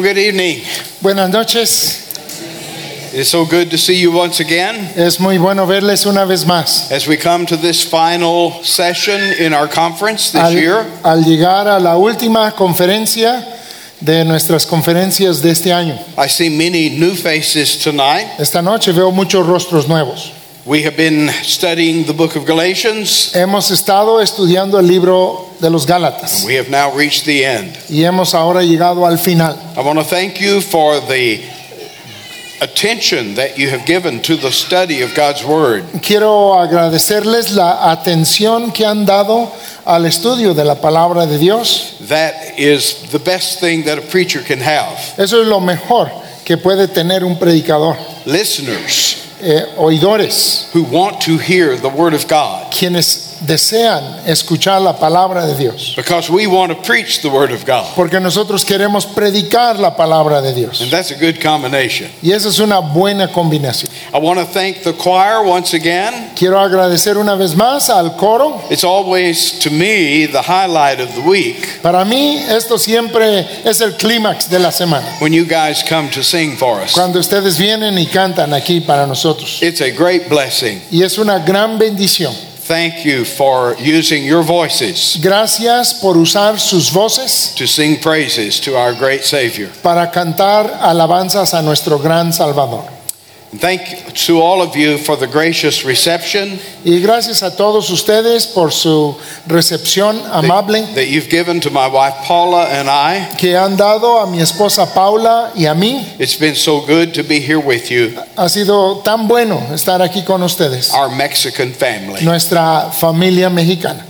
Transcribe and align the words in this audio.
Well, 0.00 0.14
good 0.14 0.18
evening. 0.18 0.62
Buenas 1.02 1.30
noches. 1.30 2.08
It's 3.12 3.28
so 3.28 3.44
good 3.44 3.70
to 3.70 3.76
see 3.76 4.00
you 4.00 4.10
once 4.12 4.40
again 4.40 4.76
Es 4.96 5.20
muy 5.20 5.36
bueno 5.36 5.66
verles 5.66 6.06
una 6.06 6.24
vez 6.24 6.46
más. 6.46 6.90
as 6.90 7.06
we 7.06 7.18
come 7.18 7.44
to 7.44 7.56
this 7.58 7.84
final 7.84 8.62
session 8.64 9.20
in 9.38 9.52
our 9.52 9.68
conference 9.68 10.32
this 10.32 10.40
Al, 10.40 10.52
year. 10.54 10.86
al 11.04 11.22
llegar 11.22 11.66
a 11.66 11.78
la 11.78 11.96
última 11.98 12.50
conferencia 12.56 13.44
de 14.00 14.24
nuestras 14.24 14.64
conferencias 14.64 15.42
de 15.42 15.50
este 15.50 15.70
año. 15.70 15.98
I 16.16 16.28
see 16.28 16.48
many 16.48 16.88
new 16.98 17.14
faces 17.14 17.76
tonight. 17.84 18.26
Esta 18.38 18.62
noche 18.62 18.92
veo 18.92 19.10
muchos 19.12 19.46
rostros 19.46 19.86
nuevos. 19.86 20.32
We 20.66 20.82
have 20.82 20.94
been 20.96 21.30
studying 21.42 22.04
the 22.04 22.12
book 22.12 22.36
of 22.36 22.44
Galatians. 22.44 23.32
Hemos 23.34 23.70
estado 23.70 24.20
estudiando 24.20 24.78
el 24.78 24.86
libro 24.86 25.48
de 25.58 25.70
los 25.70 25.86
Gálatas 25.86 26.44
We 26.44 26.56
have 26.56 26.68
now 26.68 26.92
reached 26.94 27.24
the 27.24 27.44
end. 27.46 27.76
y 27.88 28.04
hemos 28.04 28.34
ahora 28.34 28.62
llegado 28.62 29.06
al 29.06 29.16
final. 29.16 29.56
I 29.76 29.80
want 29.80 29.98
to 29.98 30.04
thank 30.04 30.38
you 30.38 30.60
for 30.60 31.00
the 31.00 31.40
attention 32.60 33.36
that 33.36 33.56
you 33.58 33.70
have 33.70 33.86
given 33.86 34.20
to 34.20 34.36
the 34.36 34.50
study 34.52 35.00
of 35.00 35.14
God's 35.14 35.42
Word. 35.44 35.84
Quiero 36.02 36.52
agradecerles 36.54 37.52
la 37.52 37.90
atención 37.90 38.70
que 38.74 38.84
han 38.84 39.06
dado 39.06 39.50
al 39.86 40.04
estudio 40.04 40.52
de 40.54 40.64
la 40.64 40.74
palabra 40.74 41.26
de 41.26 41.38
Dios. 41.38 41.96
That 42.08 42.58
is 42.58 43.10
the 43.10 43.18
best 43.18 43.60
thing 43.60 43.84
that 43.84 43.96
a 43.96 44.02
preacher 44.02 44.42
can 44.42 44.60
have. 44.60 44.98
Eso 45.16 45.40
es 45.40 45.46
lo 45.48 45.60
mejor 45.60 46.10
que 46.44 46.58
puede 46.58 46.86
tener 46.88 47.24
un 47.24 47.38
predicador. 47.38 47.96
Listeners 48.26 49.19
Eh, 49.42 49.64
oidores, 49.78 50.68
who 50.72 50.82
want 50.82 51.22
to 51.22 51.38
hear 51.38 51.74
the 51.74 51.88
Word 51.88 52.12
of 52.12 52.28
God. 52.28 52.70
quienes 52.70 53.29
desean 53.40 54.20
escuchar 54.26 54.80
la 54.80 54.98
palabra 54.98 55.46
de 55.46 55.54
Dios. 55.56 55.94
Because 55.96 56.30
we 56.30 56.46
want 56.46 56.70
to 56.72 56.82
preach 56.82 57.22
the 57.22 57.28
Word 57.28 57.50
of 57.52 57.64
God. 57.64 57.94
Porque 57.94 58.20
nosotros 58.20 58.64
queremos 58.64 59.06
predicar 59.06 59.78
la 59.78 59.96
palabra 59.96 60.40
de 60.42 60.52
Dios. 60.54 60.80
And 60.80 60.90
that's 60.90 61.10
a 61.10 61.16
good 61.16 61.40
combination. 61.40 62.10
Y 62.22 62.32
esa 62.32 62.48
es 62.48 62.58
una 62.58 62.80
buena 62.80 63.28
combinación. 63.28 63.90
I 64.12 64.18
want 64.18 64.38
to 64.38 64.46
thank 64.46 64.82
the 64.82 64.92
choir 64.92 65.42
once 65.44 65.74
again. 65.74 66.30
Quiero 66.36 66.58
agradecer 66.58 67.16
una 67.16 67.34
vez 67.36 67.54
más 67.54 67.90
al 67.90 68.16
coro. 68.16 68.60
It's 68.70 68.84
always, 68.84 69.58
to 69.60 69.70
me, 69.70 70.26
the 70.26 70.42
highlight 70.42 71.00
of 71.00 71.14
the 71.14 71.22
week 71.22 71.80
Para 71.82 72.04
mí 72.04 72.36
esto 72.48 72.78
siempre 72.78 73.46
es 73.64 73.80
el 73.80 73.92
clímax 73.96 74.48
de 74.48 74.58
la 74.58 74.70
semana. 74.70 75.06
when 75.20 75.32
you 75.32 75.44
guys 75.44 75.82
come 75.82 76.08
to 76.10 76.22
sing 76.22 76.56
for 76.56 76.80
us. 76.80 76.92
Cuando 76.94 77.18
ustedes 77.18 77.58
vienen 77.58 77.98
y 77.98 78.06
cantan 78.06 78.52
aquí 78.52 78.80
para 78.80 79.06
nosotros. 79.06 79.62
It's 79.62 79.80
a 79.80 79.90
great 79.90 80.28
blessing. 80.28 80.80
Y 80.90 81.02
es 81.02 81.18
una 81.18 81.38
gran 81.38 81.78
bendición. 81.78 82.34
Thank 82.70 83.04
you 83.04 83.24
for 83.24 83.74
using 83.80 84.24
your 84.24 84.44
voices 84.44 85.18
Gracias 85.20 85.92
por 85.94 86.16
usar 86.16 86.60
sus 86.60 86.88
voces 86.88 87.52
to 87.56 87.66
sing 87.66 88.00
praises 88.00 88.60
to 88.60 88.76
our 88.76 88.94
great 88.94 89.24
Savior. 89.24 89.68
para 89.82 90.08
cantar 90.12 90.78
alabanzas 90.80 91.52
a 91.52 91.62
nuestro 91.62 91.98
gran 91.98 92.32
Salvador. 92.32 92.99
Thank 93.58 94.14
to 94.26 94.40
all 94.40 94.62
of 94.62 94.76
you 94.76 94.96
for 94.96 95.16
the 95.16 95.26
gracious 95.26 95.84
reception 95.84 96.60
Y 96.84 97.00
gracias 97.00 97.42
a 97.42 97.56
todos 97.56 97.90
ustedes 97.90 98.46
por 98.46 98.70
su 98.70 99.16
recepción 99.48 100.22
amable 100.32 100.82
that, 100.82 100.94
that 100.94 101.06
you've 101.08 101.28
given 101.28 101.60
to 101.60 101.68
my 101.70 101.88
wife 101.88 102.14
Paula 102.24 102.66
and 102.70 102.88
I. 102.88 103.28
que 103.36 103.56
han 103.56 103.76
dado 103.76 104.20
a 104.20 104.26
mi 104.30 104.38
esposa 104.40 104.86
Paula 104.94 105.50
y 105.56 105.66
a 105.66 105.74
mí. 105.74 106.00
It's 106.20 106.36
been 106.38 106.54
so 106.54 106.80
good 106.86 107.12
to 107.14 107.24
be 107.24 107.40
here 107.40 107.58
with 107.58 107.90
you, 107.90 108.14
Ha 108.36 108.48
sido 108.48 109.02
tan 109.02 109.26
bueno 109.26 109.60
estar 109.74 110.00
aquí 110.00 110.24
con 110.24 110.42
ustedes, 110.44 110.92
our 110.94 111.08
Mexican 111.10 111.72
family. 111.72 112.22
nuestra 112.24 112.90
familia 112.92 113.50
mexicana. 113.50 114.06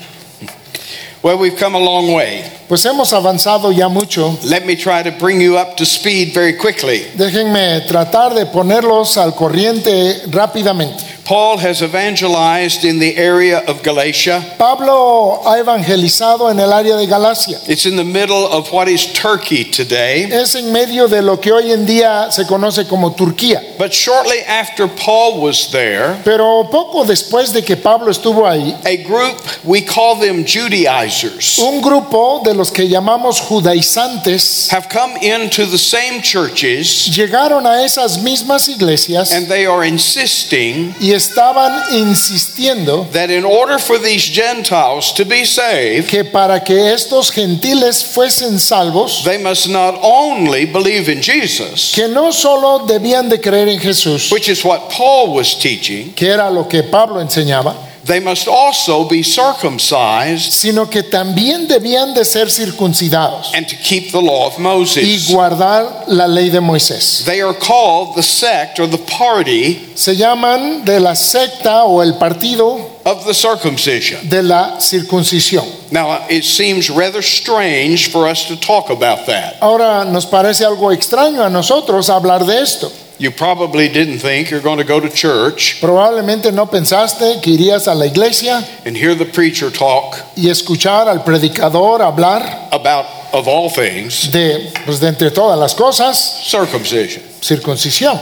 Well, 1.22 1.38
we've 1.38 1.56
come 1.56 1.74
a 1.74 1.78
long 1.78 2.14
way. 2.14 2.42
Pues 2.66 2.82
hemos 2.86 3.12
avanzado 3.12 3.72
ya 3.72 3.88
mucho. 3.88 4.38
Let 4.44 4.64
me 4.64 4.74
try 4.74 5.02
to 5.02 5.10
bring 5.10 5.38
you 5.38 5.58
up 5.58 5.76
to 5.76 5.84
speed 5.84 6.32
very 6.32 6.56
quickly. 6.56 7.10
Déjenme 7.14 7.82
tratar 7.86 8.34
de 8.34 8.46
ponerlos 8.46 9.18
al 9.18 9.34
corriente 9.34 10.22
rápidamente. 10.30 11.04
Paul 11.30 11.58
has 11.58 11.80
evangelized 11.80 12.84
in 12.84 12.98
the 12.98 13.16
area 13.16 13.60
of 13.68 13.84
Galatia. 13.84 14.42
Pablo 14.58 15.40
ha 15.44 15.60
evangelizado 15.60 16.50
en 16.50 16.58
el 16.58 16.72
área 16.72 16.96
de 16.96 17.06
Galacia. 17.06 17.56
It's 17.68 17.86
in 17.86 17.94
the 17.94 18.02
middle 18.02 18.48
of 18.48 18.72
what 18.72 18.88
is 18.88 19.12
Turkey 19.12 19.62
today. 19.62 20.24
Es 20.24 20.56
en 20.56 20.72
medio 20.72 21.06
de 21.06 21.22
lo 21.22 21.36
que 21.36 21.52
hoy 21.52 21.70
en 21.70 21.86
día 21.86 22.32
se 22.32 22.42
conoce 22.46 22.88
como 22.88 23.12
Turquía. 23.12 23.62
But 23.78 23.92
shortly 23.92 24.40
after 24.40 24.88
Paul 24.88 25.40
was 25.40 25.70
there, 25.70 26.16
Pero 26.24 26.64
poco 26.68 27.04
después 27.04 27.52
de 27.52 27.62
que 27.62 27.76
Pablo 27.76 28.10
estuvo 28.10 28.44
ahí, 28.44 28.74
a 28.84 28.96
group, 28.96 29.40
we 29.62 29.82
call 29.82 30.18
them 30.18 30.44
Judaizers, 30.44 31.60
un 31.60 31.80
grupo 31.80 32.42
de 32.44 32.54
los 32.54 32.72
que 32.72 32.88
llamamos 32.88 33.38
judaizantes 33.38 34.68
have 34.72 34.88
come 34.88 35.16
into 35.22 35.64
the 35.64 35.78
same 35.78 36.22
churches 36.22 37.06
llegaron 37.16 37.68
a 37.68 37.84
esas 37.84 38.18
mismas 38.18 38.68
iglesias 38.68 39.30
and 39.30 39.46
they 39.46 39.64
are 39.64 39.86
insisting 39.86 40.92
y 40.98 41.19
estaban 41.20 41.92
insistiendo 41.92 43.06
that 43.12 43.30
in 43.30 43.44
order 43.44 43.78
for 43.78 43.98
these 43.98 44.24
Gentiles 44.24 45.12
to 45.12 45.24
be 45.24 45.44
saved, 45.44 46.08
que 46.08 46.24
para 46.24 46.60
que 46.60 46.92
estos 46.92 47.30
gentiles 47.30 48.02
fuesen 48.02 48.58
salvos, 48.58 49.22
they 49.24 49.38
must 49.38 49.68
not 49.68 49.98
only 50.02 50.64
believe 50.64 51.08
in 51.10 51.20
Jesus, 51.20 51.92
que 51.94 52.08
no 52.08 52.32
solo 52.32 52.86
debían 52.86 53.28
de 53.28 53.38
creer 53.38 53.68
en 53.68 53.78
Jesús, 53.78 54.32
which 54.32 54.48
is 54.48 54.64
what 54.64 54.90
Paul 54.90 55.34
was 55.34 55.54
teaching, 55.54 56.12
que 56.14 56.28
era 56.28 56.50
lo 56.50 56.66
que 56.66 56.82
Pablo 56.82 57.20
enseñaba, 57.20 57.89
they 58.10 58.20
must 58.20 58.48
also 58.48 59.04
be 59.08 59.22
circumcised 59.22 60.52
sino 60.52 60.86
que 60.90 61.02
también 61.02 61.68
debían 61.68 62.12
de 62.14 62.24
ser 62.24 62.50
circuncidados 62.50 63.52
and 63.54 63.68
to 63.68 63.76
keep 63.76 64.10
the 64.12 64.20
law 64.20 64.46
of 64.48 64.58
y 64.58 64.62
Moses. 64.62 65.28
guardar 65.30 66.04
la 66.08 66.26
ley 66.26 66.50
de 66.50 66.60
Moisés. 66.60 67.24
They 67.24 67.40
are 67.40 67.54
called 67.54 68.16
the 68.16 68.22
sect 68.22 68.78
or 68.80 68.86
the 68.88 68.98
party 68.98 69.92
Se 69.94 70.14
llaman 70.16 70.84
de 70.84 70.98
la 70.98 71.14
secta 71.14 71.84
o 71.84 72.00
el 72.00 72.14
partido 72.18 72.80
of 73.04 73.24
the 73.26 73.32
circumcision. 73.34 74.28
de 74.28 74.42
la 74.42 74.78
circuncisión. 74.80 75.64
Now, 75.92 76.26
it 76.28 76.44
seems 76.44 76.90
rather 76.90 77.22
strange 77.22 78.10
for 78.10 78.26
us 78.28 78.46
to 78.48 78.56
talk 78.56 78.90
about 78.90 79.26
that. 79.26 79.56
Ahora 79.60 80.04
nos 80.04 80.26
parece 80.26 80.64
algo 80.64 80.92
extraño 80.92 81.44
a 81.44 81.48
nosotros 81.50 82.08
hablar 82.10 82.44
de 82.46 82.60
esto. 82.60 82.90
You 83.20 83.30
probably 83.30 83.90
didn't 83.90 84.20
think 84.20 84.50
you're 84.50 84.62
going 84.62 84.78
to 84.78 84.84
go 84.84 84.98
to 84.98 85.10
church 85.10 85.78
Probablemente 85.78 86.50
no 86.54 86.64
pensaste 86.64 87.42
que 87.42 87.52
irías 87.52 87.86
a 87.86 87.94
la 87.94 88.06
iglesia 88.06 88.66
and 88.86 88.96
hear 88.96 89.14
the 89.14 89.26
preacher 89.26 89.70
talk 89.70 90.16
y 90.38 90.48
escuchar 90.48 91.06
al 91.06 91.22
predicador 91.22 92.00
hablar 92.00 92.68
about, 92.72 93.04
of 93.34 93.46
all 93.46 93.68
things, 93.68 94.32
de, 94.32 94.72
pues 94.86 95.00
de 95.00 95.08
entre 95.08 95.30
todas 95.30 95.58
las 95.58 95.74
cosas, 95.74 96.16
circumcision. 96.48 97.22
circuncisión. 97.42 98.18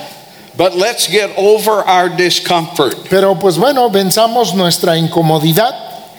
But 0.56 0.74
let's 0.74 1.06
get 1.06 1.30
over 1.36 1.84
our 1.86 2.08
discomfort. 2.08 3.08
Pero 3.08 3.36
pues 3.36 3.56
bueno, 3.56 3.88
venzamos 3.90 4.52
nuestra 4.56 4.96
incomodidad. 4.96 5.76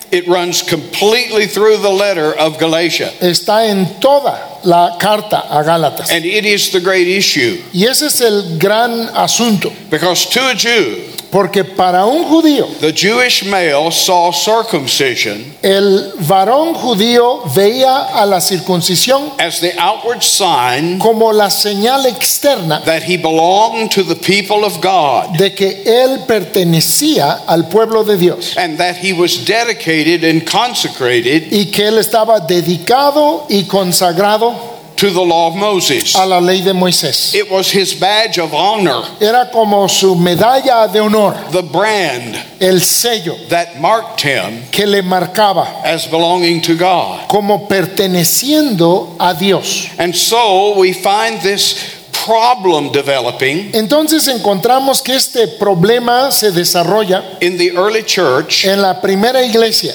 It 0.09 0.25
runs 0.29 0.63
completely 0.63 1.47
through 1.47 1.81
the 1.81 1.91
letter 1.91 2.33
of 2.33 2.57
Galatia. 2.57 3.11
Está 3.19 3.67
en 3.67 3.99
toda 3.99 4.48
la 4.63 4.97
carta 4.99 5.45
a 5.49 5.63
Gálatas. 5.63 6.11
And 6.11 6.25
it 6.25 6.45
is 6.45 6.71
the 6.71 6.79
great 6.79 7.07
issue. 7.07 7.61
Y 7.73 7.85
ese 7.85 8.07
es 8.07 8.21
el 8.21 8.57
gran 8.57 9.09
asunto. 9.15 9.71
Because 9.89 10.29
to 10.29 10.39
a 10.49 10.55
Jew, 10.55 11.18
Porque 11.31 11.63
para 11.63 12.05
un 12.05 12.23
judío, 12.25 12.67
the 12.79 12.91
Jewish 12.91 13.43
male 13.45 13.91
saw 13.91 14.31
circumcision 14.31 15.49
el 15.61 16.13
varón 16.27 16.73
judío 16.73 17.41
veía 17.53 18.07
a 18.13 18.25
la 18.25 18.39
circuncisión 18.39 19.31
as 19.37 19.59
the 19.59 19.73
outward 19.77 20.21
sign 20.21 20.99
como 20.99 21.31
la 21.31 21.49
señal 21.49 22.05
externa 22.05 22.83
that 22.85 23.03
he 23.03 23.17
belonged 23.17 23.91
to 23.91 24.03
the 24.03 24.15
people 24.15 24.63
of 24.65 24.79
God 24.81 25.37
de 25.37 25.53
que 25.53 25.83
él 25.85 26.25
pertenecía 26.25 27.41
al 27.47 27.67
pueblo 27.69 28.03
de 28.03 28.17
Dios 28.17 28.55
and 28.57 28.77
that 28.77 28.97
he 28.97 29.13
was 29.13 29.45
dedicated 29.45 30.23
and 30.23 30.45
consecrated 30.45 31.51
y 31.51 31.65
que 31.71 31.87
él 31.87 31.97
estaba 31.97 32.39
dedicado 32.39 33.45
y 33.49 33.63
consagrado 33.63 34.78
to 34.99 35.09
the 35.11 35.21
law 35.21 35.47
of 35.47 35.55
Moses. 35.55 36.13
a 36.15 36.25
la 36.25 36.39
ley 36.39 36.61
de 36.61 36.73
Moisés. 36.73 37.33
It 37.33 37.49
was 37.49 37.71
his 37.71 37.93
badge 37.93 38.37
of 38.37 38.53
honor, 38.53 39.01
Era 39.21 39.49
como 39.51 39.87
su 39.87 40.13
medalla 40.15 40.91
de 40.91 40.99
honor, 40.99 41.33
the 41.51 41.61
brand 41.63 42.35
el 42.59 42.81
sello 42.81 43.35
that 43.47 43.79
marked 43.79 44.21
him 44.21 44.63
que 44.71 44.85
le 44.85 45.01
marcaba 45.01 45.81
as 45.85 46.05
belonging 46.07 46.61
to 46.61 46.75
God. 46.75 47.29
como 47.29 47.67
perteneciendo 47.67 49.15
a 49.19 49.33
Dios. 49.33 49.87
And 49.97 50.13
so 50.13 50.77
we 50.77 50.91
find 50.93 51.39
this 51.41 51.97
problem 52.25 52.91
developing 52.91 53.71
Entonces 53.71 54.27
encontramos 54.27 55.01
que 55.01 55.15
este 55.15 55.47
problema 55.57 56.31
se 56.33 56.51
desarrolla 56.51 57.41
in 57.41 57.57
the 57.57 57.71
early 57.77 58.03
church 58.03 58.65
en 58.65 58.81
la 58.81 58.99
primera 58.99 59.41
iglesia 59.43 59.93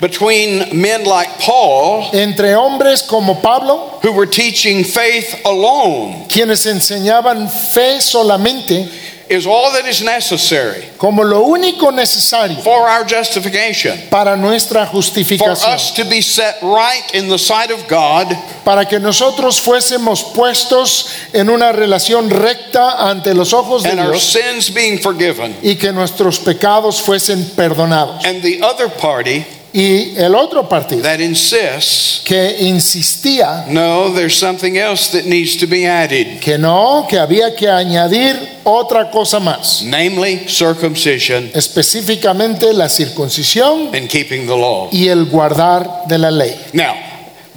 between 0.00 0.80
men 0.80 1.04
like 1.04 1.28
Paul 1.40 2.10
entre 2.14 2.54
hombres 2.54 3.02
como 3.02 3.40
Pablo, 3.40 3.98
who 4.02 4.12
were 4.12 4.26
teaching 4.26 4.84
faith 4.84 5.40
alone 5.44 6.26
quienes 6.28 6.66
enseñaban 6.66 7.48
fe 7.48 7.98
solamente 8.00 8.88
is 9.28 9.44
all 9.46 9.72
that 9.72 9.86
is 9.86 10.02
necessary 10.02 10.84
como 10.98 11.22
lo 11.24 11.42
único 11.42 11.90
necesario 11.90 12.62
for 12.62 12.88
our 12.88 13.04
justification, 13.04 13.98
para 14.10 14.36
nuestra 14.36 14.86
for 14.86 14.98
justificación, 14.98 15.74
us 15.74 15.92
to 15.92 16.04
be 16.04 16.20
set 16.20 16.56
right 16.62 17.10
in 17.14 17.28
the 17.28 17.38
sight 17.38 17.70
of 17.70 17.88
God 17.88 18.28
para 18.64 18.84
que 18.84 18.98
nosotros 18.98 19.60
fuésemos 19.60 20.32
puestos 20.34 21.08
en 21.32 21.48
una 21.48 21.72
relación 21.72 22.30
recta 22.30 23.08
ante 23.08 23.34
los 23.34 23.52
ojos 23.52 23.82
de 23.82 23.90
and 23.90 24.00
our 24.00 24.16
sins 24.16 24.70
being 24.70 24.98
forgiven. 24.98 25.56
y 25.62 25.74
que 25.74 25.90
nuestros 25.90 26.38
pecados 26.38 27.00
fuesen 27.00 27.42
perdonados. 27.56 28.24
And 28.24 28.42
the 28.42 28.62
other 28.62 28.88
party 28.88 29.44
Y 29.78 30.14
el 30.16 30.34
otro 30.34 30.66
partido 30.66 31.02
that 31.02 31.20
insists, 31.20 32.22
que 32.24 32.56
insistía 32.60 33.66
no, 33.68 34.10
there's 34.14 34.34
something 34.34 34.78
else 34.78 35.10
that 35.12 35.26
needs 35.26 35.54
to 35.58 35.66
be 35.66 35.84
added, 35.86 36.40
que 36.40 36.56
no, 36.56 37.06
que 37.06 37.18
había 37.18 37.54
que 37.54 37.68
añadir 37.68 38.36
otra 38.64 39.10
cosa 39.10 39.38
más, 39.38 39.82
namely 39.82 40.46
circumcision 40.48 41.50
específicamente 41.52 42.72
la 42.72 42.88
circuncisión 42.88 43.94
and 43.94 44.08
keeping 44.08 44.46
the 44.46 44.56
law. 44.56 44.88
y 44.90 45.08
el 45.08 45.26
guardar 45.26 46.06
de 46.08 46.16
la 46.16 46.30
ley. 46.30 46.56
Now, 46.72 46.94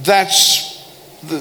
that's 0.04 0.83
the, 1.25 1.38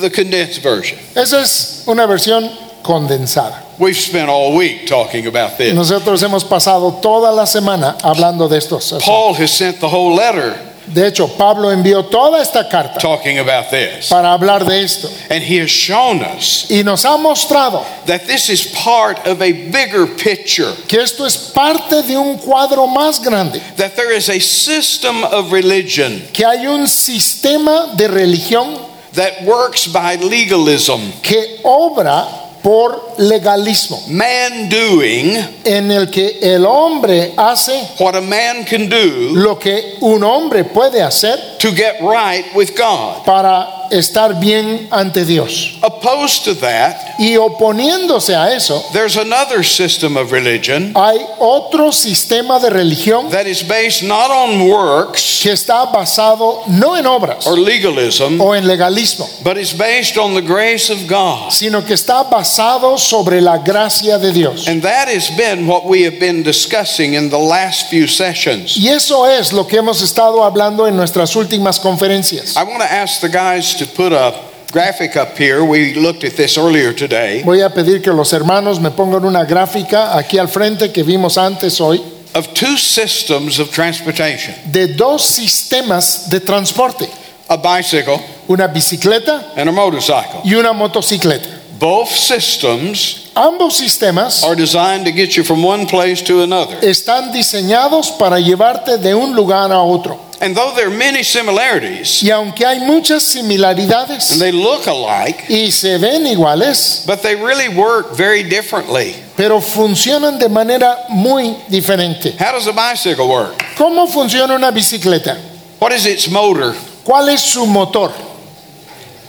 the 0.00 0.10
condensed 0.10 0.60
version. 0.60 0.98
Esa 1.14 1.40
es 1.40 1.84
una 1.86 2.04
versión 2.06 2.50
condensada. 2.82 3.69
We've 3.80 3.96
spent 3.96 4.28
all 4.28 4.54
week 4.54 4.86
talking 4.86 5.26
about 5.26 5.56
this. 5.56 5.74
Nosotros 5.74 6.22
hemos 6.22 6.44
pasado 6.44 7.00
toda 7.00 7.32
la 7.32 7.46
semana 7.46 7.96
hablando 8.02 8.46
de 8.46 8.58
estos. 8.58 8.92
Paul 9.02 9.32
has 9.34 9.50
sent 9.50 9.80
the 9.80 9.88
whole 9.88 10.14
letter 10.14 10.54
De 10.92 11.06
hecho, 11.06 11.28
Pablo 11.28 11.70
envió 11.70 12.10
toda 12.10 12.40
esta 12.40 12.68
carta 12.68 12.98
talking 12.98 13.38
about 13.38 13.70
this. 13.70 14.08
para 14.08 14.32
hablar 14.32 14.66
de 14.66 14.82
esto 14.82 15.08
And 15.30 15.42
he 15.42 15.58
has 15.58 15.70
shown 15.70 16.22
us 16.22 16.66
y 16.68 16.82
nos 16.82 17.04
ha 17.04 17.16
mostrado 17.16 17.84
that 18.06 18.26
this 18.26 18.48
is 18.50 18.66
part 18.74 19.18
of 19.26 19.40
a 19.40 19.52
bigger 19.70 20.06
picture, 20.06 20.72
que 20.88 21.00
esto 21.00 21.24
es 21.24 21.36
parte 21.54 22.02
de 22.02 22.16
un 22.16 22.38
cuadro 22.38 22.86
más 22.88 23.22
grande, 23.22 23.60
that 23.76 23.94
there 23.94 24.12
is 24.12 24.28
a 24.28 24.40
system 24.40 25.22
of 25.24 25.52
religion 25.52 26.20
que 26.32 26.44
hay 26.44 26.66
un 26.66 26.88
sistema 26.88 27.94
de 27.96 28.08
religión 28.08 28.78
that 29.12 29.44
works 29.44 29.86
by 29.86 30.16
legalism, 30.16 31.12
que 31.22 31.60
obra 31.62 32.39
por 32.62 33.14
legalismo, 33.18 34.02
man 34.08 34.68
doing 34.68 35.36
en 35.64 35.90
el 35.90 36.10
que 36.10 36.38
el 36.42 36.64
hombre 36.66 37.32
hace 37.36 37.72
what 37.98 38.14
a 38.14 38.20
man 38.20 38.64
can 38.64 38.88
do 38.88 39.34
lo 39.34 39.58
que 39.58 39.96
un 40.00 40.22
hombre 40.22 40.64
puede 40.64 41.02
hacer 41.02 41.38
to 41.58 41.70
get 41.72 42.00
right 42.00 42.44
with 42.54 42.76
God. 42.76 43.24
para 43.24 43.88
estar 43.90 44.38
bien 44.38 44.86
ante 44.90 45.24
Dios. 45.24 45.76
Opposed 45.82 46.44
to 46.44 46.54
that, 46.60 47.16
Y 47.18 47.36
oponiéndose 47.36 48.34
a 48.34 48.54
eso, 48.54 48.82
there's 48.92 49.16
another 49.16 49.64
system 49.64 50.16
of 50.16 50.32
religion 50.32 50.92
hay 50.94 51.18
otro 51.38 51.90
sistema 51.92 52.58
de 52.60 52.70
religión 52.70 53.30
that 53.30 53.46
is 53.46 53.62
based 53.62 54.02
not 54.04 54.30
on 54.30 54.68
works 54.68 55.40
que 55.42 55.52
está 55.52 55.86
basado 55.86 56.62
no 56.68 56.96
en 56.96 57.06
obras 57.06 57.46
or 57.46 57.58
legalism, 57.58 58.40
o 58.40 58.54
en 58.54 58.66
legalismo, 58.66 59.28
but 59.42 59.58
is 59.58 59.72
based 59.72 60.16
on 60.16 60.34
the 60.34 60.40
grace 60.42 60.90
of 60.90 61.06
God. 61.08 61.50
sino 61.50 61.84
que 61.84 61.94
está 61.94 62.22
basado 62.22 62.49
sobre 62.98 63.40
la 63.40 63.58
gracia 63.58 64.18
de 64.18 64.32
Dios. 64.32 64.66
And 64.68 64.82
that 64.82 65.08
has 65.08 65.30
been 65.36 65.66
what 65.66 65.84
we 65.84 66.02
have 66.02 66.18
been 66.18 66.42
discussing 66.42 67.14
in 67.14 67.30
the 67.30 67.38
last 67.38 67.88
few 67.88 68.06
sessions. 68.06 68.76
Y 68.76 68.88
eso 68.88 69.24
es 69.26 69.52
lo 69.52 69.66
que 69.66 69.78
hemos 69.78 70.02
estado 70.02 70.44
hablando 70.44 70.86
en 70.86 70.96
nuestras 70.96 71.34
últimas 71.36 71.78
conferencias. 71.78 72.56
I 72.56 72.64
want 72.64 72.80
to 72.80 72.92
ask 72.92 73.20
the 73.20 73.28
guys 73.28 73.74
to 73.76 73.86
put 73.86 74.12
a 74.12 74.34
graphic 74.72 75.16
up 75.16 75.36
here. 75.36 75.64
We 75.64 75.94
looked 75.94 76.24
at 76.24 76.36
this 76.36 76.56
earlier 76.56 76.92
today 76.92 77.42
Voy 77.42 77.60
a 77.60 77.70
pedir 77.70 78.02
que 78.02 78.12
los 78.12 78.32
hermanos 78.32 78.80
me 78.80 78.90
pongan 78.90 79.24
una 79.24 79.44
gráfica 79.44 80.16
aquí 80.16 80.38
al 80.38 80.48
frente 80.48 80.92
que 80.92 81.02
vimos 81.02 81.36
antes 81.38 81.80
hoy 81.80 82.00
of 82.34 82.52
two 82.54 82.76
systems 82.76 83.58
of 83.58 83.70
transportation 83.72 84.54
de 84.70 84.94
dos 84.94 85.22
sistemas 85.24 86.28
de 86.30 86.38
transporte, 86.40 87.08
a 87.48 87.56
bicycle 87.56 88.20
una 88.48 88.68
bicicleta 88.68 89.52
and 89.56 89.68
a 89.68 89.72
motorcycle. 89.72 90.40
y 90.44 90.54
una 90.54 90.72
motocicleta. 90.72 91.59
Both 91.80 92.10
systems 92.10 93.30
Ambos 93.34 93.78
sistemas 93.78 94.44
are 94.44 94.54
designed 94.54 95.06
to 95.06 95.12
get 95.12 95.34
you 95.34 95.42
from 95.42 95.62
one 95.62 95.86
place 95.86 96.20
to 96.24 96.42
another. 96.42 96.76
están 96.82 97.32
diseñados 97.32 98.10
para 98.18 98.38
llevarte 98.38 98.98
de 98.98 99.14
un 99.14 99.34
lugar 99.34 99.72
a 99.72 99.82
otro. 99.82 100.20
And 100.42 100.54
though 100.54 100.74
there 100.74 100.88
are 100.88 100.96
many 100.96 101.22
similarities 101.22 102.22
Y 102.22 102.30
aunque 102.30 102.66
hay 102.66 102.80
muchas 102.80 103.22
similaridades 103.22 104.30
and 104.32 104.40
they 104.40 104.52
look 104.52 104.86
alike, 104.86 105.44
y 105.48 105.70
se 105.70 105.96
ven 105.96 106.26
iguales, 106.26 107.04
but 107.06 107.22
they 107.22 107.34
really 107.34 107.68
work 107.68 108.14
very 108.14 108.42
differently. 108.42 109.14
pero 109.36 109.58
funcionan 109.60 110.38
de 110.38 110.50
manera 110.50 111.06
muy 111.08 111.56
diferente. 111.70 112.34
How 112.38 112.52
does 112.52 112.66
a 112.66 112.72
bicycle 112.72 113.26
work? 113.26 113.56
¿Cómo 113.78 114.06
funciona 114.06 114.54
una 114.54 114.70
bicicleta? 114.70 115.38
What 115.78 115.92
is 115.92 116.04
its 116.04 116.28
motor? 116.28 116.74
¿Cuál 117.04 117.30
es 117.30 117.40
su 117.40 117.64
motor? 117.64 118.12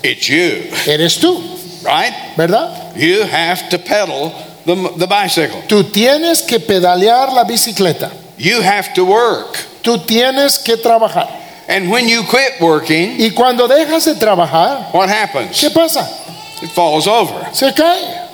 It's 0.03 0.27
you, 0.27 0.69
Eres 0.88 1.19
tú, 1.19 1.50
right? 1.83 2.13
¿verdad? 2.37 2.95
You 2.95 3.23
have 3.23 3.69
to 3.69 3.77
pedal 3.77 4.31
the, 4.65 4.75
the 4.97 5.07
bicycle. 5.07 5.61
Tú 5.67 5.83
tienes 5.91 6.41
que 6.45 6.59
pedalear 6.59 7.33
la 7.33 7.43
bicicleta. 7.43 8.11
You 8.37 8.61
have 8.61 8.93
to 8.95 9.05
work. 9.05 9.57
Tú 9.83 9.97
tienes 10.05 10.63
que 10.63 10.77
trabajar. 10.77 11.27
And 11.67 11.89
when 11.89 12.07
you 12.07 12.23
quit 12.23 12.59
working, 12.59 13.19
Y 13.19 13.31
cuando 13.31 13.67
dejas 13.67 14.05
de 14.05 14.15
trabajar, 14.15 14.93
what 14.93 15.09
happens? 15.09 15.59
¿qué 15.59 15.69
pasa? 15.73 16.07
It 16.61 16.69
falls 16.69 17.07
over. 17.07 17.47
Se 17.53 17.71
cae. 17.71 18.29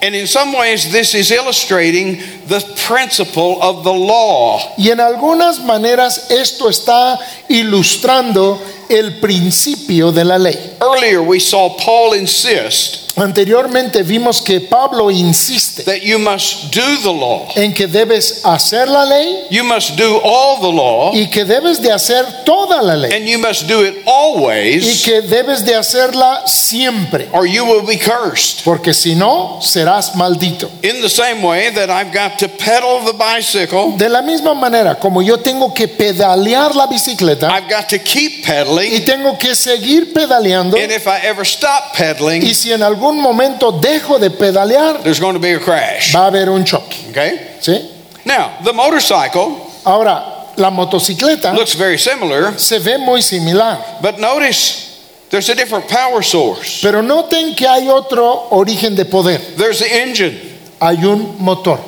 And 0.00 0.14
in 0.14 0.26
some 0.26 0.52
ways, 0.52 0.92
this 0.92 1.14
is 1.14 1.30
illustrating 1.32 2.20
the 2.48 2.60
principle 2.86 3.58
of 3.60 3.84
the 3.84 3.92
law. 3.92 4.60
Y 4.76 4.90
en 4.90 5.00
algunas 5.00 5.60
maneras 5.60 6.30
esto 6.30 6.68
está 6.68 7.18
ilustrando 7.48 8.60
el 8.88 9.18
principio 9.20 10.12
de 10.12 10.24
la 10.24 10.38
ley. 10.38 10.76
Earlier, 10.80 11.20
we 11.20 11.40
saw 11.40 11.76
Paul 11.76 12.14
insist 12.14 13.08
Anteriormente 13.18 14.02
vimos 14.02 14.40
que 14.40 14.60
Pablo 14.60 15.10
insiste 15.10 15.84
that 15.84 16.02
you 16.02 16.18
must 16.18 16.72
do 16.72 16.96
the 17.02 17.12
law, 17.12 17.48
en 17.56 17.74
que 17.74 17.88
debes 17.88 18.44
hacer 18.44 18.88
la 18.88 19.04
ley 19.04 19.46
you 19.50 19.64
must 19.64 19.96
do 19.96 20.20
all 20.22 20.60
the 20.60 20.72
law, 20.72 21.12
y 21.12 21.28
que 21.28 21.44
debes 21.44 21.82
de 21.82 21.90
hacer 21.90 22.24
toda 22.44 22.80
la 22.80 22.94
ley 22.94 23.12
and 23.12 23.26
you 23.26 23.38
must 23.38 23.66
do 23.66 23.84
it 23.84 23.96
y 23.96 24.02
always, 24.06 25.02
que 25.02 25.22
debes 25.22 25.64
de 25.64 25.74
hacerla 25.74 26.46
siempre, 26.46 27.28
or 27.32 27.46
you 27.46 27.64
will 27.64 27.84
be 27.84 27.98
cursed. 27.98 28.62
porque 28.64 28.94
si 28.94 29.16
no 29.16 29.58
serás 29.60 30.14
maldito. 30.14 30.70
In 30.82 31.00
the 31.02 31.10
same 31.10 31.42
way 31.42 31.70
that 31.70 31.90
I've 31.90 32.12
got 32.12 32.37
to 32.38 32.48
pedal 32.48 33.00
the 33.04 33.12
bicycle, 33.12 33.96
De 33.96 34.08
la 34.08 34.22
misma 34.22 34.54
manera 34.54 34.94
como 34.98 35.20
yo 35.22 35.36
tengo 35.38 35.72
que 35.74 35.88
pedalear 35.88 36.74
la 36.74 36.86
bicicleta 36.86 37.50
I've 37.50 37.68
got 37.68 37.88
to 37.90 37.98
keep 37.98 38.40
y 38.40 38.42
pedaling, 38.46 39.04
tengo 39.04 39.36
que 39.38 39.54
seguir 39.54 40.12
pedaleando 40.12 40.76
and 40.76 40.90
if 40.92 41.06
I 41.06 41.18
ever 41.26 41.44
stop 41.44 41.94
pedaling, 41.94 42.42
y 42.42 42.54
si 42.54 42.72
en 42.72 42.82
algún 42.82 43.20
momento 43.20 43.72
dejo 43.72 44.18
de 44.18 44.30
pedalear 44.30 45.02
there's 45.02 45.20
going 45.20 45.34
to 45.34 45.40
be 45.40 45.52
a 45.54 45.60
crash. 45.60 46.14
va 46.14 46.24
a 46.24 46.26
haber 46.28 46.48
un 46.48 46.64
choque, 46.64 46.96
Okay? 47.10 47.56
¿sí? 47.60 47.90
Now, 48.24 48.58
the 48.64 48.72
motorcycle 48.72 49.66
Ahora, 49.84 50.52
la 50.56 50.70
motocicleta 50.70 51.54
looks 51.54 51.74
very 51.74 51.98
similar, 51.98 52.58
se 52.58 52.78
ve 52.78 52.98
muy 52.98 53.22
similar, 53.22 53.78
but 54.02 54.18
notice 54.18 54.84
there's 55.30 55.48
a 55.48 55.54
different 55.54 55.88
power 55.88 56.22
source. 56.22 56.80
pero 56.82 57.00
noten 57.02 57.54
que 57.56 57.66
hay 57.66 57.88
otro 57.88 58.48
origen 58.50 58.94
de 58.96 59.04
poder. 59.04 59.38
There's 59.56 59.78
the 59.78 59.90
engine. 60.02 60.38
Hay 60.80 61.04
un 61.04 61.36
motor. 61.38 61.78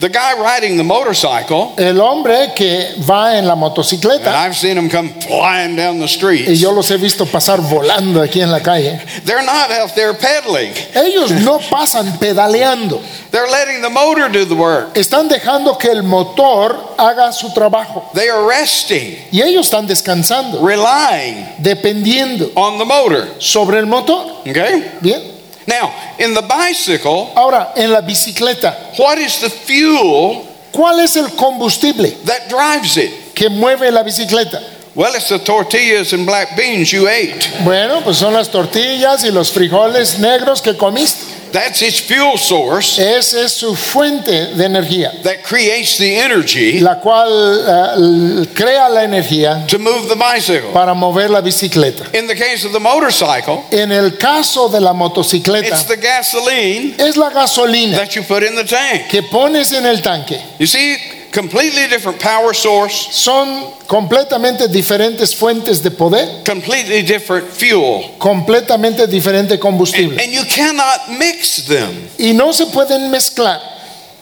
The 0.00 0.08
guy 0.08 0.32
riding 0.32 0.78
the 0.78 0.82
motorcycle, 0.82 1.74
El 1.76 2.00
hombre 2.00 2.54
que 2.56 2.94
va 3.06 3.36
en 3.36 3.46
la 3.46 3.52
and 3.52 3.60
motocicleta, 3.62 4.28
I've 4.34 4.56
seen 4.56 4.78
him 4.78 4.88
come 4.88 5.10
flying 5.20 5.76
down 5.76 5.98
the 5.98 6.06
y 6.06 6.08
streets, 6.08 6.58
yo 6.58 6.72
los 6.72 6.90
he 6.90 6.96
visto 6.96 7.26
pasar 7.26 7.60
volando 7.60 8.22
aquí 8.22 8.40
en 8.40 8.50
la 8.50 8.60
calle, 8.60 8.98
they're 9.26 9.44
not 9.44 9.70
out 9.70 9.94
there 9.94 10.14
pedaling. 10.14 10.72
ellos 10.94 11.30
no 11.44 11.58
pasan 11.58 12.18
pedaleando, 12.18 12.98
They're 13.30 13.46
letting 13.50 13.82
the 13.82 13.90
motor 13.90 14.30
do 14.30 14.46
the 14.46 14.54
work. 14.54 14.94
están 14.94 15.28
dejando 15.28 15.76
que 15.78 15.90
el 15.90 16.02
motor 16.02 16.94
haga 16.96 17.30
su 17.32 17.52
trabajo. 17.52 18.10
They 18.14 18.30
are 18.30 18.46
resting, 18.48 19.18
Y 19.30 19.42
ellos 19.42 19.66
están 19.66 19.86
descansando, 19.86 20.66
relying 20.66 21.46
dependiendo 21.58 22.50
on 22.54 22.78
the 22.78 22.86
motor. 22.86 23.28
sobre 23.38 23.78
el 23.78 23.86
motor. 23.86 24.40
Okay? 24.48 24.92
Bien. 25.02 25.29
Now, 25.70 25.94
in 26.18 26.34
the 26.34 26.42
bicycle, 26.42 27.32
Ahora, 27.36 27.72
en 27.76 27.92
la 27.92 28.00
bicicleta, 28.00 28.98
what 28.98 29.18
is 29.18 29.38
the 29.38 29.48
fuel 29.48 30.44
¿cuál 30.72 31.00
es 31.00 31.16
el 31.16 31.28
combustible 31.36 32.10
that 32.24 32.48
drives 32.48 32.96
it? 32.96 33.34
que 33.34 33.48
mueve 33.48 33.90
la 33.92 34.02
bicicleta? 34.02 34.60
Well, 34.96 35.14
it's 35.14 35.28
the 35.28 35.38
tortillas 35.38 36.12
and 36.12 36.26
black 36.26 36.56
beans 36.56 36.90
you 36.90 37.06
ate. 37.06 37.46
Bueno, 37.62 38.02
pues 38.02 38.18
son 38.18 38.34
las 38.34 38.48
tortillas 38.48 39.22
y 39.22 39.30
los 39.30 39.52
frijoles 39.52 40.18
negros 40.18 40.60
que 40.60 40.76
comiste. 40.76 41.24
That's 41.52 41.82
its 41.82 41.98
fuel 42.00 42.38
source 42.38 42.98
Esa 42.98 43.42
es 43.44 43.52
su 43.52 43.74
fuente 43.74 44.54
de 44.54 44.64
energía, 44.64 45.12
that 45.22 45.42
creates 45.42 45.96
the 45.98 46.16
energy 46.18 46.78
la 46.80 47.00
cual 47.00 47.28
eh, 47.66 47.94
l- 47.96 48.46
crea 48.54 48.88
la 48.88 49.02
energía 49.04 49.66
to 49.66 49.78
move 49.78 50.08
the 50.08 50.14
bicycle. 50.16 50.70
para 50.72 50.94
mover 50.94 51.28
la 51.30 51.40
bicicleta. 51.40 52.04
In 52.16 52.26
the 52.26 52.34
case 52.36 52.64
of 52.64 52.72
the 52.72 52.78
motorcycle, 52.80 53.64
En 53.72 53.90
el 53.92 54.16
caso 54.16 54.68
de 54.68 54.80
la 54.80 54.92
motocicleta, 54.92 55.66
it's 55.68 55.84
the 55.86 55.96
gasoline 55.96 56.94
es 56.98 57.16
la 57.16 57.30
gasolina 57.30 57.96
that 57.96 58.14
you 58.14 58.22
put 58.22 58.42
in 58.42 58.54
the 58.54 58.64
tank. 58.64 59.08
que 59.08 59.22
pones 59.22 59.72
en 59.72 59.86
el 59.86 60.00
tanque. 60.02 60.40
You 60.58 60.66
see, 60.66 60.96
completely 61.32 61.86
different 61.88 62.18
power 62.20 62.52
source, 62.54 63.08
Son 63.12 63.72
completamente 63.86 64.68
diferentes 64.68 65.34
fuentes 65.34 65.82
de 65.82 65.90
poder, 65.90 66.42
completely 66.44 67.02
different 67.02 67.48
fuel. 67.48 68.16
completamente 68.18 69.06
diferente 69.06 69.58
combustible. 69.58 70.18
And 70.20 70.32
you 70.32 70.42
cannot 70.44 71.08
mix 71.18 71.66
them. 71.66 72.08
Y 72.18 72.32
no 72.32 72.52
se 72.52 72.66
pueden 72.66 73.10
mezclar. 73.10 73.60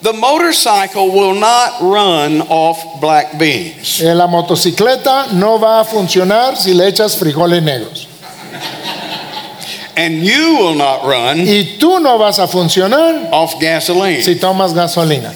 The 0.00 0.12
motorcycle 0.12 1.10
will 1.10 1.34
not 1.34 1.80
run 1.80 2.42
off 2.48 3.00
black 3.00 3.36
beans. 3.36 4.00
Eh, 4.00 4.14
La 4.14 4.26
motocicleta 4.28 5.32
no 5.32 5.58
va 5.58 5.80
a 5.80 5.84
funcionar 5.84 6.56
si 6.56 6.72
le 6.72 6.86
echas 6.86 7.16
frijoles 7.16 7.62
negros. 7.62 8.06
And 9.96 10.22
you 10.22 10.54
will 10.60 10.76
not 10.76 11.02
run 11.04 11.40
Y 11.40 11.76
tú 11.80 11.98
no 12.00 12.16
vas 12.18 12.38
a 12.38 12.46
funcionar 12.46 13.28
off 13.32 13.58
gasoline. 13.60 14.22
si 14.22 14.36
tomas 14.36 14.72
gasolina. 14.72 15.32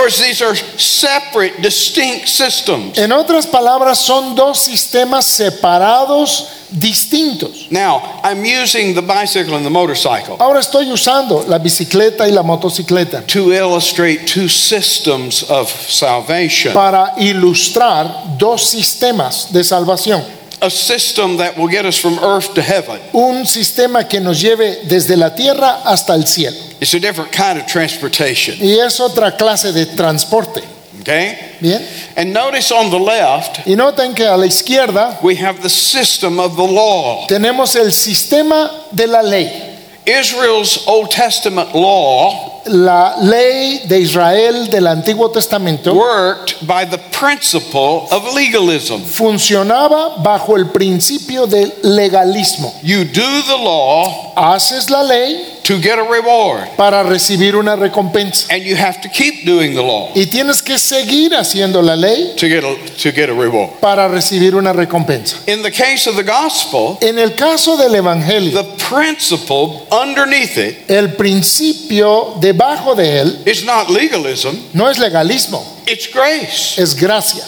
In 0.00 0.06
other 0.06 0.12
words, 0.14 0.18
these 0.18 0.40
are 0.40 0.54
separate, 0.78 1.60
distinct 1.60 2.26
systems. 2.26 2.96
En 2.96 3.12
otras 3.12 3.46
palabras, 3.46 3.98
son 3.98 4.34
dos 4.34 4.58
sistemas 4.58 5.26
separados, 5.26 6.48
distintos. 6.70 7.70
Now, 7.70 8.20
I'm 8.22 8.42
using 8.42 8.94
the 8.94 9.02
bicycle 9.02 9.56
and 9.56 9.66
the 9.66 9.70
motorcycle 9.70 10.36
Ahora 10.38 10.60
estoy 10.60 10.90
usando 10.90 11.44
la 11.46 11.58
bicicleta 11.58 12.26
y 12.26 12.30
la 12.30 12.42
motocicleta 12.42 13.26
to 13.26 13.52
illustrate 13.52 14.26
two 14.26 14.48
systems 14.48 15.42
of 15.50 15.68
salvation. 15.68 16.72
para 16.72 17.12
ilustrar 17.18 18.38
dos 18.38 18.70
sistemas 18.70 19.52
de 19.52 19.62
salvación. 19.62 20.39
A 20.62 20.68
system 20.70 21.38
that 21.38 21.56
will 21.56 21.68
get 21.68 21.86
us 21.86 21.96
from 21.96 22.18
earth 22.18 22.52
to 22.54 22.60
heaven. 22.62 23.00
Un 23.14 23.46
sistema 23.46 24.06
que 24.08 24.20
nos 24.20 24.42
lleve 24.42 24.86
desde 24.88 25.16
la 25.16 25.30
tierra 25.34 25.82
hasta 25.84 26.12
el 26.14 26.24
cielo. 26.26 26.56
It's 26.80 26.92
a 26.94 27.00
different 27.00 27.32
kind 27.32 27.58
of 27.58 27.66
transportation. 27.66 28.56
Y 28.60 28.78
es 28.78 29.00
otra 29.00 29.36
clase 29.36 29.72
de 29.72 29.86
transporte. 29.96 30.62
Okay? 31.00 31.56
Bien. 31.62 31.80
And 32.14 32.34
notice 32.34 32.70
on 32.72 32.90
the 32.90 32.98
left, 32.98 33.66
Y 33.66 33.74
noten 33.74 34.14
que 34.14 34.26
a 34.26 34.36
la 34.36 34.44
izquierda 34.44 35.18
we 35.22 35.34
have 35.36 35.62
the 35.62 35.70
system 35.70 36.38
of 36.38 36.56
the 36.56 36.62
law. 36.62 37.26
tenemos 37.26 37.74
el 37.76 37.90
sistema 37.92 38.70
de 38.92 39.06
la 39.06 39.22
ley. 39.22 39.78
Israel's 40.06 40.86
Old 40.86 41.10
Testament 41.10 41.74
law 41.74 42.59
La 42.66 43.16
ley 43.22 43.82
de 43.88 43.98
Israel 44.00 44.68
del 44.70 44.86
Antiguo 44.86 45.30
Testamento 45.30 45.94
worked 45.94 46.66
by 46.66 46.84
the 46.84 46.98
principle 47.18 48.06
of 48.10 48.34
legalism. 48.34 49.02
funcionaba 49.04 50.16
bajo 50.22 50.56
el 50.56 50.66
principio 50.66 51.46
del 51.46 51.72
legalismo. 51.82 52.72
You 52.82 53.04
do 53.04 53.42
the 53.46 53.56
law 53.56 54.32
Haces 54.36 54.88
la 54.90 55.02
ley 55.02 55.44
to 55.64 55.78
get 55.78 55.98
a 55.98 56.02
reward, 56.02 56.68
para 56.76 57.02
recibir 57.02 57.54
una 57.54 57.76
recompensa. 57.76 58.46
and 58.50 58.62
you 58.64 58.74
have 58.74 59.00
to 59.02 59.08
keep 59.08 59.44
doing 59.44 59.74
the 59.74 59.82
law 59.82 60.10
Y 60.14 60.26
tienes 60.26 60.62
que 60.62 60.78
seguir 60.78 61.34
haciendo 61.34 61.82
la 61.82 61.94
ley 61.94 62.34
to 62.36 62.48
get 62.48 62.64
a, 62.64 62.74
to 63.02 63.12
get 63.12 63.28
a 63.28 63.34
reward. 63.34 63.70
para 63.80 64.08
recibir 64.08 64.54
una 64.54 64.72
recompensa. 64.72 65.36
In 65.46 65.62
the 65.62 65.70
case 65.70 66.06
of 66.08 66.16
the 66.16 66.22
gospel, 66.24 66.98
En 67.02 67.18
el 67.18 67.34
caso 67.34 67.76
del 67.76 67.94
Evangelio, 67.94 68.52
the 68.62 68.84
principle 68.88 69.86
underneath 69.90 70.56
it 70.56 70.90
el 70.90 71.08
principio 71.14 72.34
debajo 72.60 72.94
de 72.94 73.20
él 73.20 73.38
is 73.46 73.64
not 73.64 73.88
legalism, 73.88 74.50
no 74.74 74.88
es 74.88 74.98
legalismo, 74.98 75.64
it's 75.86 76.06
grace. 76.12 76.78
es 76.78 76.94
gracia. 76.94 77.42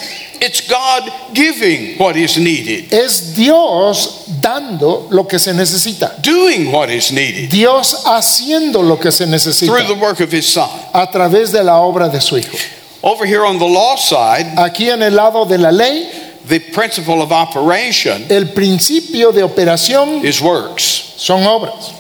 It's 0.45 0.61
God 0.67 1.09
giving 1.35 1.97
what 1.99 2.17
is 2.17 2.37
needed, 2.37 2.93
Es 2.93 3.33
Dios 3.37 4.25
dando 4.41 5.07
lo 5.11 5.25
que 5.29 5.39
se 5.39 5.53
necesita. 5.53 6.21
doing 6.21 6.73
what 6.73 6.91
is 6.91 7.13
needed 7.13 7.49
Dios 7.49 7.95
haciendo 8.05 8.83
lo 8.83 8.97
que 8.99 9.13
se 9.13 9.25
necesita 9.27 9.67
through 9.73 9.87
the 9.87 9.95
work 10.01 10.19
of 10.21 10.33
His 10.33 10.47
Son. 10.53 10.69
a 10.93 11.07
través 11.09 11.53
de 11.53 11.63
la 11.63 11.77
obra 11.81 12.09
de 12.09 12.21
su 12.21 12.37
Hijo. 12.39 12.57
Over 13.05 13.25
here 13.25 13.45
on 13.45 13.59
the 13.59 13.65
law 13.69 13.95
side, 13.97 14.47
Aquí 14.57 14.89
en 14.91 15.03
el 15.03 15.15
lado 15.15 15.45
de 15.45 15.59
la 15.59 15.71
ley, 15.71 16.09
the 16.49 16.59
principle 16.59 17.23
of 17.23 17.31
operation 17.31 18.25
el 18.29 18.47
principio 18.47 19.31
de 19.31 19.43
operación 19.45 20.25
is 20.25 20.41
works. 20.41 21.15
son 21.19 21.45
obras. 21.47 21.93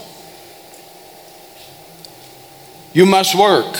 You 2.94 3.06
must 3.06 3.34
work, 3.34 3.76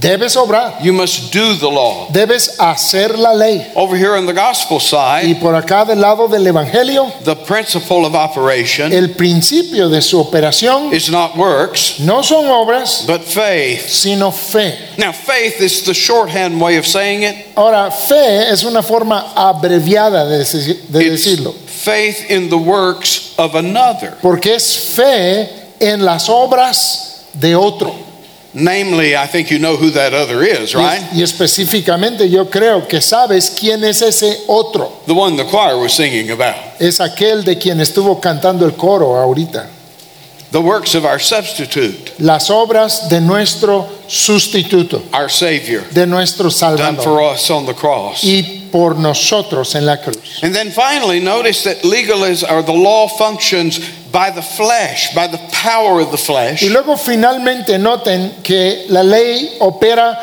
Debes 0.00 0.34
obrar, 0.34 0.82
you 0.82 0.94
must 0.94 1.30
do 1.30 1.54
the 1.56 1.68
law. 1.68 2.08
debes 2.10 2.56
hacer 2.58 3.16
la 3.18 3.32
ley. 3.34 3.70
Over 3.76 3.96
here 3.98 4.16
on 4.16 4.24
the 4.24 4.32
gospel 4.32 4.80
side, 4.80 5.26
Y 5.28 5.34
por 5.34 5.52
acá 5.54 5.84
del 5.86 6.00
lado 6.00 6.26
del 6.26 6.46
Evangelio, 6.46 7.12
the 7.22 7.36
principle 7.36 8.06
of 8.06 8.14
operation 8.14 8.90
el 8.94 9.08
principio 9.14 9.90
de 9.90 10.00
su 10.00 10.18
operación 10.18 10.90
is 10.92 11.10
not 11.10 11.36
works, 11.36 12.00
no 12.00 12.22
son 12.22 12.46
obras, 12.46 13.04
but 13.06 13.22
faith. 13.22 13.86
sino 13.90 14.30
fe. 14.30 14.74
Now, 14.96 15.12
faith 15.12 15.60
is 15.60 15.82
the 15.84 15.92
shorthand 15.94 16.58
way 16.58 16.78
of 16.78 16.86
saying 16.86 17.22
it. 17.22 17.54
Ahora, 17.54 17.90
fe 17.90 18.48
es 18.50 18.64
una 18.64 18.82
forma 18.82 19.34
abreviada 19.36 20.24
de, 20.26 20.38
de 20.38 21.12
It's 21.12 21.26
decirlo, 21.26 21.52
faith 21.52 22.30
in 22.30 22.48
the 22.48 22.56
works 22.58 23.34
of 23.38 23.54
another. 23.54 24.16
porque 24.22 24.54
es 24.54 24.78
fe 24.78 25.46
en 25.78 26.02
las 26.02 26.28
obras 26.30 27.20
de 27.38 27.54
otro. 27.54 27.94
Namely, 28.56 29.16
I 29.16 29.26
think 29.26 29.50
you 29.50 29.58
know 29.58 29.76
who 29.76 29.90
that 29.90 30.14
other 30.14 30.42
is, 30.44 30.74
Y, 30.74 30.78
right? 30.78 31.02
y 31.12 31.22
específicamente 31.22 32.30
yo 32.30 32.44
creo 32.48 32.86
que 32.86 33.00
sabes 33.00 33.50
quién 33.50 33.82
es 33.82 34.00
ese 34.00 34.44
otro. 34.46 34.92
The 35.06 35.12
one 35.12 35.36
the 35.36 35.44
choir 35.44 35.76
was 35.76 35.92
singing 35.92 36.30
about. 36.30 36.54
Es 36.80 37.00
aquel 37.00 37.42
de 37.44 37.56
quien 37.58 37.80
estuvo 37.80 38.20
cantando 38.20 38.64
el 38.64 38.72
coro 38.76 39.16
ahorita. 39.16 39.66
The 40.52 40.60
works 40.60 40.94
of 40.94 41.04
our 41.04 41.18
substitute, 41.18 42.12
Las 42.20 42.48
obras 42.48 43.08
de 43.08 43.20
nuestro 43.20 43.88
sustituto, 44.06 45.02
our 45.12 45.28
Savior, 45.28 45.82
de 45.92 46.06
nuestro 46.06 46.48
salvador. 46.48 46.94
done 46.94 47.02
for 47.04 47.20
us 47.20 47.50
on 47.50 47.66
the 47.66 47.74
cross. 47.74 48.22
Y 48.22 48.68
por 48.70 48.94
nosotros 48.94 49.74
en 49.74 49.84
la 49.84 49.96
cruz. 49.96 50.38
And 50.44 50.54
then 50.54 50.70
finally, 50.70 51.18
notice 51.18 51.64
that 51.64 51.84
legalism 51.84 52.48
or 52.48 52.62
the 52.62 52.72
law 52.72 53.08
functions 53.08 53.80
by 54.14 54.30
the 54.30 54.42
flesh, 54.42 55.12
by 55.12 55.26
the 55.26 55.40
power 55.50 56.00
of 56.00 56.12
the 56.12 56.16
flesh. 56.16 56.62
Y 56.62 56.68
luego 56.68 56.96
finalmente 56.96 57.76
noten 57.80 58.42
que 58.44 58.86
la 58.88 59.02
ley 59.02 59.56
opera 59.58 60.16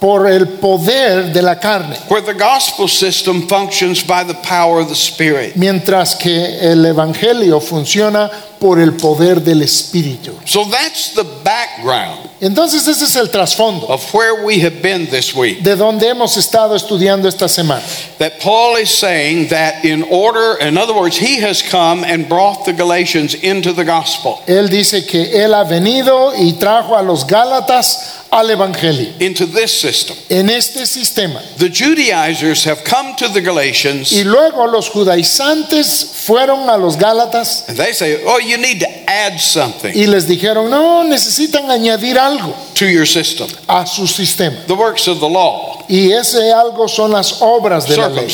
por 0.00 0.28
el 0.28 0.46
poder 0.60 1.32
de 1.32 1.42
la 1.42 1.56
carne, 1.58 1.96
Where 2.08 2.22
the 2.22 2.34
gospel 2.34 2.88
system 2.88 3.48
functions 3.48 4.02
by 4.02 4.22
the 4.24 4.34
power 4.34 4.80
of 4.80 4.88
the 4.88 4.94
Spirit. 4.94 5.56
mientras 5.56 6.14
que 6.14 6.58
el 6.60 6.84
Evangelio 6.86 7.60
funciona 7.60 8.30
por 8.60 8.80
el 8.80 8.92
poder 8.96 9.40
del 9.40 9.62
Espíritu. 9.62 10.32
So 10.44 10.64
that's 10.64 11.14
the 11.14 11.24
background 11.44 12.28
Entonces 12.40 12.86
ese 12.86 13.04
es 13.04 13.16
el 13.16 13.28
trasfondo 13.30 13.88
of 13.88 14.12
where 14.14 14.44
we 14.44 14.60
have 14.60 14.80
been 14.80 15.06
this 15.10 15.34
week. 15.34 15.62
de 15.64 15.74
donde 15.74 16.08
hemos 16.08 16.36
estado 16.36 16.76
estudiando 16.76 17.26
esta 17.28 17.48
semana. 17.48 17.82
That 18.18 18.38
Paul 18.40 18.76
is 18.76 18.90
saying 18.90 19.48
that 19.48 19.84
in 19.84 20.04
order, 20.10 20.56
in 20.60 20.76
other 20.78 20.94
words, 20.94 21.16
he 21.16 21.40
has 21.40 21.62
come 21.62 22.04
and 22.04 22.28
brought 22.28 22.64
the 22.64 22.72
Galatians 22.72 23.34
into 23.34 23.72
the 23.72 23.84
gospel, 23.84 24.40
Él 24.46 24.68
dice 24.68 25.04
que 25.06 25.42
Él 25.44 25.54
ha 25.54 25.64
venido 25.64 26.32
y 26.36 26.52
trajo 26.54 26.96
a 26.96 27.02
los 27.02 27.24
Gálatas 27.26 28.17
al 28.30 28.48
Evangelio. 28.50 29.12
into 29.20 29.46
this 29.46 29.72
system. 29.80 30.16
En 30.30 30.50
este 30.50 30.86
sistema. 30.86 31.40
The 31.56 31.68
Judaizers 31.70 32.64
have 32.64 32.84
come 32.84 33.14
to 33.16 33.28
the 33.28 33.40
Galatians 33.40 34.12
Y 34.12 34.24
luego 34.24 34.66
los 34.66 34.88
judaizantes 34.90 36.04
fueron 36.26 36.68
a 36.68 36.76
los 36.76 36.96
Gálatas 36.96 37.68
and 37.68 37.76
they 37.78 37.92
say, 37.92 38.22
Oh, 38.26 38.38
you 38.38 38.58
need 38.58 38.80
to 38.80 38.88
add 39.10 39.38
something 39.40 39.94
y 39.94 40.06
les 40.06 40.26
dijeron, 40.26 40.68
no, 40.70 41.02
necesitan 41.04 41.70
añadir 41.70 42.18
algo 42.18 42.54
to 42.74 42.86
your 42.86 43.06
system. 43.06 43.48
a 43.68 43.86
su 43.86 44.06
sistema. 44.06 44.56
The 44.66 44.74
works 44.74 45.08
of 45.08 45.20
the 45.20 45.28
law, 45.28 45.77
Y 45.88 46.12
ese 46.12 46.52
algo 46.52 46.86
son 46.86 47.12
las 47.12 47.40
obras 47.40 47.88
de 47.88 47.96
la 47.96 48.08
ley. 48.08 48.28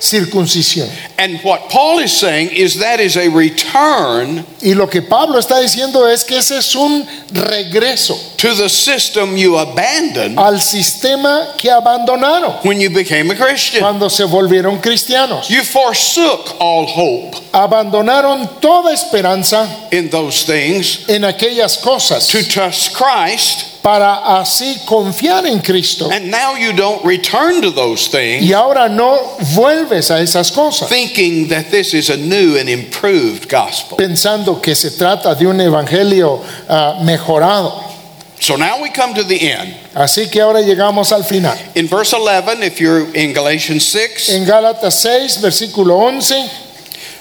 Circuncisión. 0.00 0.88
And 1.18 1.38
what 1.42 1.68
Paul 1.68 2.00
is 2.00 2.12
saying 2.12 2.50
is 2.50 2.78
that 2.78 2.98
is 3.00 3.16
a 3.16 3.28
return 3.28 4.44
Y 4.62 4.74
lo 4.74 4.86
que 4.86 5.02
Pablo 5.02 5.38
está 5.38 5.60
diciendo 5.60 6.08
es 6.10 6.24
que 6.24 6.38
ese 6.38 6.58
es 6.58 6.74
un 6.74 7.06
regreso 7.32 8.18
to 8.38 8.54
the 8.54 8.68
system 8.68 9.36
you 9.36 9.56
abandoned 9.58 10.38
al 10.38 10.60
sistema 10.60 11.54
que 11.58 11.70
abandonaron 11.70 12.64
when 12.64 12.80
you 12.80 12.90
became 12.90 13.30
a 13.30 13.36
Christian. 13.36 13.82
cuando 13.82 14.08
se 14.08 14.24
volvieron 14.24 14.80
cristianos. 14.80 15.48
You 15.48 15.62
forsook 15.62 16.56
all 16.58 16.86
hope 16.86 17.36
Abandonaron 17.52 18.60
toda 18.60 18.92
esperanza 18.92 19.68
in 19.92 20.08
those 20.08 20.44
things 20.44 21.08
en 21.08 21.22
aquellas 21.24 21.76
cosas 21.76 22.28
to 22.28 22.42
trust 22.48 22.94
Christ 22.94 23.73
para 23.84 24.38
así 24.40 24.80
confiar 24.86 25.44
en 25.44 25.60
Cristo. 25.60 26.08
And 26.10 26.30
now 26.30 26.54
you 26.54 26.72
don't 26.72 27.04
return 27.04 27.60
to 27.60 27.70
those 27.70 28.08
things 28.08 28.42
Y 28.42 28.54
ahora 28.54 28.88
no 28.88 29.36
vuelves 29.54 30.10
a 30.10 30.22
esas 30.22 30.50
cosas 30.50 30.88
thinking 30.88 31.48
that 31.48 31.70
this 31.70 31.92
is 31.92 32.08
a 32.08 32.16
new 32.16 32.56
and 32.56 32.70
improved 32.70 33.46
gospel. 33.46 33.98
pensando 33.98 34.62
que 34.62 34.74
se 34.74 34.92
trata 34.92 35.34
de 35.34 35.46
un 35.46 35.60
evangelio 35.60 36.40
ah, 36.66 37.00
mejorado. 37.02 37.92
So 38.40 38.56
now 38.56 38.80
we 38.80 38.88
come 38.88 39.14
to 39.16 39.22
the 39.22 39.50
end. 39.52 39.74
Así 39.94 40.30
que 40.30 40.40
ahora 40.40 40.62
llegamos 40.62 41.12
al 41.12 41.22
final. 41.24 41.54
In 41.74 41.86
verse 41.86 42.14
11, 42.14 42.62
if 42.62 42.80
you're 42.80 43.14
in 43.14 43.34
Galatians 43.34 43.86
6, 43.86 44.30
En 44.30 44.46
Gálatas 44.46 44.94
6, 44.94 45.42
versículo 45.42 46.00
11, 46.00 46.48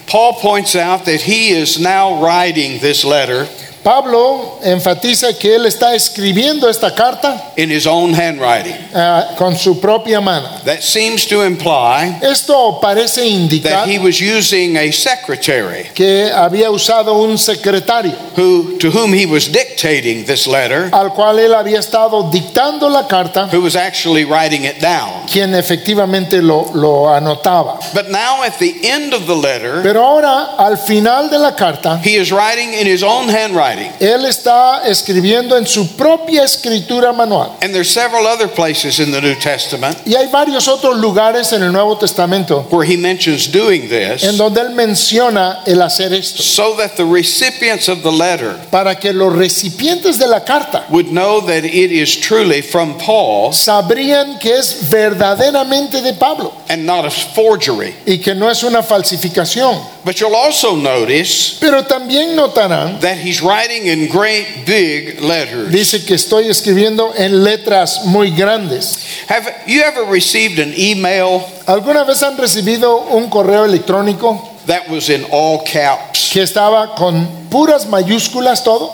Paul 0.07 0.35
points 0.35 0.77
out 0.77 1.03
that 1.05 1.21
he 1.21 1.49
is 1.49 1.77
now 1.77 2.23
writing 2.23 2.79
this 2.79 3.03
letter 3.03 3.47
Pablo 3.83 4.59
enfatiza 4.63 5.33
que 5.37 5.55
él 5.55 5.65
está 5.65 5.93
escribiendo 5.93 6.69
esta 6.69 6.95
carta 6.95 7.51
in 7.57 7.69
his 7.69 7.85
own 7.85 8.13
handwriting. 8.13 8.75
ah, 8.95 9.31
con 9.37 9.57
su 9.57 9.79
propia 9.81 10.21
mano. 10.21 10.47
That 10.63 10.81
seems 10.81 11.25
to 11.27 11.43
imply 11.43 12.17
Esto 12.21 12.79
parece 12.81 13.25
indicar 13.27 13.85
that 13.85 13.87
he 13.89 13.99
was 13.99 14.21
using 14.21 14.77
a 14.77 14.91
secretary 14.91 15.89
que 15.93 16.31
había 16.33 16.71
usado 16.71 17.13
un 17.21 17.37
secretario 17.37 18.13
who 18.37 18.77
to 18.79 18.89
whom 18.89 19.13
he 19.13 19.25
was 19.25 19.47
dictating 19.51 20.25
this 20.25 20.47
letter, 20.47 20.89
al 20.93 21.09
cual 21.13 21.39
él 21.39 21.53
había 21.53 21.79
estado 21.79 22.29
dictando 22.31 22.89
la 22.89 23.05
carta, 23.07 23.49
who 23.51 23.61
was 23.61 23.75
actually 23.75 24.23
writing 24.23 24.63
it 24.63 24.79
down. 24.79 25.25
quien 25.27 25.53
efectivamente 25.55 26.41
lo, 26.41 26.71
lo 26.73 27.09
anotaba. 27.09 27.79
But 27.93 28.09
now 28.09 28.43
at 28.43 28.57
the 28.59 28.87
end 28.89 29.13
of 29.13 29.25
the 29.27 29.35
letter, 29.35 29.81
Pero 29.83 30.03
ahora, 30.05 30.55
al 30.57 30.77
final 30.77 31.29
de 31.29 31.37
la 31.37 31.55
carta, 31.55 31.99
he 32.01 32.15
is 32.15 32.31
writing 32.31 32.73
in 32.73 32.87
his 32.87 33.03
own 33.03 33.27
handwriting. 33.27 33.72
Él 33.99 34.25
está 34.25 34.83
escribiendo 34.85 35.57
en 35.57 35.65
su 35.65 35.95
propia 35.95 36.43
escritura 36.43 37.11
manual. 37.13 37.51
And 37.61 37.73
there's 37.73 37.91
several 37.91 38.25
other 38.27 38.47
places 38.47 38.99
in 38.99 39.11
the 39.11 39.21
New 39.21 39.35
Testament 39.35 39.97
Y 40.05 40.15
hay 40.15 40.27
varios 40.27 40.67
otros 40.67 40.97
lugares 40.97 41.53
en 41.53 41.63
el 41.63 41.71
Nuevo 41.71 41.97
Testamento 41.97 42.67
where 42.69 42.83
he 42.83 42.97
mentions 42.97 43.51
doing 43.51 43.83
en 43.83 43.89
this 43.89 44.37
donde 44.37 44.61
él 44.61 44.71
menciona 44.71 45.61
el 45.65 45.81
hacer 45.81 46.13
esto, 46.13 46.41
so 46.41 46.75
that 46.77 46.95
the 46.95 47.05
recipients 47.05 47.87
of 47.87 48.03
the 48.03 48.11
letter 48.11 48.57
para 48.69 48.95
que 48.95 49.13
los 49.13 49.33
recipientes 49.33 50.17
de 50.17 50.27
la 50.27 50.43
carta 50.43 50.85
would 50.89 51.07
know 51.07 51.41
that 51.41 51.63
it 51.63 51.91
is 51.91 52.15
truly 52.19 52.61
from 52.61 52.97
Paul 52.97 53.53
sabrían 53.53 54.39
que 54.39 54.57
es 54.57 54.89
verdaderamente 54.89 56.01
de 56.01 56.13
Pablo 56.13 56.53
and 56.69 56.85
not 56.85 57.05
a 57.05 57.09
forgery. 57.11 57.95
y 58.05 58.17
que 58.17 58.33
no 58.35 58.49
es 58.49 58.63
una 58.63 58.83
falsificación. 58.83 59.92
But 60.05 60.19
you'll 60.19 60.35
also 60.35 60.75
notice 60.75 61.57
Pero 61.61 61.83
también 61.83 62.35
notarán, 62.35 62.99
that 62.99 63.17
he's 63.17 63.41
writing 63.41 63.87
in 63.87 64.09
great 64.09 64.65
big 64.65 65.21
letters. 65.21 65.71
dice 65.71 66.05
que 66.05 66.15
estoy 66.15 66.49
escribiendo 66.49 67.13
en 67.15 67.43
letras 67.43 68.05
muy 68.05 68.31
grandes. 68.31 68.97
Have 69.29 69.47
you 69.65 69.81
ever 69.81 70.03
received 70.03 70.59
an 70.59 70.73
email 70.75 71.41
¿Alguna 71.67 72.03
vez 72.03 72.21
han 72.21 72.35
recibido 72.37 72.97
un 73.11 73.29
correo 73.29 73.63
electrónico 73.63 74.41
that 74.67 74.89
was 74.89 75.09
in 75.09 75.25
all 75.31 75.63
caps? 75.63 76.31
que 76.33 76.41
estaba 76.41 76.95
con 76.95 77.47
puras 77.49 77.85
mayúsculas 77.87 78.61
todo? 78.63 78.93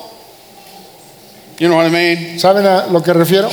You 1.58 1.68
know 1.68 1.76
what 1.78 1.88
I 1.88 1.90
mean? 1.90 2.40
¿Saben 2.40 2.66
a 2.66 2.86
lo 2.88 3.02
que 3.02 3.14
refiero? 3.14 3.50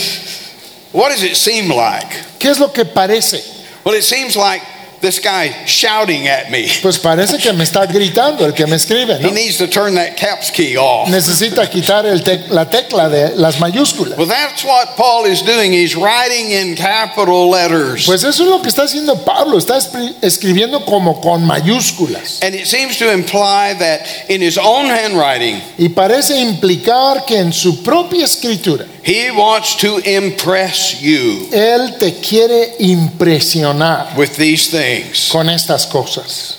What 0.93 1.09
does 1.11 1.23
it 1.23 1.37
seem 1.37 1.71
like? 1.71 2.07
¿Qué 2.39 2.51
es 2.51 2.61
lo 2.61 2.69
que 2.69 2.85
parece? 2.85 3.43
Well, 3.83 3.95
it 3.95 4.03
seems 4.05 4.37
like 4.37 4.63
this 5.01 5.21
guy 5.21 5.51
shouting 5.67 6.27
at 6.29 6.51
me. 6.51 6.67
Pues 6.83 6.99
parece 6.99 7.39
que 7.39 7.53
me 7.53 7.65
está 7.65 7.87
gritando 7.87 8.45
el 8.47 8.53
que 8.55 8.67
me 8.67 8.77
escribe, 8.77 9.17
He 9.19 9.23
¿no? 9.23 9.31
needs 9.33 9.59
to 9.59 9.67
turn 9.69 9.95
that 9.95 10.17
caps 10.17 10.51
key 10.51 10.77
off. 10.77 11.09
Necesita 11.09 11.69
quitar 11.71 12.07
el 12.07 12.23
tec- 12.23 12.49
la 12.49 12.69
tecla 12.69 13.09
de 13.09 13.37
las 13.37 13.59
mayúsculas. 13.61 14.17
Well, 14.19 14.27
that's 14.29 14.65
what 14.65 14.97
Paul 14.97 15.27
is 15.27 15.43
doing. 15.43 15.73
He's 15.73 15.95
writing 15.97 16.51
in 16.51 16.75
capital 16.77 17.51
letters. 17.51 18.05
Pues 18.07 18.25
eso 18.25 18.43
es 18.45 18.49
lo 18.49 18.61
que 18.63 18.69
está 18.69 18.83
haciendo 18.85 19.25
Pablo, 19.25 19.59
está 19.59 19.79
escribiendo 20.23 20.85
como 20.85 21.21
con 21.21 21.45
mayúsculas. 21.45 22.43
And 22.43 22.55
it 22.55 22.67
seems 22.67 22.99
to 22.99 23.11
imply 23.13 23.75
that 23.79 24.01
in 24.29 24.41
his 24.43 24.57
own 24.59 24.87
handwriting, 24.91 25.61
Y 25.79 25.89
parece 25.91 26.39
implicar 26.39 27.25
que 27.27 27.39
en 27.39 27.53
su 27.53 27.83
propia 27.83 28.25
escritura, 28.25 28.87
he 29.07 29.31
wants 29.31 29.77
to 29.77 29.99
impress 30.05 31.01
you 31.01 31.49
Él 31.53 31.97
te 31.99 32.15
quiere 32.21 32.75
impresionar 32.81 34.17
with 34.17 34.37
these 34.37 34.69
things. 34.71 35.31
con 35.31 35.49
estas 35.49 35.87
cosas. 35.87 36.56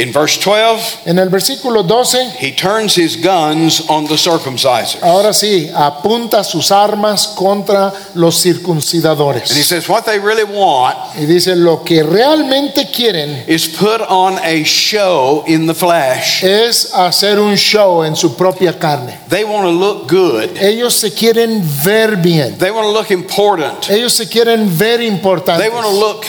In 0.00 0.12
verse 0.12 0.38
12, 0.40 1.00
En 1.06 1.18
el 1.18 1.28
versículo 1.28 1.82
12, 1.86 2.30
he 2.38 2.52
turns 2.52 2.96
his 2.96 3.16
guns 3.16 3.82
on 3.88 4.06
the 4.06 4.16
circumcisers. 4.16 5.02
ahora 5.02 5.34
sí, 5.34 5.70
apunta 5.74 6.42
sus 6.42 6.70
armas 6.72 7.26
contra 7.36 7.92
los 8.14 8.42
circuncidadores. 8.42 9.50
And 9.50 9.58
he 9.58 9.62
says, 9.62 9.86
what 9.90 10.04
they 10.06 10.18
really 10.18 10.44
want 10.44 10.96
Y 11.18 11.26
dice, 11.26 11.54
lo 11.54 11.84
que 11.84 12.02
realmente 12.02 12.90
quieren 12.90 13.44
is 13.46 13.68
put 13.68 14.00
on 14.08 14.38
a 14.38 14.64
show 14.64 15.44
in 15.46 15.66
the 15.66 15.74
flesh. 15.74 16.42
es 16.42 16.94
hacer 16.94 17.38
un 17.38 17.56
show 17.56 18.02
en 18.02 18.16
su 18.16 18.34
propia 18.36 18.78
carne. 18.78 19.18
They 19.28 19.44
want 19.44 19.64
to 19.64 19.70
look 19.70 20.08
good. 20.08 20.56
Ellos 20.56 20.94
se 20.94 21.10
quieren 21.10 21.62
ver 21.84 22.16
bien. 22.16 22.56
They 22.58 22.70
want 22.70 22.86
to 22.86 22.92
look 22.92 23.10
important. 23.10 23.90
Ellos 23.90 24.14
se 24.14 24.26
quieren 24.26 24.66
ver 24.78 25.02
importantes. 25.02 25.62
They 25.62 25.70
want 25.70 25.86
to 25.86 25.92
look 25.92 26.24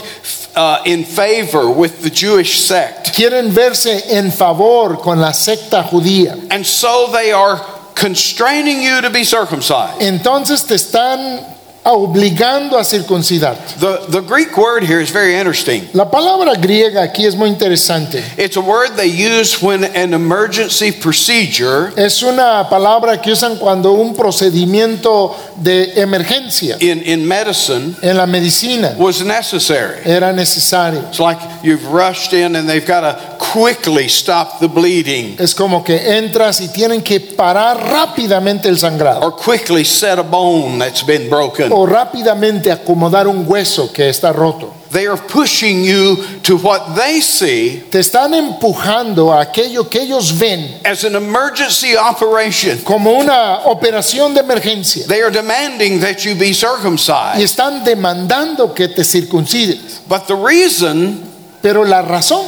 uh, 0.55 0.81
in 0.85 1.03
favor 1.03 1.69
with 1.69 2.01
the 2.01 2.09
Jewish 2.09 2.59
sect. 2.59 3.13
Quieren 3.13 3.49
verse 3.49 3.85
en 3.85 4.31
favor 4.31 4.97
con 4.97 5.19
la 5.19 5.31
secta 5.31 5.83
judía. 5.83 6.47
And 6.51 6.65
so 6.65 7.09
they 7.11 7.31
are 7.31 7.57
constraining 7.95 8.81
you 8.81 9.01
to 9.01 9.09
be 9.09 9.23
circumcised. 9.23 10.01
Entonces 10.01 10.65
te 10.65 10.75
están 10.75 11.50
obligando 11.83 12.77
a 12.77 12.83
circuncidarte. 12.83 13.75
The, 13.79 14.11
the 14.11 14.21
Greek 14.21 14.55
word 14.55 14.83
here 14.83 15.01
is 15.01 15.09
very 15.09 15.35
interesting. 15.35 15.87
La 15.93 16.09
palabra 16.09 16.53
griega 16.55 17.01
aquí 17.01 17.25
es 17.25 17.35
muy 17.35 17.49
interesante. 17.49 18.23
It's 18.37 18.55
a 18.55 18.61
word 18.61 18.95
they 18.95 19.09
use 19.09 19.61
when 19.61 19.83
an 19.83 20.13
emergency 20.13 20.91
procedure 20.91 21.91
Es 21.95 22.21
una 22.21 22.67
palabra 22.69 23.19
que 23.21 23.31
usan 23.31 23.57
cuando 23.57 23.93
un 23.93 24.13
procedimiento 24.15 25.35
de 25.55 25.99
emergencia 26.01 26.77
in, 26.79 27.01
in 27.03 27.27
medicine 27.27 27.95
en 28.01 28.17
la 28.17 28.27
medicina 28.27 28.95
was 28.97 29.23
necessary. 29.23 30.01
era 30.05 30.31
necesario. 30.31 31.01
It's 31.09 31.19
like 31.19 31.39
you've 31.63 31.85
rushed 31.87 32.33
in 32.33 32.55
and 32.55 32.69
they've 32.69 32.85
got 32.85 33.01
to 33.01 33.37
quickly 33.39 34.07
stop 34.07 34.59
the 34.59 34.67
bleeding 34.67 35.35
Es 35.39 35.55
como 35.55 35.83
que 35.83 35.97
entras 35.97 36.61
y 36.61 36.67
tienen 36.67 37.01
que 37.01 37.19
parar 37.19 37.77
rápidamente 37.77 38.69
el 38.69 38.77
sangrado 38.77 39.21
or 39.21 39.31
quickly 39.31 39.83
set 39.83 40.19
a 40.19 40.23
bone 40.23 40.77
that's 40.77 41.03
been 41.03 41.27
broken. 41.29 41.70
O 41.73 41.85
rápidamente 41.85 42.69
acomodar 42.71 43.27
un 43.27 43.45
hueso 43.47 43.91
que 43.93 44.09
está 44.09 44.31
roto. 44.33 44.73
They 44.91 45.07
are 45.07 45.15
pushing 45.17 45.85
you 45.85 46.17
to 46.43 46.57
what 46.57 46.95
they 46.95 47.21
see 47.21 47.81
Te 47.89 47.99
están 47.99 48.33
empujando 48.33 49.31
a 49.31 49.39
aquello 49.41 49.89
que 49.89 50.01
ellos 50.01 50.37
ven 50.37 50.81
as 50.83 51.05
an 51.05 51.15
emergency 51.15 51.95
operation. 51.95 52.79
como 52.83 53.11
una 53.13 53.59
operación 53.67 54.33
de 54.33 54.41
emergencia 54.41 55.07
They 55.07 55.21
are 55.21 55.31
demanding 55.31 56.01
that 56.01 56.17
you 56.25 56.35
be 56.35 56.49
y 56.49 56.53
circumcised. 56.53 57.41
están 57.41 57.85
demandando 57.85 58.73
que 58.75 58.89
te 58.89 59.05
circuncides. 59.05 60.01
But 60.09 60.27
the 60.27 60.35
reason 60.35 61.23
Pero 61.61 61.85
la 61.85 62.01
razón 62.01 62.45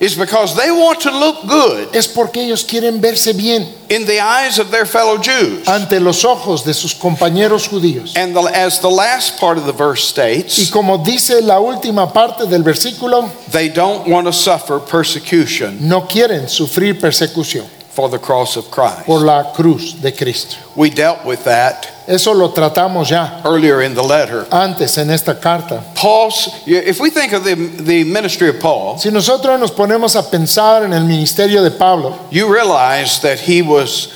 is 0.00 0.14
because 0.16 0.54
they 0.56 0.70
want 0.70 1.00
to 1.00 1.10
look 1.10 1.46
good 1.48 1.94
es 1.94 2.06
porque 2.06 2.36
ellos 2.36 2.64
quieren 2.64 3.00
verse 3.00 3.32
bien 3.32 3.66
in 3.88 4.04
the 4.06 4.20
eyes 4.20 4.58
of 4.58 4.70
their 4.70 4.84
fellow 4.86 5.18
Jews. 5.18 5.66
ante 5.66 5.98
los 5.98 6.24
ojos 6.24 6.64
de 6.64 6.72
sus 6.72 6.94
compañeros 6.94 7.68
judíos. 7.68 8.16
And 8.16 8.34
the, 8.36 8.42
as 8.42 8.80
the 8.80 8.90
last 8.90 9.38
part 9.40 9.58
of 9.58 9.66
the 9.66 9.72
verse 9.72 10.04
states, 10.04 10.58
Y 10.58 10.70
como 10.70 10.98
dice 10.98 11.40
la 11.42 11.58
última 11.60 12.12
parte 12.12 12.46
del 12.46 12.62
versículo, 12.62 13.28
they 13.50 13.68
don't 13.68 14.06
want 14.08 14.26
to 14.26 14.32
suffer 14.32 14.78
persecution 14.78 15.78
no 15.88 16.02
quieren 16.06 16.48
sufrir 16.48 17.00
persecución 17.00 17.66
for 17.90 18.08
the 18.08 18.18
cross 18.18 18.56
of 18.56 18.70
Christ. 18.70 19.06
por 19.06 19.20
la 19.20 19.52
cruz 19.52 20.00
de 20.00 20.12
Cristo. 20.12 20.56
We 20.76 20.90
dealt 20.90 21.24
with 21.24 21.44
that 21.44 21.90
Eso 22.08 22.32
lo 22.32 22.48
tratamos 22.52 23.10
ya 23.10 23.42
earlier 23.44 23.82
in 23.82 23.94
the 23.94 24.02
letter. 24.02 24.46
antes 24.50 24.96
en 24.96 25.10
esta 25.10 25.38
carta. 25.38 25.84
Paul's, 25.94 26.48
if 26.66 26.98
we 27.00 27.10
think 27.10 27.34
of 27.34 27.44
the, 27.44 27.54
the 27.54 28.02
ministry 28.04 28.48
of 28.48 28.58
Paul, 28.58 28.96
Si 28.98 29.10
nosotros 29.10 29.60
nos 29.60 29.70
ponemos 29.72 30.16
a 30.16 30.22
pensar 30.30 30.84
en 30.84 30.94
el 30.94 31.04
ministerio 31.04 31.62
de 31.62 31.70
Pablo, 31.70 32.18
you 32.30 32.50
realize 32.50 33.20
that 33.20 33.38
he 33.40 33.60
was, 33.60 34.08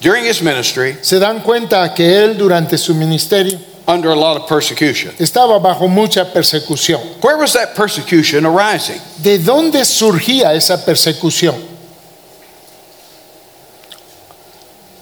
during 0.00 0.24
his 0.24 0.42
ministry, 0.42 0.96
se 1.02 1.20
dan 1.20 1.40
cuenta 1.40 1.94
que 1.94 2.04
él 2.04 2.36
durante 2.36 2.76
su 2.76 2.94
ministerio 2.94 3.56
under 3.86 4.10
a 4.10 4.16
lot 4.16 4.36
of 4.36 4.48
persecution. 4.48 5.12
estaba 5.20 5.60
bajo 5.62 5.86
mucha 5.88 6.24
persecución. 6.24 7.00
Where 7.22 7.36
was 7.38 7.52
that 7.52 7.76
persecution 7.76 8.44
arising? 8.44 9.00
¿De 9.22 9.38
dónde 9.38 9.84
surgía 9.84 10.52
esa 10.54 10.78
persecución? 10.84 11.54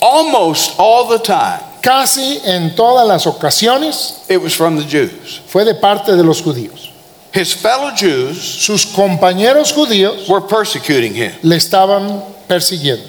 Almost 0.03 0.75
all 0.79 1.09
the 1.09 1.19
time, 1.19 1.61
Casi 1.85 2.41
en 2.45 2.75
todas 2.75 3.07
las 3.07 3.27
ocasiones 3.27 4.23
it 4.29 4.39
was 4.41 4.55
from 4.57 4.79
the 4.79 4.85
Jews. 4.85 5.41
fue 5.47 5.65
de 5.65 5.75
parte 5.75 6.17
de 6.17 6.23
los 6.23 6.41
judíos. 6.41 6.91
His 7.35 7.53
fellow 7.53 7.91
Jews 7.95 8.39
Sus 8.41 8.87
compañeros 8.87 9.73
judíos 9.73 10.27
were 10.29 10.41
persecuting 10.41 11.15
him. 11.15 11.33
le 11.43 11.57
estaban 11.57 12.23
persiguiendo. 12.49 13.05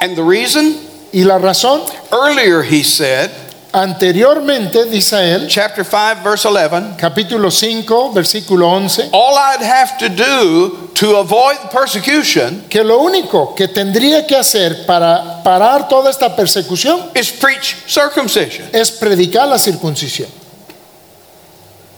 And 0.00 0.16
the 0.16 0.22
reason? 0.24 0.78
Y 1.12 1.22
la 1.24 1.38
razón, 1.38 1.82
Earlier 2.10 2.62
he 2.64 2.82
said, 2.82 3.30
Anteriormente, 3.74 4.84
dice 4.84 5.16
él, 5.34 5.48
chapter 5.48 5.84
5, 5.84 6.22
verse 6.22 6.46
11, 6.46 6.96
capítulo 6.96 7.50
5, 7.50 8.12
versículo 8.12 8.68
11, 8.68 9.08
all 9.10 9.36
I'd 9.36 9.64
have 9.64 9.98
to 9.98 10.08
do 10.08 10.90
to 10.94 11.16
avoid 11.16 11.56
persecution 11.72 12.66
que 12.68 12.84
lo 12.84 13.00
único 13.00 13.52
que 13.52 13.66
tendría 13.66 14.24
que 14.28 14.36
hacer 14.36 14.86
para 14.86 15.42
parar 15.42 15.88
toda 15.88 16.08
esta 16.08 16.36
persecución 16.36 17.10
is 17.16 17.32
preach 17.32 17.74
circumcision. 17.88 18.68
es 18.72 18.92
predicar 18.92 19.48
la 19.48 19.58
circuncisión. 19.58 20.43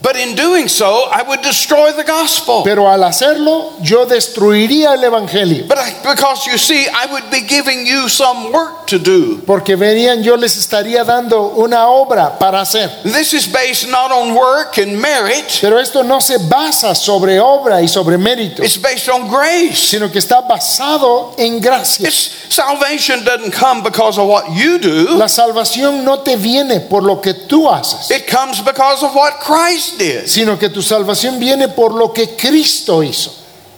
But 0.07 0.15
in 0.15 0.35
doing 0.35 0.69
so, 0.69 1.09
I 1.11 1.21
would 1.21 1.41
destroy 1.41 1.91
the 1.91 2.05
gospel. 2.05 2.63
Pero 2.63 2.87
al 2.87 3.03
hacerlo, 3.03 3.73
yo 3.81 4.05
destruiría 4.05 4.93
el 4.93 5.03
evangelio. 5.03 5.67
But 5.67 5.79
I, 5.79 5.91
because 6.01 6.47
you 6.47 6.57
see, 6.57 6.87
I 6.87 7.07
would 7.11 7.29
be 7.29 7.41
giving 7.41 7.85
you 7.85 8.07
some 8.07 8.53
work 8.53 8.87
to 8.87 8.99
do. 8.99 9.41
Porque 9.45 9.75
verían, 9.75 10.23
yo 10.23 10.35
les 10.35 10.55
estaría 10.55 11.03
dando 11.03 11.53
una 11.57 11.89
obra 11.89 12.39
para 12.39 12.61
hacer. 12.61 12.89
This 13.03 13.33
is 13.33 13.47
based 13.47 13.89
not 13.89 14.13
on 14.13 14.33
work 14.33 14.77
and 14.77 14.97
merit, 14.97 15.59
Pero 15.59 15.77
esto 15.77 16.03
no 16.03 16.21
se 16.21 16.37
basa 16.37 16.95
sobre 16.95 17.37
obra 17.41 17.81
y 17.81 17.87
sobre 17.89 18.17
mérito, 18.17 18.63
it's 18.63 18.77
based 18.77 19.09
on 19.09 19.27
grace. 19.27 19.89
sino 19.89 20.09
que 20.09 20.19
está 20.19 20.39
basado 20.39 21.35
en 21.37 21.59
gracia. 21.59 22.07
It's, 22.07 22.47
salvation 22.49 23.25
doesn't 23.25 23.51
come 23.51 23.83
because 23.83 24.17
of 24.17 24.29
what 24.29 24.55
you 24.55 24.79
do, 24.79 25.17
La 25.17 25.27
salvación 25.27 26.05
no 26.05 26.19
te 26.19 26.37
viene 26.37 26.79
por 26.79 27.03
lo 27.03 27.19
que 27.19 27.33
tú 27.33 27.69
haces, 27.69 28.09
it 28.09 28.25
comes 28.25 28.61
because 28.61 29.03
of 29.03 29.13
what 29.13 29.41
Christ 29.41 29.96
did. 29.97 30.25
sino 30.27 30.57
que 30.57 30.69
tu 30.69 30.81
salvación 30.81 31.39
viene 31.39 31.67
por 31.69 31.93
lo 31.93 32.11
que 32.13 32.35
Cristo 32.35 33.01
hizo. 33.03 33.31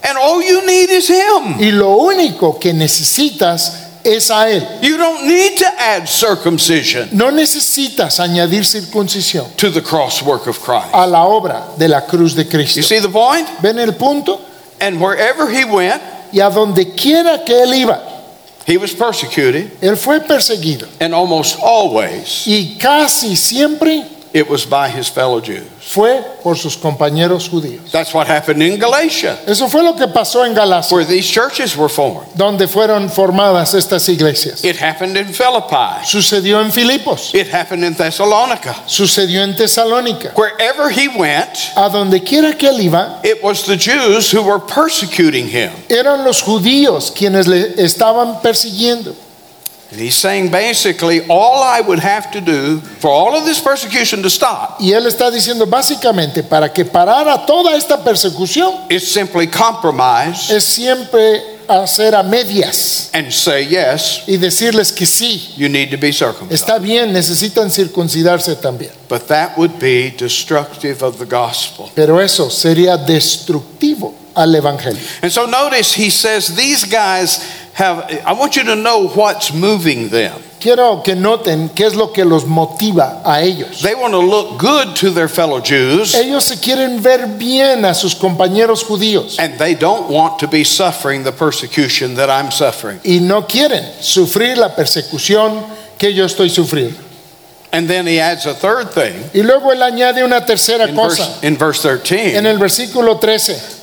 And 0.04 0.18
all 0.18 0.42
you 0.42 0.62
need 0.66 0.90
is 0.90 1.10
Him. 1.10 1.58
Y 1.60 1.72
lo 1.72 1.98
único 1.98 2.58
que 2.60 2.74
necesitas 2.74 3.74
es 4.04 4.32
a 4.32 4.50
Él. 4.50 4.66
You 4.82 4.98
don't 4.98 5.24
need 5.26 5.58
to 5.58 5.66
add 5.78 6.08
circumcision 6.08 7.10
No 7.12 7.32
necesitas 7.32 8.20
añadir 8.20 8.66
circuncisión 8.66 9.46
to 9.58 9.70
the 9.72 9.82
cross 9.82 10.22
work 10.22 10.48
of 10.48 10.58
Christ. 10.60 10.88
a 10.94 11.06
la 11.06 11.24
obra 11.26 11.66
de 11.78 11.88
la 11.90 12.06
cruz 12.06 12.34
de 12.36 12.44
You 12.46 12.50
Cristo. 12.50 12.82
see 12.82 13.00
the 13.02 13.10
point? 13.10 13.48
¿Ven 13.62 13.78
el 13.80 13.94
punto? 13.94 14.40
And 14.80 15.02
wherever 15.02 15.50
He 15.50 15.66
went, 15.66 16.02
Y 16.32 16.40
a 16.40 16.50
donde 16.50 16.94
quiera 16.96 17.44
que 17.44 17.62
Él 17.62 17.74
iba, 17.74 18.00
He 18.66 18.78
was 18.78 18.92
persecuted, 18.94 19.72
Él 19.82 19.98
fue 19.98 20.20
perseguido. 20.22 20.88
and 21.02 21.14
almost 21.14 21.58
always 21.62 22.46
Y 22.48 22.78
casi 22.80 23.36
siempre 23.36 24.06
it 24.34 24.48
was 24.50 24.66
by 24.66 24.90
His 24.90 25.08
fellow 25.10 25.40
Jews. 25.42 25.64
fue 25.82 26.22
por 26.44 26.56
sus 26.56 26.78
compañeros 26.78 27.50
judíos. 27.50 27.92
That's 27.92 28.14
what 28.14 28.28
happened 28.28 28.62
in 28.62 28.80
Galatia, 28.80 29.38
Eso 29.48 29.68
fue 29.68 29.82
lo 29.82 29.94
que 29.96 30.08
pasó 30.08 30.46
en 30.46 30.54
Galacia, 30.54 30.94
where 30.96 31.04
these 31.06 31.28
churches 31.28 31.76
were 31.76 31.90
formed. 31.90 32.28
donde 32.36 32.68
fueron 32.68 33.10
formadas 33.10 33.74
estas 33.74 34.08
iglesias. 34.10 34.64
It 34.64 34.78
happened 34.78 35.18
in 35.18 35.34
Philippi. 35.34 36.06
Sucedió 36.06 36.62
en 36.64 36.72
Filipos, 36.72 37.34
It 37.34 37.48
happened 37.52 37.84
in 37.84 37.96
Thessalonica. 37.96 38.76
sucedió 38.86 39.42
en 39.44 39.56
Tesalónica. 39.56 40.34
Wherever 40.36 40.90
he 40.92 41.08
went, 41.08 41.72
A 41.76 41.90
donde 41.90 42.24
quiera 42.24 42.54
que 42.58 42.70
él 42.70 42.80
iba, 42.82 43.20
it 43.24 43.42
was 43.44 43.64
the 43.66 43.76
Jews 43.78 44.30
who 44.32 44.44
were 44.44 44.60
persecuting 44.60 45.48
him. 45.48 45.72
eran 45.90 46.24
los 46.24 46.42
judíos 46.44 47.12
quienes 47.16 47.48
le 47.48 47.74
estaban 47.84 48.42
persiguiendo. 48.42 49.16
And 49.92 50.00
he's 50.00 50.16
saying 50.16 50.52
basically, 50.52 51.22
all 51.28 51.64
I 51.64 51.82
would 51.82 52.00
have 52.00 52.32
to 52.32 52.42
do 52.42 52.80
for 53.00 53.10
all 53.10 53.36
of 53.36 53.46
this 53.46 53.60
persecution 53.60 54.22
to 54.22 54.30
stop 54.30 54.80
Y 54.80 54.92
él 54.94 55.08
está 55.08 55.32
diciendo 55.32 55.66
básicamente, 55.66 56.44
para 56.44 56.72
que 56.72 56.86
parara 56.86 57.46
toda 57.46 57.76
esta 57.76 58.04
persecución, 58.04 58.86
is 58.90 59.12
simply 59.12 59.48
compromise 59.48 60.52
es 60.52 60.64
siempre 60.64 61.60
hacer 61.68 62.14
a 62.16 62.24
medias 62.24 63.10
and 63.14 63.32
say, 63.32 63.66
yes, 63.66 64.24
y 64.28 64.38
decirles 64.38 64.92
que 64.92 65.06
sí, 65.06 65.54
you 65.58 65.68
need 65.68 65.90
to 65.90 65.98
be 65.98 66.12
circumcised. 66.12 66.52
está 66.52 66.78
bien, 66.80 67.12
necesitan 67.12 67.72
circuncidarse 67.72 68.56
también. 68.56 68.92
But 69.08 69.28
that 69.28 69.58
would 69.58 69.80
be 69.80 70.12
destructive 70.12 71.04
of 71.04 71.18
the 71.18 71.26
gospel. 71.26 71.90
Pero 71.96 72.20
eso 72.20 72.50
sería 72.50 72.96
destructivo 72.96 74.19
al 74.40 74.56
Evangelio. 74.56 75.02
And 75.22 75.32
so 75.32 75.46
notice 75.46 75.94
he 75.94 76.10
says, 76.10 76.56
these 76.56 76.86
guys 76.86 77.44
have, 77.74 78.10
I 78.26 78.34
want 78.34 78.56
you 78.56 78.64
to 78.64 78.76
know 78.76 79.10
what's 79.10 79.54
moving 79.54 80.10
them. 80.10 80.42
Quiero 80.60 81.02
que 81.02 81.16
noten 81.16 81.70
qué 81.74 81.86
es 81.86 81.96
lo 81.96 82.08
que 82.08 82.26
los 82.26 82.44
motiva 82.44 83.22
a 83.24 83.42
ellos. 83.42 83.82
They 83.82 83.96
want 83.96 84.14
to 84.14 84.20
look 84.20 84.60
good 84.60 84.94
to 84.98 85.10
their 85.10 85.30
fellow 85.30 85.62
Jews, 85.62 86.14
Ellos 86.16 86.44
se 86.46 86.58
quieren 86.58 87.02
ver 87.02 87.38
bien 87.38 87.86
a 87.86 87.94
sus 87.94 88.14
compañeros 88.14 88.84
judíos 88.84 89.40
and 89.40 89.58
they 89.58 89.74
don't 89.74 90.10
want 90.10 90.40
to 90.40 90.48
be 90.48 90.66
suffering 90.66 91.24
the 91.24 91.32
persecution 91.32 92.16
that 92.16 92.30
I'm 92.30 92.52
suffering. 92.52 93.00
y 93.06 93.20
no 93.22 93.44
quieren 93.44 93.86
sufrir 94.02 94.58
la 94.58 94.76
persecución 94.76 95.64
que 95.98 96.14
yo 96.14 96.26
estoy 96.26 96.50
sufriendo. 96.50 96.98
And 97.72 97.88
then 97.88 98.06
he 98.08 98.20
adds 98.20 98.46
a 98.46 98.54
third 98.54 98.92
thing 98.92 99.14
Y 99.34 99.44
luego 99.44 99.72
él 99.72 99.82
añade 99.82 100.26
una 100.26 100.44
tercera 100.46 100.90
in 100.90 100.96
cosa 100.96 101.24
verse, 101.24 101.48
in 101.48 101.56
verse 101.56 101.82
13. 101.84 102.36
en 102.36 102.44
13. 102.44 102.50
el 102.50 102.58
versículo 102.58 103.18
13. 103.18 103.79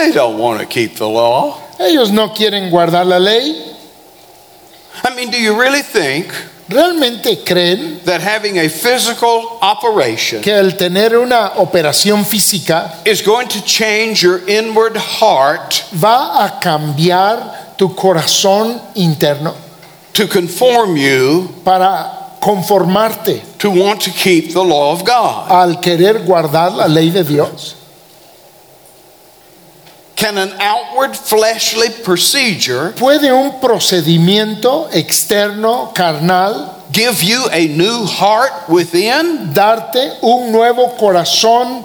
They 0.00 0.12
don't 0.12 0.38
want 0.38 0.60
to 0.60 0.66
keep 0.66 0.96
the 0.96 1.06
law. 1.06 1.60
Ellos 1.78 2.10
no 2.10 2.30
quieren 2.30 2.70
guardar 2.70 3.04
la 3.04 3.18
ley. 3.18 3.76
I 5.04 5.14
mean, 5.14 5.30
do 5.30 5.38
you 5.38 5.60
really 5.60 5.82
think 5.82 6.32
¿Realmente 6.70 7.44
creen 7.44 8.00
that 8.04 8.22
having 8.22 8.56
a 8.58 8.68
physical 8.68 9.58
operation 9.60 10.40
que 10.40 10.54
el 10.54 10.76
tener 10.76 11.16
una 11.16 11.54
operación 11.56 12.24
física 12.24 12.94
is 13.04 13.20
going 13.22 13.48
to 13.48 13.60
change 13.62 14.22
your 14.22 14.40
inward 14.48 14.96
heart 14.96 15.84
va 15.92 16.46
a 16.46 16.60
cambiar 16.60 17.76
tu 17.76 17.88
corazón 17.88 18.80
interno 18.94 19.54
to 20.12 20.28
conform 20.28 20.96
you 20.96 21.48
para 21.64 22.38
conformarte 22.40 23.42
to 23.58 23.68
want 23.68 24.00
to 24.00 24.10
keep 24.12 24.52
the 24.52 24.62
law 24.62 24.92
of 24.92 25.04
God? 25.04 25.50
al 25.50 25.80
querer 25.80 26.24
guardar 26.24 26.74
la 26.74 26.86
ley 26.86 27.10
de 27.10 27.24
Dios? 27.24 27.79
Can 30.20 30.36
an 30.36 30.52
outward 30.60 31.16
fleshly 31.16 31.88
procedure 32.04 32.92
¿Puede 32.92 33.32
un 33.32 33.58
procedimiento 33.58 34.92
externo 34.92 35.94
carnal 35.94 36.84
give 36.92 37.22
you 37.22 37.48
a 37.50 37.68
new 37.68 38.04
heart 38.04 38.68
within? 38.68 39.54
darte 39.54 40.18
un 40.22 40.52
nuevo 40.52 40.94
corazón 40.98 41.82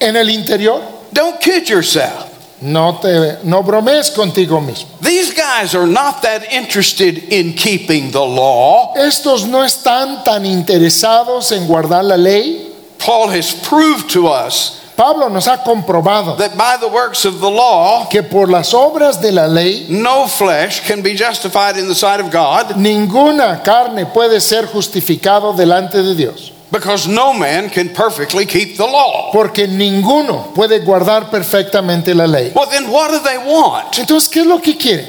en 0.00 0.16
el 0.16 0.28
interior? 0.28 0.82
Don't 1.12 1.40
kid 1.40 1.68
yourself. 1.68 2.28
No 2.60 2.98
te 3.00 3.38
no 3.44 3.62
bromees 3.62 4.10
contigo 4.10 4.60
mismo. 4.60 5.00
These 5.00 5.34
guys 5.34 5.76
are 5.76 5.86
not 5.86 6.22
that 6.22 6.52
interested 6.52 7.32
in 7.32 7.52
keeping 7.52 8.10
the 8.10 8.24
law. 8.24 8.94
Estos 8.96 9.46
no 9.46 9.62
están 9.62 10.24
tan 10.24 10.44
interesados 10.44 11.52
en 11.52 11.68
guardar 11.68 12.02
la 12.02 12.16
ley. 12.16 12.72
Paul 12.98 13.28
has 13.28 13.54
proved 13.54 14.10
to 14.10 14.26
us 14.26 14.84
Pablo 14.98 15.28
nos 15.28 15.46
ha 15.46 15.62
comprobado 15.62 16.36
that 16.38 16.56
by 16.56 16.76
the 16.76 16.88
works 16.88 17.24
of 17.24 17.38
the 17.40 17.48
law, 17.48 18.08
que 18.10 18.20
por 18.20 18.48
las 18.48 18.74
obras 18.74 19.20
de 19.20 19.30
la 19.30 19.46
ley 19.46 19.86
no 19.88 20.26
flesh 20.26 20.80
can 20.80 21.02
be 21.02 21.14
justified 21.14 21.76
in 21.76 21.86
the 21.86 21.94
sight 21.94 22.18
of 22.18 22.32
God 22.32 22.74
ninguna 22.76 23.62
carne 23.62 24.06
puede 24.06 24.40
ser 24.40 24.66
justificado 24.66 25.56
delante 25.56 26.02
de 26.02 26.16
Dios, 26.16 26.50
because 26.72 27.06
no 27.06 27.32
man 27.32 27.70
can 27.70 27.90
perfectly 27.90 28.44
keep 28.44 28.76
the 28.76 28.84
law. 28.84 29.30
porque 29.32 29.68
ninguno 29.68 30.52
puede 30.52 30.84
guardar 30.84 31.30
perfectamente 31.30 32.12
la 32.12 32.26
ley. 32.26 32.50
Well, 32.52 32.68
then 32.68 32.90
what 32.90 33.12
do 33.12 33.20
they 33.20 33.38
want? 33.38 33.96
Entonces, 34.00 34.28
¿qué 34.28 34.40
es 34.40 34.46
lo 34.48 34.58
que 34.58 34.76
quieren? 34.76 35.06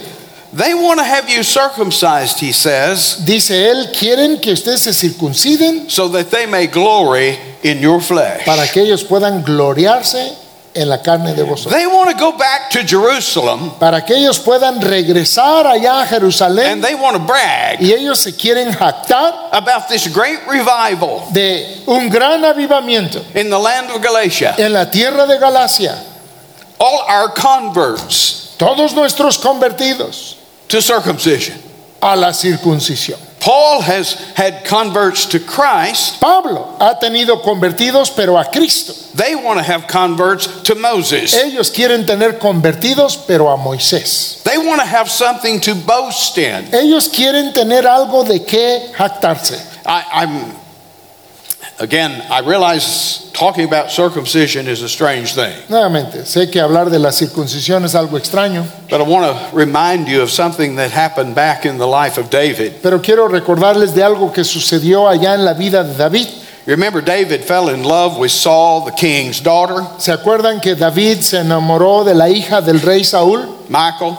They 0.52 0.74
want 0.74 1.00
to 1.00 1.04
have 1.06 1.30
you 1.30 1.44
circumcised, 1.44 2.40
he 2.40 2.52
says, 2.52 3.24
Dice 3.24 3.52
él, 3.52 3.92
quieren 3.94 4.42
que 4.42 4.54
ustedes 4.54 4.82
se 4.82 4.94
circunciden 4.94 5.90
so 5.92 6.08
that 6.10 6.32
they 6.32 6.48
may 6.48 6.66
glory 6.68 7.38
in 7.64 7.80
your 7.80 8.02
flesh. 8.02 8.46
para 8.46 8.66
que 8.68 8.82
ellos 8.82 9.04
puedan 9.04 9.44
gloriarse 9.44 10.36
en 10.74 10.88
la 10.90 11.02
carne 11.04 11.36
de 11.36 11.44
vosotros. 11.44 11.74
They 11.74 11.86
want 11.86 12.10
to 12.12 12.18
go 12.18 12.32
back 12.38 12.70
to 12.72 12.84
Jerusalem 12.84 13.72
Para 13.80 14.04
que 14.04 14.16
ellos 14.16 14.40
puedan 14.40 14.80
regresar 14.82 15.66
allá 15.68 16.00
a 16.00 16.02
and 16.02 16.10
Jerusalén 16.10 16.82
they 16.82 16.96
want 16.96 17.16
to 17.18 17.24
brag 17.24 17.82
y 17.82 17.92
ellos 17.92 18.20
se 18.20 18.32
quieren 18.34 18.72
jactar 18.74 19.50
about 19.52 19.88
this 19.88 20.08
great 20.08 20.40
revival 20.48 21.28
de 21.32 21.84
un 21.88 22.10
gran 22.10 22.44
avivamiento 22.44 23.20
in 23.36 23.50
the 23.50 23.58
land 23.58 23.92
of 23.92 24.02
Galatia. 24.02 24.56
en 24.58 24.74
la 24.74 24.90
tierra 24.90 25.28
de 25.28 25.38
Galacia. 25.38 25.96
All 26.80 27.04
our 27.08 27.30
converts 27.36 28.56
Todos 28.58 28.94
nuestros 28.94 29.38
convertidos 29.38 30.36
to 30.70 30.82
circumcision. 30.82 31.60
a 32.02 32.16
la 32.16 32.34
circuncisión. 32.34 33.20
Paul 33.40 33.82
has 33.82 34.14
had 34.36 34.66
converts 34.66 35.26
to 35.28 35.40
Christ. 35.40 36.20
Pablo 36.20 36.76
ha 36.80 37.00
tenido 37.00 37.42
convertidos, 37.42 38.14
pero 38.14 38.38
a 38.38 38.44
Cristo. 38.52 38.94
They 39.16 39.34
want 39.36 39.60
to 39.60 39.64
have 39.64 39.88
converts 39.88 40.62
to 40.64 40.76
Moses. 40.76 41.34
Ellos 41.34 41.72
quieren 41.72 42.06
tener 42.06 42.38
convertidos, 42.38 43.16
pero 43.26 43.48
a 43.48 43.58
Moisés. 43.58 44.44
They 44.44 44.58
want 44.58 44.82
to 44.82 44.88
have 44.88 45.10
something 45.10 45.62
to 45.62 45.74
boast 45.74 46.38
in. 46.38 46.74
Ellos 46.74 47.08
quieren 47.08 47.54
tener 47.54 47.84
algo 47.84 48.28
de 48.28 48.40
qué 48.40 48.92
jactarse. 48.94 49.58
I, 49.86 50.04
I'm 50.12 50.59
Again, 51.82 52.22
I 52.30 52.40
realize 52.42 53.32
talking 53.32 53.64
about 53.64 53.90
circumcision 53.90 54.68
is 54.68 54.82
a 54.82 54.90
strange 54.90 55.34
thing, 55.34 55.56
Nuevamente, 55.70 56.26
sé 56.26 56.52
que 56.52 56.60
hablar 56.60 56.90
de 56.90 57.00
la 57.00 57.12
circuncisión 57.14 57.86
es 57.86 57.96
algo 57.96 58.18
extraño, 58.18 58.66
but 58.90 59.00
I 59.00 59.04
want 59.04 59.26
to 59.26 59.56
remind 59.56 60.10
you 60.10 60.22
of 60.22 60.30
something 60.30 60.76
that 60.76 60.92
happened 60.92 61.36
back 61.36 61.66
in 61.66 61.78
the 61.78 61.88
life 61.88 62.18
of 62.20 62.30
David. 62.30 62.82
pero 62.84 63.00
quiero 63.02 63.30
recordarles 63.30 63.96
de 63.96 64.04
algo 64.04 64.34
que 64.34 64.44
sucedió 64.44 65.08
allá 65.08 65.36
en 65.36 65.46
la 65.46 65.54
vida 65.54 65.84
de 65.86 65.96
David. 65.96 66.28
You 66.66 66.76
remember 66.76 67.02
David 67.02 67.46
fell 67.46 67.70
in 67.70 67.84
love 67.84 68.18
with 68.20 68.32
Saul, 68.32 68.82
the 68.86 68.92
king's 68.92 69.40
daughter, 69.42 69.82
¿Se 70.00 70.12
acuerdan 70.12 70.60
que 70.62 70.76
David 70.76 71.22
se 71.22 71.40
enamoró 71.40 72.04
de 72.04 72.14
la 72.14 72.28
hija 72.30 72.62
del 72.62 72.82
rey 72.82 73.06
Saúl, 73.06 73.48
Michal, 73.70 74.18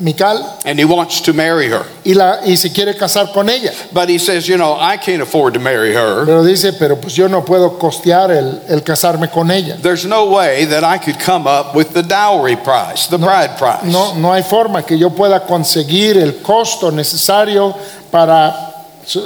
Mical, 0.00 0.62
and 0.64 0.78
he 0.78 0.84
wants 0.84 1.20
to 1.22 1.32
marry 1.32 1.68
her. 1.68 1.84
y, 2.04 2.12
la, 2.14 2.40
y 2.46 2.54
se 2.56 2.70
quiere 2.70 2.94
casar 2.96 3.32
con 3.32 3.48
ella? 3.48 3.72
But 3.92 4.08
he 4.08 4.18
says, 4.18 4.46
you 4.46 4.56
know, 4.56 4.74
I 4.74 4.96
can't 4.96 5.20
afford 5.20 5.54
to 5.54 5.60
marry 5.60 5.92
her. 5.92 6.24
Pero 6.24 6.44
dice, 6.44 6.72
pero 6.78 6.96
pues 6.96 7.14
yo 7.16 7.26
no 7.28 7.42
puedo 7.42 7.78
costear 7.78 8.30
el, 8.30 8.62
el 8.68 8.80
casarme 8.82 9.30
con 9.30 9.50
ella. 9.50 9.76
There's 9.80 10.04
no 10.04 10.30
way 10.30 10.66
that 10.66 10.84
I 10.84 10.98
could 10.98 11.18
come 11.18 11.46
up 11.46 11.74
with 11.74 11.92
the 11.92 12.02
dowry 12.02 12.56
price, 12.56 13.08
the 13.08 13.18
bride 13.18 13.58
price. 13.58 13.84
No, 13.84 14.14
no 14.14 14.32
hay 14.32 14.42
forma 14.42 14.82
que 14.84 14.96
yo 14.96 15.10
pueda 15.10 15.40
conseguir 15.46 16.16
el 16.16 16.42
costo 16.42 16.90
necesario 16.90 17.74
para 18.10 18.67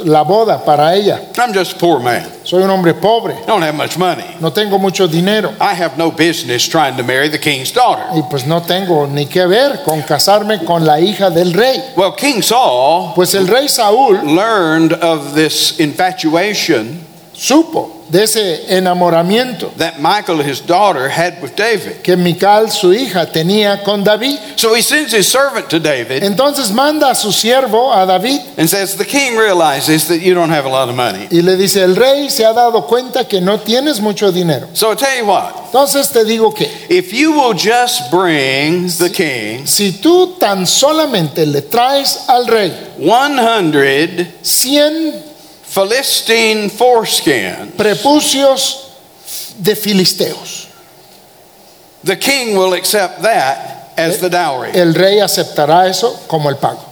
la 0.05 0.23
boda, 0.23 0.63
para 0.63 0.95
ella. 0.95 1.19
I'm 1.37 1.53
just 1.53 1.73
a 1.73 1.79
poor 1.79 1.99
man. 1.99 2.25
Soy 2.43 2.61
un 2.63 2.69
hombre 2.69 2.93
pobre, 2.93 3.33
I 3.33 3.45
don't 3.45 3.61
have 3.63 3.75
much 3.75 3.97
money. 3.97 4.23
no 4.39 4.51
tengo 4.51 4.77
mucho 4.77 5.07
dinero 5.07 5.53
I 5.59 5.73
have 5.73 5.97
no 5.97 6.11
business 6.11 6.67
trying 6.67 6.97
to 6.97 7.03
marry 7.03 7.29
the 7.29 7.39
king's 7.39 7.71
daughter. 7.71 8.03
y 8.13 8.21
pues 8.29 8.45
no 8.45 8.61
tengo 8.61 9.07
ni 9.07 9.25
que 9.25 9.45
ver 9.47 9.83
con 9.83 10.01
casarme 10.01 10.63
con 10.65 10.85
la 10.85 10.99
hija 10.99 11.29
del 11.29 11.53
rey. 11.53 11.81
Well, 11.95 12.13
King 12.15 12.41
Saul 12.41 13.13
Pues 13.15 13.33
el 13.35 13.47
rey 13.47 13.67
Saúl 13.67 14.21
learned 14.23 14.93
of 14.93 15.33
this 15.35 15.79
infatuation 15.79 16.99
supo 17.33 18.02
de 18.13 18.23
ese 18.23 18.77
enamoramiento 18.77 19.71
that 19.77 19.97
Michal, 19.99 20.37
his 20.37 20.61
daughter, 20.61 21.09
had 21.09 21.41
with 21.41 21.55
David. 21.55 22.03
que 22.03 22.15
Mical, 22.15 22.69
su 22.69 22.93
hija, 22.93 23.25
tenía 23.25 23.83
con 23.83 24.03
David. 24.03 24.37
So 24.55 24.75
he 24.75 24.83
sends 24.83 25.11
his 25.11 25.27
servant 25.27 25.67
to 25.71 25.79
David 25.79 26.21
Entonces 26.23 26.71
manda 26.71 27.09
a 27.09 27.15
su 27.15 27.31
siervo, 27.31 27.91
a 27.91 28.05
David, 28.05 28.39
and 28.57 28.69
says, 28.69 28.95
The 28.95 29.05
king 29.05 29.35
realizes 29.35 30.07
that 30.09 30.19
you 30.19 30.35
don't 30.35 30.51
have 30.51 30.65
a 30.65 30.69
lot 30.69 30.89
of 30.89 30.95
money. 30.95 31.27
y 31.31 31.41
le 31.41 31.57
dice, 31.57 31.77
el 31.81 31.95
rey 31.95 32.29
se 32.29 32.45
ha 32.45 32.53
dado 32.53 32.85
cuenta 32.85 33.27
que 33.27 33.41
no 33.41 33.59
tienes 33.59 33.99
mucho 33.99 34.31
dinero. 34.31 34.69
So 34.73 34.91
I 34.91 34.95
tell 34.95 35.17
you 35.17 35.25
what, 35.25 35.55
Entonces 35.73 36.11
te 36.11 36.23
digo 36.23 36.53
que 36.53 36.67
if 36.89 37.11
you 37.13 37.31
will 37.31 37.55
just 37.55 38.11
bring 38.11 38.87
the 38.99 39.09
king 39.09 39.65
si 39.65 39.93
tú 39.93 40.37
tan 40.37 40.67
solamente 40.67 41.47
le 41.47 41.63
traes 41.63 42.29
al 42.29 42.45
rey 42.45 42.71
100 42.99 44.33
100 44.43 45.32
Philistine 45.73 46.69
foreskin, 46.69 47.73
prepucios 47.75 48.91
de 49.59 49.75
filisteos, 49.75 50.67
the 52.03 52.15
king 52.15 52.55
will 52.55 52.73
accept 52.73 53.23
that 53.23 53.91
as 53.97 54.19
the 54.19 54.29
dowry. 54.29 54.69
el 54.75 54.93
rey 54.93 55.19
aceptará 55.19 55.89
eso 55.89 56.15
como 56.27 56.49
el 56.49 56.57
pago. 56.57 56.83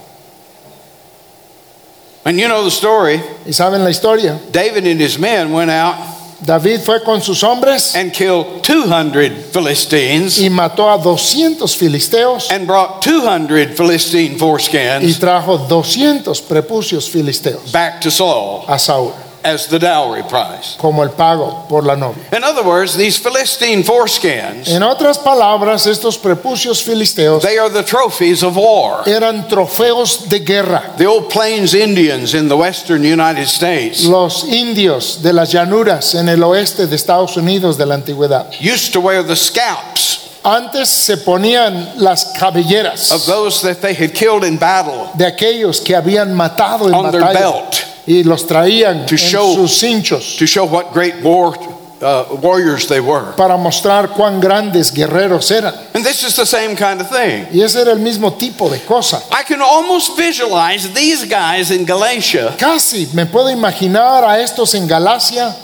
And 2.24 2.38
you 2.40 2.48
know 2.48 2.64
the 2.64 2.70
story. 2.70 3.18
¿Y 3.44 3.52
saben 3.52 3.84
la 3.84 3.90
historia? 3.90 4.40
David 4.50 4.86
and 4.86 5.00
his 5.00 5.18
men 5.18 5.52
went 5.52 5.70
out 5.70 5.96
David 6.44 6.80
fue 6.80 7.02
con 7.04 7.22
sus 7.22 7.42
hombres 7.44 7.94
and 7.94 8.12
killed 8.12 8.62
200 8.62 9.50
Philistines 9.52 10.38
y 10.38 10.50
mató 10.50 10.90
a 10.90 10.98
200 11.00 11.76
filisteos 11.76 12.50
and 12.50 12.66
brought 12.66 13.00
200 13.00 13.76
Philistine 13.76 14.34
y 14.34 14.38
foreskins 14.38 15.18
trajo 15.20 15.56
200 15.58 16.42
prepucios 16.42 17.08
filisteos 17.08 17.70
back 17.70 18.00
to 18.00 18.10
Saul. 18.10 18.64
a 18.66 18.76
Saúl 18.78 19.12
as 19.44 19.66
the 19.68 19.78
dowry 19.78 20.22
price. 20.22 20.76
como 20.78 21.02
el 21.02 21.10
pago 21.10 21.64
por 21.68 21.82
la 21.84 21.94
novia. 21.96 22.22
In 22.32 22.44
other 22.44 22.62
words, 22.64 22.96
these 22.96 23.18
Philistine 23.18 23.82
foreskins, 23.82 24.68
En 24.68 24.82
otras 24.82 25.18
palabras, 25.18 25.86
estos 25.86 26.16
prepucios 26.18 26.82
filisteos 26.82 27.42
they 27.42 27.58
are 27.58 27.68
the 27.70 27.82
trophies 27.82 28.42
of 28.42 28.56
war. 28.56 29.02
eran 29.06 29.48
trofeos 29.48 30.28
de 30.28 30.38
guerra. 30.40 30.94
The 30.96 31.06
old 31.06 31.30
Plains 31.30 31.74
Indians 31.74 32.34
in 32.34 32.48
the 32.48 32.56
western 32.56 33.02
United 33.04 33.46
States 33.48 34.04
Los 34.04 34.44
indios 34.44 35.22
de 35.22 35.32
las 35.32 35.52
llanuras 35.52 36.14
en 36.14 36.28
el 36.28 36.42
oeste 36.42 36.86
de 36.86 36.96
Estados 36.96 37.36
Unidos 37.36 37.76
de 37.76 37.86
la 37.86 37.94
antigüedad. 37.96 38.46
used 38.60 38.92
to 38.92 39.00
wear 39.00 39.22
the 39.22 39.36
scalps 39.36 40.28
Antes 40.44 40.88
se 40.88 41.18
ponían 41.18 41.92
las 41.98 42.32
cabelleras 42.36 43.12
of 43.12 43.24
those 43.26 43.62
that 43.62 43.80
they 43.80 43.94
had 43.94 44.12
killed 44.12 44.42
in 44.44 44.56
battle 44.58 45.08
de 45.16 45.24
aquellos 45.24 45.80
que 45.80 45.94
habían 45.94 46.34
matado 46.34 46.88
en 46.88 46.94
on 46.94 47.12
their 47.12 47.32
belt 47.32 47.84
y 48.06 48.22
los 48.24 48.46
traían 48.46 49.06
To 49.06 49.14
en 49.14 49.18
show- 49.20 49.54
sus 49.54 49.78
cinchos 49.78 50.36
to 50.38 50.46
show 50.46 50.64
what 50.66 50.92
great 50.92 51.22
war 51.22 51.56
uh, 52.02 52.24
warriors 52.42 52.86
they 52.88 52.98
were. 53.00 53.32
para 53.36 53.56
mostrar 53.56 54.08
cuán 54.08 54.40
grandes 54.40 54.90
guerreros 54.92 55.50
eran. 55.52 55.72
And 55.94 56.04
this 56.04 56.24
is 56.24 56.34
the 56.34 56.44
same 56.46 56.74
kind 56.74 57.00
of 57.00 57.08
thing. 57.08 57.46
Y 57.52 57.60
ese 57.62 57.76
era 57.80 57.92
el 57.92 58.00
mismo 58.00 58.32
tipo 58.36 58.68
de 58.68 58.80
cosa. 58.80 59.22
I 59.30 59.44
can 59.44 59.60
almost 59.62 60.16
visualize 60.16 60.92
these 60.94 61.24
guys 61.26 61.70
in 61.70 61.84
Galatia 61.84 62.54
Casi 62.58 63.08
me 63.14 63.24
puedo 63.26 63.50
imaginar 63.50 64.24
a 64.24 64.40
estos 64.40 64.74
en 64.74 64.88
Galacia 64.88 65.54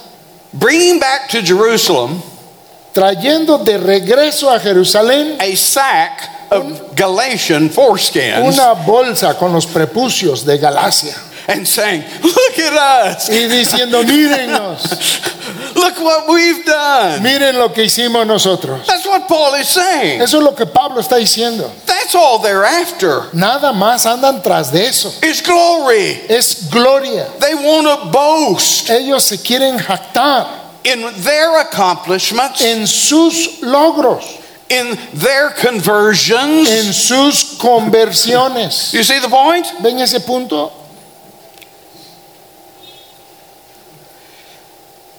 bringing 0.52 1.00
back 1.00 1.28
to 1.30 1.42
Jerusalem 1.42 2.22
trayendo 2.94 3.58
de 3.58 3.76
regreso 3.78 4.48
a 4.50 4.58
Jerusalén 4.60 5.36
a 5.40 5.54
sack 5.56 6.30
of 6.50 6.94
Galatian 6.96 7.68
foreskins 7.68 8.38
una 8.56 8.72
bolsa 8.74 9.34
con 9.36 9.52
los 9.52 9.66
prepucios 9.66 10.44
de 10.44 10.56
Galacia 10.58 11.14
and 11.48 11.66
saying, 11.66 12.02
Look 12.22 12.58
at 12.58 12.74
us! 12.74 13.28
y 13.30 13.48
diciendo, 13.48 14.04
mírennos, 14.04 15.74
Look 15.74 15.98
what 16.00 16.28
we've 16.28 16.64
done! 16.64 17.22
miren 17.22 17.56
lo 17.58 17.70
que 17.70 17.84
hicimos 17.84 18.26
nosotros. 18.26 18.86
That's 18.86 19.06
what 19.06 19.26
Paul 19.26 19.54
is 19.54 19.68
saying. 19.68 20.20
Eso 20.20 20.38
es 20.38 20.44
lo 20.44 20.52
que 20.54 20.66
Pablo 20.66 21.00
está 21.00 21.16
diciendo. 21.16 21.70
That's 21.86 22.14
all 22.14 22.38
they're 22.40 22.64
after 22.64 23.22
Nada 23.32 23.72
más 23.72 24.04
andan 24.06 24.42
tras 24.42 24.70
de 24.70 24.86
eso. 24.86 25.10
is 25.22 25.40
glory. 25.40 26.20
Es 26.28 26.68
gloria. 26.70 27.28
They 27.40 27.54
want 27.54 27.86
to 27.86 28.10
boast 28.10 28.90
Ellos 28.90 29.24
se 29.24 29.36
quieren 29.38 29.78
jactar 29.78 30.46
in 30.84 31.00
their 31.22 31.60
accomplishments, 31.60 32.62
en 32.62 32.86
sus 32.86 33.60
logros, 33.62 34.24
in 34.70 34.96
their 35.14 35.50
conversions. 35.50 36.68
en 36.68 36.92
sus 36.92 37.56
conversiones. 37.58 38.92
You 38.92 39.02
see 39.02 39.18
the 39.20 39.28
point? 39.28 39.66
¿Ven 39.82 39.98
ese 40.00 40.20
punto? 40.20 40.72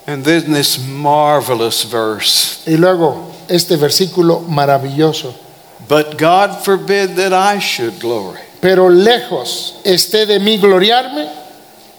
And 0.10 0.24
then 0.24 0.52
this 0.54 0.80
marvelous 0.80 1.84
verse. 1.84 2.64
Y 2.66 2.78
luego 2.78 3.32
este 3.48 3.78
versículo 3.78 4.42
maravilloso. 4.48 5.34
But 5.88 6.18
God 6.18 6.64
forbid 6.64 7.16
that 7.18 7.32
I 7.34 7.60
should 7.60 8.00
glory 8.00 8.40
Pero 8.62 8.90
lejos 8.90 9.76
esté 9.86 10.26
de 10.26 10.40
mí 10.40 10.60
gloriarme, 10.60 11.30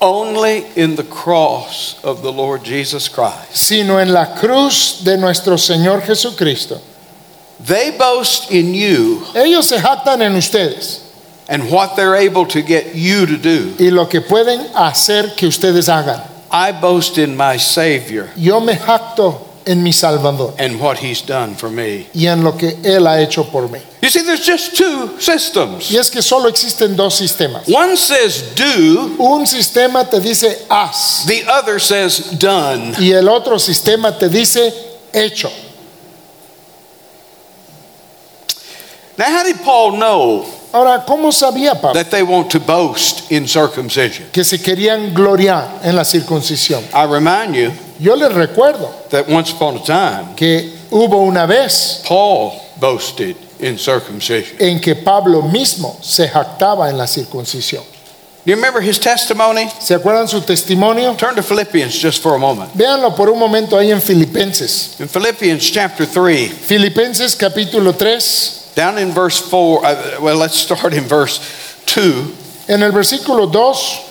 only 0.00 0.66
in 0.76 0.96
the 0.96 1.04
cross 1.04 1.98
of 2.02 2.22
the 2.22 2.32
Lord 2.32 2.64
Jesus 2.64 3.08
Christ. 3.08 3.54
sino 3.56 3.98
en 3.98 4.12
la 4.12 4.34
cruz 4.34 5.02
de 5.04 5.16
nuestro 5.16 5.56
Señor 5.56 6.02
Jesucristo. 6.02 6.80
They 7.60 7.90
boast 7.96 8.50
in 8.50 8.74
you 8.74 9.22
Ellos 9.34 9.68
se 9.68 9.78
jactan 9.78 10.20
en 10.22 10.34
ustedes 10.34 11.00
and 11.48 11.70
what 11.70 11.94
they're 11.96 12.16
able 12.16 12.46
to 12.46 12.62
get 12.62 12.94
you 12.94 13.26
to 13.26 13.36
do. 13.36 13.74
y 13.78 13.90
lo 13.90 14.06
que 14.06 14.20
pueden 14.20 14.60
hacer 14.74 15.34
que 15.36 15.46
ustedes 15.46 15.88
hagan. 15.88 16.22
I 16.52 16.72
boast 16.72 17.18
in 17.18 17.36
my 17.36 17.56
Savior 17.58 18.30
Yo 18.36 18.60
me 18.60 18.74
jacto 18.74 19.46
en 19.66 19.82
mi 19.82 19.92
Salvador 19.92 20.54
and 20.58 20.80
what 20.80 20.98
He's 20.98 21.22
done 21.22 21.54
for 21.54 21.70
me. 21.70 22.08
y 22.14 22.26
en 22.26 22.42
lo 22.42 22.52
que 22.56 22.70
Él 22.82 23.06
ha 23.06 23.20
hecho 23.20 23.44
por 23.50 23.68
mí. 23.68 23.80
You 24.02 24.08
see, 24.08 24.22
there's 24.22 24.44
just 24.46 24.76
two 24.76 25.20
systems. 25.20 25.90
Y 25.90 25.96
es 25.98 26.08
que 26.10 26.22
solo 26.22 26.48
existen 26.48 26.96
dos 26.96 27.14
sistemas. 27.18 27.68
One 27.68 27.96
says 27.96 28.54
do, 28.54 29.16
Un 29.18 29.46
sistema 29.46 30.08
te 30.10 30.18
dice 30.20 30.66
haz 30.70 31.24
the 31.26 31.44
other 31.46 31.78
says 31.78 32.30
done. 32.38 32.94
y 32.98 33.12
el 33.12 33.28
otro 33.28 33.58
sistema 33.58 34.18
te 34.18 34.28
dice 34.28 34.72
hecho. 35.12 35.50
Now, 39.18 39.26
how 39.26 39.42
did 39.44 39.56
Paul 39.62 39.98
know 39.98 40.46
Ahora, 40.72 41.04
¿cómo 41.04 41.33
sabía 41.33 41.74
Pablo 41.80 41.94
that 41.94 42.11
they 42.11 42.22
want 42.22 42.50
to 42.50 42.61
boast 42.61 43.30
in 43.33 43.48
circumcision? 43.48 44.28
que 44.33 44.44
se 44.44 44.59
querían 44.59 45.12
gloriar 45.12 45.80
en 45.83 45.96
la 45.96 46.04
circuncisión? 46.04 46.85
I 46.94 47.06
remind 47.06 47.54
you 47.54 47.72
Yo 47.98 48.14
les 48.14 48.33
recuerdo 48.33 48.88
that 49.11 49.28
once 49.28 49.52
upon 49.52 49.76
a 49.78 49.83
time, 49.83 50.35
que 50.37 50.72
hubo 50.90 51.18
una 51.22 51.46
vez 51.46 52.02
Paul 52.06 52.52
boasted 52.78 53.37
in 53.59 53.76
circumcision. 53.78 54.56
en 54.61 54.80
que 54.80 54.94
Pablo 54.94 55.42
mismo 55.42 55.98
se 56.00 56.28
jactaba 56.28 56.88
en 56.88 56.96
la 56.96 57.06
circuncisión. 57.06 57.83
Do 58.46 58.52
you 58.52 58.56
remember 58.56 58.80
his 58.80 58.98
testimony? 58.98 59.68
¿Se 59.80 59.94
acuerdan 59.94 60.26
su 60.26 60.40
testimonio? 60.40 61.14
Turn 61.14 61.35
to 61.35 61.42
Philippians 61.42 61.92
just 62.00 62.22
for 62.22 62.35
a 62.37 62.38
moment. 62.38 62.72
Véanlo 62.74 63.14
por 63.14 63.28
un 63.28 63.38
momento 63.38 63.76
ahí 63.76 63.90
en 63.90 64.00
Filipenses. 64.00 64.96
In 64.98 65.09
Philippians 65.09 65.70
chapter 65.70 66.06
3, 66.06 66.48
Filipenses 66.48 67.37
capítulo 67.37 67.92
3, 67.94 68.59
down 68.80 68.96
in 68.96 69.12
verse 69.12 69.38
4, 69.38 69.84
uh, 69.84 70.16
well, 70.22 70.38
let's 70.38 70.56
start 70.56 70.94
in 70.94 71.04
verse 71.04 71.38
2. 71.84 72.34
en 72.66 72.82
el 72.82 72.92
versículo 72.92 73.52
2, 73.52 74.06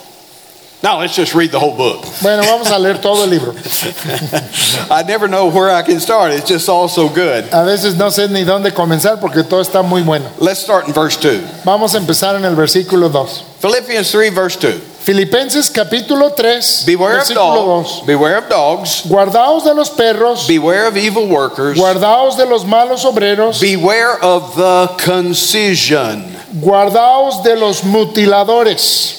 Now 0.82 1.00
let's 1.00 1.14
just 1.14 1.34
read 1.36 1.52
the 1.52 1.60
whole 1.60 1.76
book. 1.76 2.06
Bueno, 2.22 2.44
vamos 2.44 2.72
a 2.72 2.80
leer 2.80 3.02
todo 3.02 3.24
el 3.24 3.30
libro. 3.30 3.52
I 4.90 5.04
never 5.06 5.28
know 5.28 5.48
where 5.48 5.70
I 5.70 5.82
can 5.82 6.00
start. 6.00 6.32
It's 6.32 6.48
just 6.48 6.70
all 6.70 6.88
so 6.88 7.10
good. 7.10 7.50
A 7.52 7.66
veces 7.66 7.98
no 7.98 8.10
sé 8.10 8.30
ni 8.30 8.46
dónde 8.46 8.72
comenzar 8.72 9.20
porque 9.20 9.44
todo 9.44 9.60
está 9.60 9.84
muy 9.84 10.04
bueno. 10.04 10.30
Let's 10.40 10.62
start 10.62 10.88
in 10.88 10.94
verse 10.94 11.18
2. 11.18 11.66
Vamos 11.66 11.96
a 11.96 11.98
empezar 11.98 12.36
en 12.36 12.46
el 12.46 12.56
versículo 12.56 13.10
2. 13.10 13.44
Philippians 13.60 14.10
3, 14.10 14.34
verse 14.34 14.58
2. 14.58 14.89
Filipenses 15.04 15.70
capítulo 15.70 16.32
3, 16.36 16.84
Beware 16.86 17.14
of 17.20 17.28
versículo 17.28 17.56
dogs. 17.66 18.00
2. 18.02 18.06
Beware 18.06 18.38
of 18.38 18.50
dogs. 18.50 19.02
Guardaos 19.06 19.64
de 19.64 19.74
los 19.74 19.90
perros, 19.90 20.46
Beware 20.48 20.88
of 20.88 20.98
evil 20.98 21.28
workers. 21.28 21.78
guardaos 21.78 22.36
de 22.38 22.46
los 22.46 22.66
malos 22.66 23.06
obreros, 23.06 23.60
Beware 23.60 24.20
of 24.22 24.56
the 24.56 24.90
concision. 25.04 26.26
guardaos 26.62 27.42
de 27.44 27.56
los 27.56 27.82
mutiladores. 27.84 29.16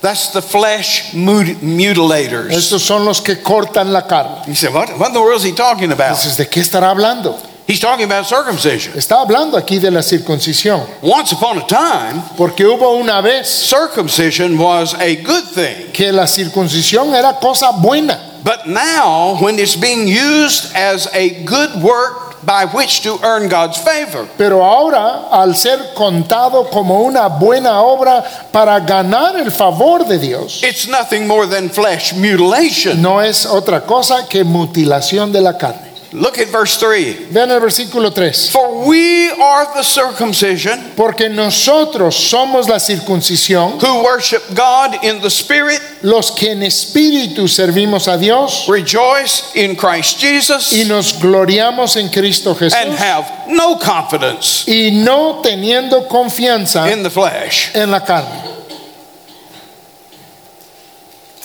That's 0.00 0.28
the 0.32 0.42
flesh 0.42 1.12
mut- 1.14 1.62
mutilators. 1.62 2.52
Estos 2.52 2.82
son 2.82 3.04
los 3.04 3.20
que 3.20 3.36
cortan 3.42 3.92
la 3.92 4.02
carne. 4.06 4.42
You 4.48 4.54
say, 4.54 4.68
what, 4.68 4.88
what 4.98 5.08
in 5.08 5.14
the 5.14 5.20
world 5.20 5.36
is 5.38 5.44
he 5.44 5.52
talking 5.52 5.92
about? 5.92 6.16
Entonces, 6.16 6.36
¿de 6.36 6.46
qué 6.48 6.60
estará 6.60 6.90
hablando? 6.90 7.36
He's 7.66 7.78
talking 7.80 8.04
about 8.04 8.26
circumcision. 8.26 8.92
Está 8.98 9.20
hablando 9.20 9.56
aquí 9.56 9.78
de 9.78 9.90
la 9.90 10.02
circuncisión, 10.02 10.82
Once 11.00 11.32
upon 11.32 11.58
a 11.58 11.66
time, 11.66 12.22
porque 12.36 12.64
hubo 12.66 12.96
una 12.98 13.20
vez 13.22 13.46
circumcision 13.48 14.58
was 14.58 14.94
a 14.94 15.16
good 15.22 15.44
thing. 15.54 15.92
que 15.92 16.10
la 16.12 16.26
circuncisión 16.26 17.14
era 17.14 17.34
cosa 17.40 17.70
buena, 17.80 18.18
But 18.44 18.66
now, 18.66 19.36
when 19.40 19.58
it's 19.60 19.76
being 19.76 20.08
used 20.08 20.74
as 20.74 21.06
a 21.14 21.44
good 21.44 21.80
work 21.80 22.42
by 22.44 22.64
which 22.66 23.02
to 23.02 23.20
earn 23.22 23.48
God's 23.48 23.78
favor, 23.78 24.26
pero 24.36 24.64
ahora 24.64 25.28
al 25.30 25.54
ser 25.54 25.94
contado 25.94 26.68
como 26.68 27.00
una 27.04 27.28
buena 27.28 27.80
obra 27.82 28.24
para 28.50 28.80
ganar 28.80 29.36
el 29.36 29.52
favor 29.52 30.04
de 30.08 30.18
Dios, 30.18 30.60
it's 30.64 30.88
nothing 30.88 31.28
more 31.28 31.46
than 31.46 31.70
flesh 31.70 32.12
mutilation. 32.14 33.00
no 33.00 33.20
es 33.20 33.46
otra 33.46 33.82
cosa 33.86 34.26
que 34.28 34.42
mutilación 34.42 35.30
de 35.32 35.40
la 35.40 35.56
carne. 35.56 35.91
Look 36.12 36.38
at 36.38 36.48
verse 36.48 36.78
3. 36.78 37.28
Vean 37.30 37.50
el 37.50 37.60
versículo 37.60 38.14
3. 38.14 38.50
For 38.50 38.86
we 38.86 39.30
are 39.30 39.64
the 39.74 39.82
circumcision 39.82 40.92
Porque 40.94 41.30
nosotros 41.30 42.14
somos 42.14 42.68
la 42.68 42.78
circuncisión, 42.78 43.80
who 43.80 44.04
worship 44.04 44.42
God 44.54 45.02
in 45.04 45.22
the 45.22 45.30
Spirit, 45.30 45.80
los 46.02 46.30
que 46.32 46.50
en 46.50 46.62
espíritu 46.62 47.48
servimos 47.48 48.08
a 48.08 48.18
Dios 48.18 48.68
rejoice 48.68 49.56
in 49.56 49.74
Christ 49.74 50.20
Jesus, 50.20 50.72
y 50.72 50.84
nos 50.84 51.14
gloriamos 51.14 51.96
en 51.96 52.10
Cristo 52.10 52.54
Jesús 52.54 52.74
and 52.74 52.92
have 52.92 53.48
no 53.48 53.78
confidence 53.78 54.68
y 54.68 54.90
no 54.92 55.40
teniendo 55.42 56.08
confianza 56.08 56.92
in 56.92 57.02
the 57.02 57.10
flesh. 57.10 57.74
en 57.74 57.90
la 57.90 58.00
carne. 58.00 58.50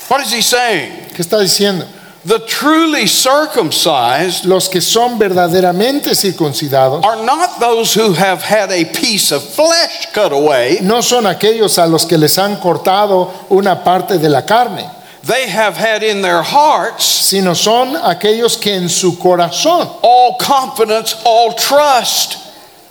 What 0.10 0.22
is 0.22 0.32
he 0.34 0.42
saying? 0.42 0.92
¿Qué 1.14 1.22
está 1.22 1.40
diciendo? 1.40 1.86
The 2.28 2.40
truly 2.40 3.08
circumcised 3.08 4.44
Los 4.44 4.68
que 4.68 4.82
son 4.82 5.18
verdaderamente 5.18 6.14
circuncidados 6.14 7.06
are 7.06 7.24
not 7.24 7.62
those 7.62 7.94
who 7.94 8.12
have 8.12 8.42
had 8.42 8.70
a 8.70 8.84
piece 8.84 9.32
of 9.32 9.42
flesh 9.42 10.12
cut 10.14 10.34
away. 10.34 10.80
no 10.82 11.00
son 11.00 11.26
aquellos 11.26 11.78
a 11.78 11.88
los 11.88 12.06
que 12.06 12.18
les 12.18 12.38
han 12.38 12.58
cortado 12.58 13.32
una 13.50 13.82
parte 13.82 14.18
de 14.18 14.28
la 14.28 14.42
carne, 14.42 14.84
They 15.24 15.48
have 15.48 15.78
had 15.78 16.04
in 16.04 16.22
their 16.22 16.44
hearts 16.44 17.06
sino 17.06 17.54
son 17.54 17.96
aquellos 17.96 18.58
que 18.60 18.74
en 18.74 18.90
su 18.90 19.18
corazón 19.18 19.90
all 20.02 20.36
confidence, 20.38 21.16
all 21.24 21.54
trust 21.54 22.40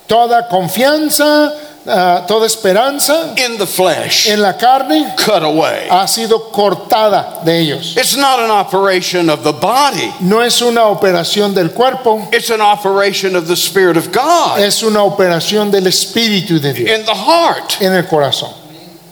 toda 0.07 0.47
confianza, 0.49 1.53
ah, 1.87 2.25
toda 2.27 2.45
esperanza 2.45 3.33
in 3.37 3.57
the 3.57 3.65
flesh 3.65 4.27
en 4.27 4.41
la 4.41 4.53
carne 4.53 5.13
cut 5.17 5.43
away. 5.43 5.87
ha 5.89 6.05
sido 6.07 6.51
cortada 6.51 7.43
de 7.45 7.59
ellos. 7.59 7.95
It's 7.97 8.15
not 8.17 8.39
an 8.39 8.51
operation 8.51 9.29
of 9.29 9.43
the 9.43 9.53
body, 9.53 10.11
No 10.21 10.41
es 10.41 10.61
una 10.61 10.81
operación 10.87 11.53
del 11.53 11.69
cuerpo, 11.71 12.27
it's 12.31 12.49
an 12.49 12.61
operation 12.61 13.35
of 13.35 13.47
the 13.47 13.55
Spirit 13.55 13.97
of 13.97 14.11
God 14.11 14.59
es 14.59 14.83
una 14.83 15.03
operación 15.03 15.71
del 15.71 15.85
Espíritu 15.87 16.59
de 16.59 16.73
Dios 16.73 16.89
in 16.99 17.05
the 17.05 17.15
heart. 17.15 17.81
en 17.81 17.93
el 17.93 18.03
corazón. 18.05 18.51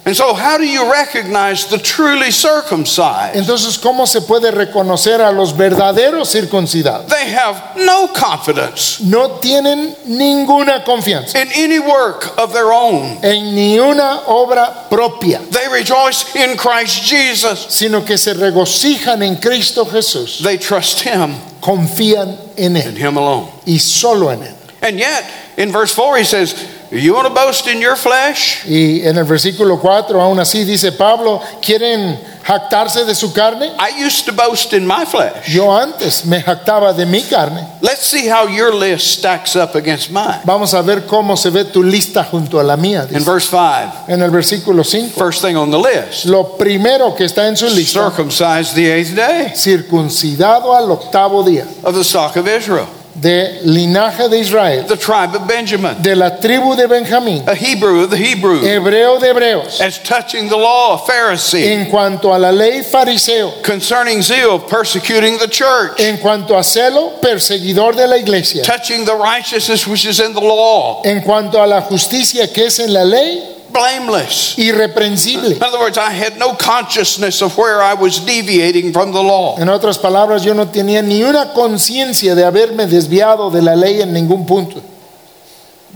And 0.07 0.15
so, 0.15 0.35
how 0.35 0.59
do 0.59 0.67
you 0.67 0.91
recognize 0.91 1.65
the 1.65 1.79
truly 1.79 2.29
circumcised? 2.29 3.35
Entonces, 3.35 3.79
¿cómo 3.79 4.05
se 4.05 4.21
puede 4.21 4.51
reconocer 4.51 5.19
a 5.19 5.31
los 5.31 5.51
verdaderos 5.57 6.29
circuncidados? 6.29 7.07
They 7.07 7.31
have 7.33 7.59
no 7.75 8.09
confidence 8.13 8.99
No 9.01 9.39
tienen 9.41 9.95
ninguna 10.05 10.83
confianza 10.83 11.41
in 11.41 11.47
any 11.55 11.79
work 11.79 12.37
of 12.37 12.53
their 12.53 12.71
own. 12.71 13.17
en 13.23 13.55
ni 13.55 13.79
una 13.79 14.21
obra 14.27 14.87
propia, 14.89 15.39
They 15.49 15.67
rejoice 15.69 16.35
in 16.35 16.55
Christ 16.55 17.03
Jesus. 17.03 17.65
sino 17.69 18.05
que 18.05 18.19
se 18.19 18.33
regocijan 18.35 19.23
en 19.23 19.37
Cristo 19.37 19.85
Jesús, 19.85 20.39
They 20.43 20.59
trust 20.59 21.01
Him 21.01 21.33
confían 21.61 22.37
en 22.57 22.75
and 22.75 22.95
Él 22.95 22.97
Him 22.99 23.17
alone. 23.17 23.47
y 23.65 23.79
solo 23.79 24.29
en 24.31 24.43
Él. 24.43 24.53
And 24.83 24.99
yet, 24.99 25.23
in 25.57 25.71
verse 25.71 25.93
4, 25.93 26.17
he 26.17 26.23
says, 26.23 26.53
You 26.91 27.13
want 27.13 27.27
to 27.27 27.33
boast 27.33 27.67
in 27.67 27.81
your 27.81 27.95
flesh? 27.95 28.65
Y 28.65 29.01
en 29.03 29.17
el 29.17 29.25
versículo 29.25 29.79
4, 29.79 30.19
aún 30.19 30.39
así 30.39 30.63
dice 30.65 30.91
Pablo, 30.91 31.41
¿quieren 31.61 32.19
jactarse 32.43 33.05
de 33.05 33.15
su 33.15 33.33
carne? 33.33 33.71
I 33.79 34.05
used 34.05 34.25
to 34.25 34.33
boast 34.33 34.73
in 34.73 34.85
my 34.85 35.05
flesh. 35.05 35.47
Yo 35.49 35.71
antes 35.71 36.25
me 36.25 36.41
jactaba 36.41 36.95
de 36.95 37.05
mi 37.05 37.21
carne. 37.23 37.65
Let's 37.81 38.05
see 38.05 38.27
how 38.27 38.47
your 38.47 38.73
list 38.73 39.17
stacks 39.17 39.55
up 39.55 39.75
against 39.75 40.11
mine. 40.11 40.41
Vamos 40.45 40.73
a 40.73 40.81
ver 40.83 41.01
cómo 41.07 41.37
se 41.37 41.49
ve 41.49 41.65
tu 41.65 41.81
lista 41.81 42.23
junto 42.23 42.59
a 42.59 42.63
la 42.63 42.75
mía. 42.75 43.07
In 43.11 43.23
verse 43.23 43.49
5, 43.49 44.05
En 44.09 44.21
el 44.21 44.29
versículo 44.29 44.85
5, 44.85 45.17
first 45.17 45.41
thing 45.41 45.55
on 45.55 45.71
the 45.71 45.79
list 45.79 46.25
lo 46.25 46.55
primero 46.57 47.15
que 47.15 47.25
está 47.25 47.47
en 47.47 47.57
su 47.57 47.67
lista, 47.67 48.09
circumcised 48.09 48.75
the 48.75 48.91
eighth 48.91 49.15
day 49.15 49.53
circuncidado 49.55 50.75
al 50.75 50.91
octavo 50.91 51.43
día, 51.43 51.65
of 51.83 51.95
the 51.95 52.03
stock 52.03 52.35
of 52.35 52.47
Israel, 52.47 52.87
de 53.19 53.62
linaje 53.63 54.30
de 54.30 54.39
Israel, 54.39 54.84
the 54.86 54.97
tribe 54.97 55.36
of 55.36 55.47
Benjamin, 55.47 56.01
de 56.01 56.15
la 56.15 56.30
tribu 56.32 56.75
de 56.75 56.88
Benjamín, 56.88 57.47
a 57.47 57.56
Hebrew 57.56 58.04
of 58.04 58.10
the 58.10 58.17
Hebrew, 58.17 58.60
hebreo 58.62 59.19
de 59.19 59.28
hebreos, 59.28 59.80
as 59.80 59.99
touching 59.99 60.49
the 60.49 60.58
law, 60.58 60.95
a 60.95 60.97
Pharisee, 61.08 61.63
en 61.63 61.89
cuanto 61.89 62.36
a 62.36 62.38
la 62.38 62.51
ley 62.51 62.82
fariseo, 62.82 63.63
concerning 63.63 64.21
zeal, 64.21 64.60
persecuting 64.60 65.38
the 65.38 65.47
church, 65.47 65.99
en 65.99 66.17
cuanto 66.17 66.58
a 66.58 66.63
celo, 66.63 67.21
perseguidor 67.21 67.95
de 67.95 68.06
la 68.06 68.17
iglesia, 68.17 68.63
touching 68.63 69.06
the 69.06 69.15
righteousness 69.15 69.88
which 69.88 70.06
is 70.06 70.19
in 70.19 70.34
the 70.34 70.41
law, 70.41 71.01
en 71.04 71.21
cuanto 71.21 71.63
a 71.63 71.65
la 71.65 71.82
justicia 71.82 72.54
que 72.54 72.65
es 72.65 72.80
en 72.80 72.91
la 72.91 73.04
ley, 73.04 73.54
blameless. 73.75 74.55
irreprensible. 74.57 75.51
In 75.51 75.63
other 75.63 75.79
words, 75.79 75.97
I 75.97 76.11
had 76.11 76.38
no 76.38 76.53
consciousness 76.55 77.41
of 77.41 77.57
where 77.57 77.81
I 77.81 77.93
was 77.93 78.19
deviating 78.25 78.93
from 78.93 79.11
the 79.11 79.21
law. 79.21 79.57
En 79.59 79.69
otras 79.69 79.97
palabras, 79.97 80.43
yo 80.43 80.53
no 80.53 80.65
tenía 80.67 81.01
ni 81.01 81.23
una 81.23 81.53
conciencia 81.53 82.35
de 82.35 82.43
haberme 82.43 82.88
desviado 82.88 83.51
de 83.51 83.61
la 83.61 83.75
ley 83.75 84.01
en 84.01 84.13
ningún 84.13 84.45
punto. 84.45 84.81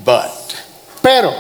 But 0.03 0.39
Pero 1.01 1.33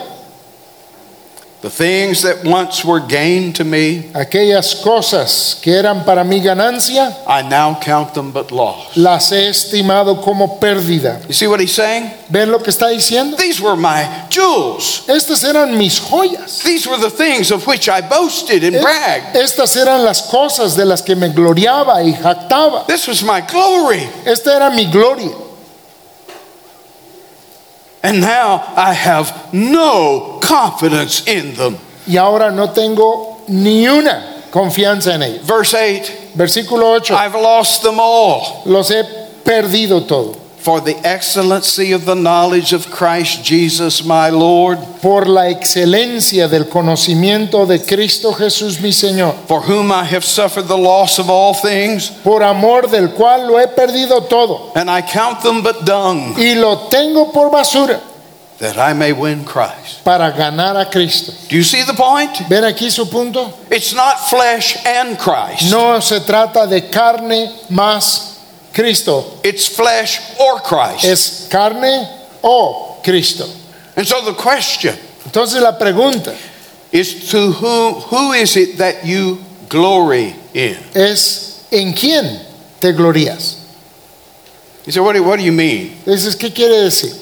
the 1.61 1.69
things 1.69 2.21
that 2.21 2.43
once 2.45 2.85
were 2.85 2.99
gain 2.99 3.51
to 3.53 3.63
me, 3.65 4.09
aquellas 4.13 4.75
cosas 4.81 5.59
que 5.61 5.73
eran 5.73 6.05
para 6.05 6.23
mi 6.23 6.39
ganancia, 6.39 7.13
I 7.27 7.41
now 7.41 7.77
count 7.79 8.13
them 8.13 8.31
but 8.31 8.51
loss. 8.51 8.95
las 8.95 9.31
he 9.31 9.49
estimado 9.49 10.21
como 10.21 10.59
pérdida. 10.59 11.19
You 11.27 11.33
see 11.33 11.47
what 11.47 11.59
he's 11.59 11.73
saying? 11.73 12.11
¿Ven 12.29 12.51
lo 12.51 12.59
que 12.59 12.71
está 12.71 12.87
diciendo? 12.89 13.37
These 13.37 13.59
were 13.61 13.75
my 13.75 14.27
jewels. 14.29 15.05
Estas 15.07 15.43
eran 15.43 15.77
mis 15.77 15.99
joyas. 15.99 16.63
These 16.63 16.87
were 16.87 16.97
the 16.97 17.09
things 17.09 17.51
of 17.51 17.65
which 17.67 17.89
I 17.89 18.01
boasted 18.01 18.63
and 18.63 18.81
bragged. 18.81 19.35
Estas 19.35 19.75
eran 19.75 20.05
las 20.05 20.21
cosas 20.29 20.75
de 20.75 20.85
las 20.85 21.01
que 21.01 21.15
me 21.15 21.29
gloriaba 21.29 22.01
y 22.03 22.13
jactaba. 22.13 22.87
This 22.87 23.07
was 23.07 23.21
my 23.23 23.41
glory. 23.41 24.07
Esta 24.25 24.55
era 24.55 24.69
mi 24.69 24.89
gloria. 24.89 25.48
And 28.01 28.21
now 28.21 28.63
I 28.75 28.93
have 28.93 29.53
no 29.53 30.39
confidence 30.41 31.27
in 31.27 31.55
them. 31.55 31.77
Y 32.07 32.17
ahora 32.17 32.49
no 32.51 32.67
tengo 32.71 33.41
ni 33.49 33.87
una 33.87 34.43
confianza 34.51 35.13
en 35.13 35.23
ellos. 35.23 35.45
Verse 35.45 35.75
8 35.75 36.11
Versículo 36.35 36.95
8. 36.95 37.13
I've 37.13 37.35
lost 37.35 37.83
them 37.83 37.99
all 37.99 38.61
Los 38.65 38.89
he 38.89 39.03
perdido 39.43 40.07
todo. 40.07 40.38
For 40.61 40.81
the 40.81 40.95
excellency 41.07 41.93
of 41.93 42.05
the 42.05 42.15
knowledge 42.15 42.73
of 42.73 42.89
Christ 42.91 43.43
Jesus 43.43 44.03
my 44.03 44.29
Lord, 44.29 44.77
Por 45.01 45.25
la 45.25 45.43
excelencia 45.49 46.49
del 46.49 46.65
conocimiento 46.65 47.65
de 47.65 47.79
Cristo 47.79 48.33
Jesús 48.33 48.81
mi 48.81 48.89
Señor. 48.91 49.33
for 49.47 49.61
whom 49.61 49.91
I 49.91 50.03
have 50.03 50.25
suffered 50.25 50.67
the 50.67 50.77
loss 50.77 51.17
of 51.19 51.29
all 51.29 51.53
things, 51.53 52.09
Por 52.23 52.43
amor 52.43 52.83
del 52.87 53.09
cual 53.09 53.47
lo 53.47 53.57
he 53.57 53.67
perdido 53.67 54.27
todo. 54.29 54.71
and 54.75 54.89
I 54.89 55.01
count 55.01 55.41
them 55.43 55.61
but 55.63 55.85
dung, 55.85 56.35
Y 56.37 56.55
lo 56.55 56.87
tengo 56.89 57.31
por 57.31 57.49
basura 57.49 58.01
that 58.59 58.77
I 58.77 58.91
may 58.91 59.13
win 59.13 59.45
Christ. 59.45 60.03
para 60.03 60.31
ganar 60.35 60.75
a 60.75 60.85
Cristo. 60.91 61.31
Do 61.47 61.55
you 61.55 61.63
see 61.63 61.83
the 61.83 61.93
point? 61.93 62.31
¿Ven 62.49 62.65
aquí 62.65 62.91
su 62.91 63.05
punto? 63.05 63.53
It's 63.71 63.93
not 63.93 64.19
flesh 64.29 64.75
and 64.85 65.17
Christ. 65.17 65.71
No 65.71 66.01
se 66.01 66.19
trata 66.19 66.67
de 66.67 66.89
carne 66.89 67.49
más 67.69 68.28
Cristo. 68.79 69.39
It's 69.43 69.67
flesh 69.67 70.39
or 70.39 70.59
Christ. 70.61 71.03
Es 71.03 71.49
carne 71.51 72.07
o 72.41 73.01
Cristo. 73.03 73.45
And 73.97 74.07
so 74.07 74.23
the 74.23 74.33
question 74.33 74.95
Entonces 75.25 75.61
la 75.61 75.77
pregunta, 75.77 76.33
is 76.91 77.29
to 77.31 77.51
whom 77.51 77.95
who 77.95 78.31
is 78.31 78.55
it 78.55 78.77
that 78.77 79.05
you 79.05 79.43
glory 79.67 80.33
in? 80.53 80.77
es 80.95 81.67
en 81.71 81.91
quién 81.93 82.39
te 82.79 82.93
glorías. 82.93 83.57
He 84.85 84.91
said, 84.91 85.01
what 85.01 85.13
do, 85.13 85.23
what 85.23 85.39
do 85.39 85.43
you 85.43 85.51
mean? 85.51 85.97
Entonces, 86.05 86.35
¿qué 86.35 86.55
quiere 86.55 86.81
decir? 86.81 87.13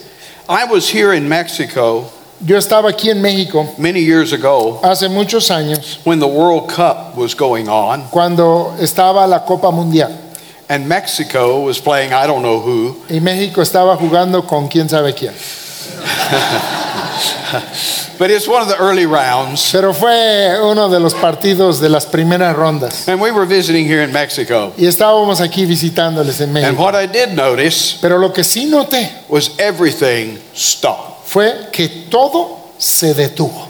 I 0.47 0.65
was 0.65 0.88
here 0.88 1.13
in 1.13 1.27
Mexico 1.27 2.11
Yo 2.39 2.55
estaba 2.55 2.89
aquí 2.89 3.09
en 3.09 3.19
México 3.19 3.67
many 3.79 3.99
years 3.99 4.31
ago 4.31 4.79
hace 4.84 5.09
muchos 5.09 5.49
años 5.49 6.05
when 6.05 6.19
the 6.19 6.27
World 6.27 6.69
Cup 6.69 7.17
was 7.17 7.34
going 7.34 7.67
on, 7.67 8.07
cuando 8.09 8.75
estaba 8.79 9.27
la 9.27 9.39
Copa 9.39 9.71
Mundial 9.71 10.26
and 10.70 10.88
Mexico 10.88 11.61
was 11.65 11.80
playing 11.80 12.11
I 12.13 12.28
don't 12.28 12.41
know 12.41 12.59
who. 12.59 12.97
y 13.09 13.20
México 13.22 13.61
estaba 13.61 13.95
jugando 13.97 14.45
con 14.45 14.68
quién 14.68 14.89
sabe 14.89 15.13
quién. 15.13 15.34
But 18.20 18.32
it's 18.32 18.47
one 18.47 18.61
of 18.63 18.68
the 18.68 18.78
early 18.80 19.05
rounds. 19.05 19.72
Pero 19.72 19.93
fue 19.93 20.57
uno 20.63 20.89
de 20.89 20.99
los 20.99 21.13
partidos 21.13 21.80
de 21.80 21.88
las 21.89 22.05
primeras 22.07 22.55
rondas 22.55 23.07
And 23.07 23.22
we 23.22 23.32
were 23.32 23.45
visiting 23.45 23.86
here 23.88 24.01
in 24.03 24.11
Mexico. 24.11 24.74
y 24.78 24.86
estábamos 24.88 25.39
aquí 25.39 25.65
visitándoles 25.65 26.41
en 26.41 26.51
México. 26.51 26.70
And 26.70 26.78
what 26.80 26.95
I 26.95 27.05
did 27.07 27.30
notice 27.34 27.97
Pero 28.01 28.18
lo 28.18 28.34
que 28.34 28.43
sí 28.43 28.65
noté 28.65 29.11
was 29.30 29.51
everything 29.59 30.38
stopped. 30.55 31.26
fue 31.26 31.70
que 31.72 31.88
todo 32.09 32.57
se 32.78 33.13
detuvo. 33.13 33.68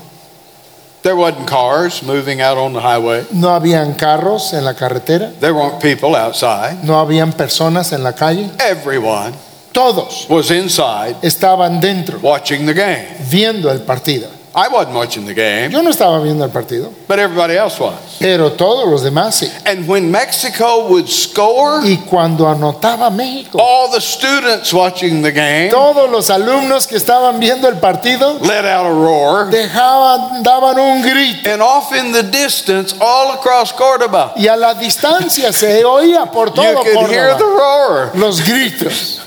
There 1.03 1.15
wasn't 1.15 1.47
cars 1.47 2.01
moving 2.03 2.41
out 2.41 2.57
on 2.57 2.73
the 2.73 2.81
highway. 2.81 3.25
No 3.31 3.49
habían 3.49 3.93
carros 3.95 4.53
en 4.53 4.65
la 4.65 4.73
carretera, 4.73 5.31
There 5.39 5.53
weren't 5.53 5.79
people 5.81 6.15
outside. 6.15 6.83
no 6.83 6.99
habían 6.99 7.31
personas 7.33 7.93
en 7.93 8.03
la 8.03 8.13
calle. 8.13 8.49
Everyone 8.59 9.33
Todos 9.71 10.25
was 10.27 10.49
inside 10.51 11.15
estaban 11.21 11.79
dentro 11.79 12.19
watching 12.21 12.65
the 12.65 12.73
game. 12.73 13.05
viendo 13.29 13.69
el 13.71 13.81
partido. 13.81 14.27
I 14.59 14.69
wasn't 14.69 14.95
watching 14.95 15.25
the 15.27 15.35
game, 15.35 15.69
Yo 15.69 15.83
no 15.83 15.91
estaba 15.91 16.19
viendo 16.19 16.43
el 16.43 16.49
partido, 16.49 16.91
but 17.07 17.19
everybody 17.19 17.55
else 17.55 17.79
was. 17.79 18.17
pero 18.19 18.53
todos 18.53 18.89
los 18.89 19.03
demás 19.03 19.35
sí. 19.35 19.47
And 19.67 19.87
when 19.87 20.09
Mexico 20.09 20.87
would 20.89 21.07
score, 21.07 21.81
Y 21.85 21.97
cuando 22.09 22.47
anotaba 22.47 23.11
México, 23.15 23.59
all 23.61 23.91
the 23.91 24.01
students 24.01 24.73
watching 24.73 25.21
the 25.21 25.31
game 25.31 25.69
todos 25.69 26.09
los 26.09 26.31
alumnos 26.31 26.87
que 26.87 26.97
estaban 26.97 27.39
viendo 27.39 27.67
el 27.67 27.75
partido 27.77 28.39
let 28.41 28.65
out 28.65 28.87
a 28.87 28.91
roar. 28.91 29.51
dejaban, 29.51 30.41
daban 30.41 30.79
un 30.79 31.03
grito. 31.03 31.47
And 31.47 31.61
off 31.61 31.93
in 31.93 32.11
the 32.11 32.23
distance, 32.23 32.95
all 32.99 33.33
across 33.33 33.71
Cordoba, 33.71 34.33
Y 34.37 34.47
a 34.47 34.55
la 34.57 34.73
distancia 34.73 35.53
se 35.53 35.83
oía 35.83 36.31
por 36.31 36.49
todo 36.49 36.65
you 36.65 36.73
todo 36.73 36.83
could 36.83 37.11
hear 37.11 37.35
the 37.37 37.43
roar. 37.45 38.11
los 38.15 38.41
gritos. 38.41 39.21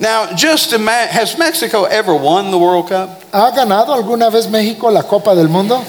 Now, 0.00 0.32
just 0.36 0.72
imagine, 0.72 1.12
has 1.12 1.36
Mexico 1.36 1.82
ever 1.84 2.14
won 2.14 2.52
the 2.52 2.56
World 2.56 2.88
Cup? 2.88 3.17
¿Ha 3.32 3.50
ganado 3.50 3.92
alguna 3.92 4.30
vez 4.30 4.48
México 4.48 4.90
la 4.90 5.02
Copa 5.02 5.34
del 5.34 5.48
Mundo? 5.48 5.82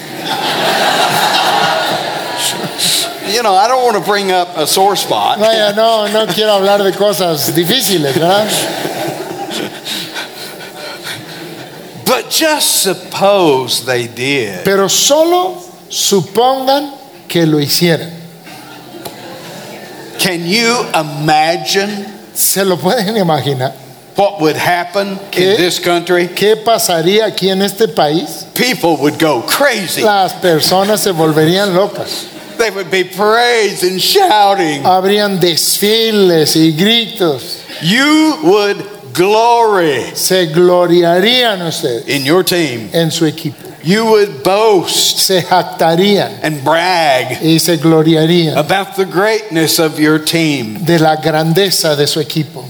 You 3.33 3.43
know, 3.43 3.53
I 3.53 3.67
don't 3.67 3.83
want 3.83 3.95
to 3.95 4.11
bring 4.11 4.31
up 4.31 4.57
a 4.57 4.65
sore 4.65 4.95
spot, 4.95 5.37
Vaya, 5.39 5.71
no, 5.75 6.07
no 6.07 6.25
quiero 6.25 6.53
hablar 6.53 6.83
de 6.83 6.91
cosas 6.93 7.53
difíciles, 7.53 8.15
¿verdad? 8.15 8.47
but 12.05 12.29
just 12.31 12.81
suppose 12.81 13.85
they 13.85 14.07
did. 14.07 14.63
Pero 14.65 14.89
solo 14.89 15.61
supongan 15.89 16.91
que 17.27 17.45
lo 17.45 17.59
hicieran. 17.59 18.11
Can 20.17 20.43
you 20.45 20.85
imagine 20.93 22.19
¿Se 22.39 22.63
lo 22.63 22.77
pueden 22.77 23.17
imaginar? 23.17 23.73
What 24.19 24.41
would 24.41 24.57
happen 24.57 25.17
in 25.31 25.55
this 25.57 25.79
country? 25.79 26.27
¿Qué 26.27 26.57
pasaría 26.57 27.25
aquí 27.25 27.49
en 27.49 27.61
este 27.61 27.87
país? 27.87 28.45
People 28.53 28.97
would 28.97 29.17
go 29.17 29.41
crazy. 29.47 30.01
Las 30.01 30.33
personas 30.33 30.99
se 30.99 31.11
volverían 31.13 31.73
locas. 31.73 32.25
They 32.57 32.69
would 32.71 32.91
be 32.91 33.05
praised 33.05 33.83
and 33.85 34.01
shouting. 34.01 34.83
Habrían 34.83 35.39
desfiles 35.39 36.57
y 36.57 36.73
gritos. 36.77 37.63
You 37.81 38.37
would 38.43 39.13
glory 39.13 40.11
Se 40.13 40.47
gloriarían 40.47 41.61
ustedes 41.61 42.07
in 42.09 42.25
your 42.25 42.43
team. 42.43 42.89
en 42.91 43.11
su 43.11 43.25
equipo. 43.25 43.67
You 43.81 44.05
would 44.07 44.43
boast 44.43 45.19
Se 45.19 45.41
jactarían 45.41 46.39
and 46.43 46.61
brag 46.65 47.41
y 47.41 47.57
se 47.59 47.77
gloriarían 47.77 48.57
about 48.57 48.97
the 48.97 49.05
greatness 49.05 49.79
of 49.79 49.97
your 49.97 50.19
team. 50.19 50.83
de 50.83 50.99
la 50.99 51.15
grandeza 51.15 51.95
de 51.95 52.05
su 52.07 52.19
equipo. 52.19 52.65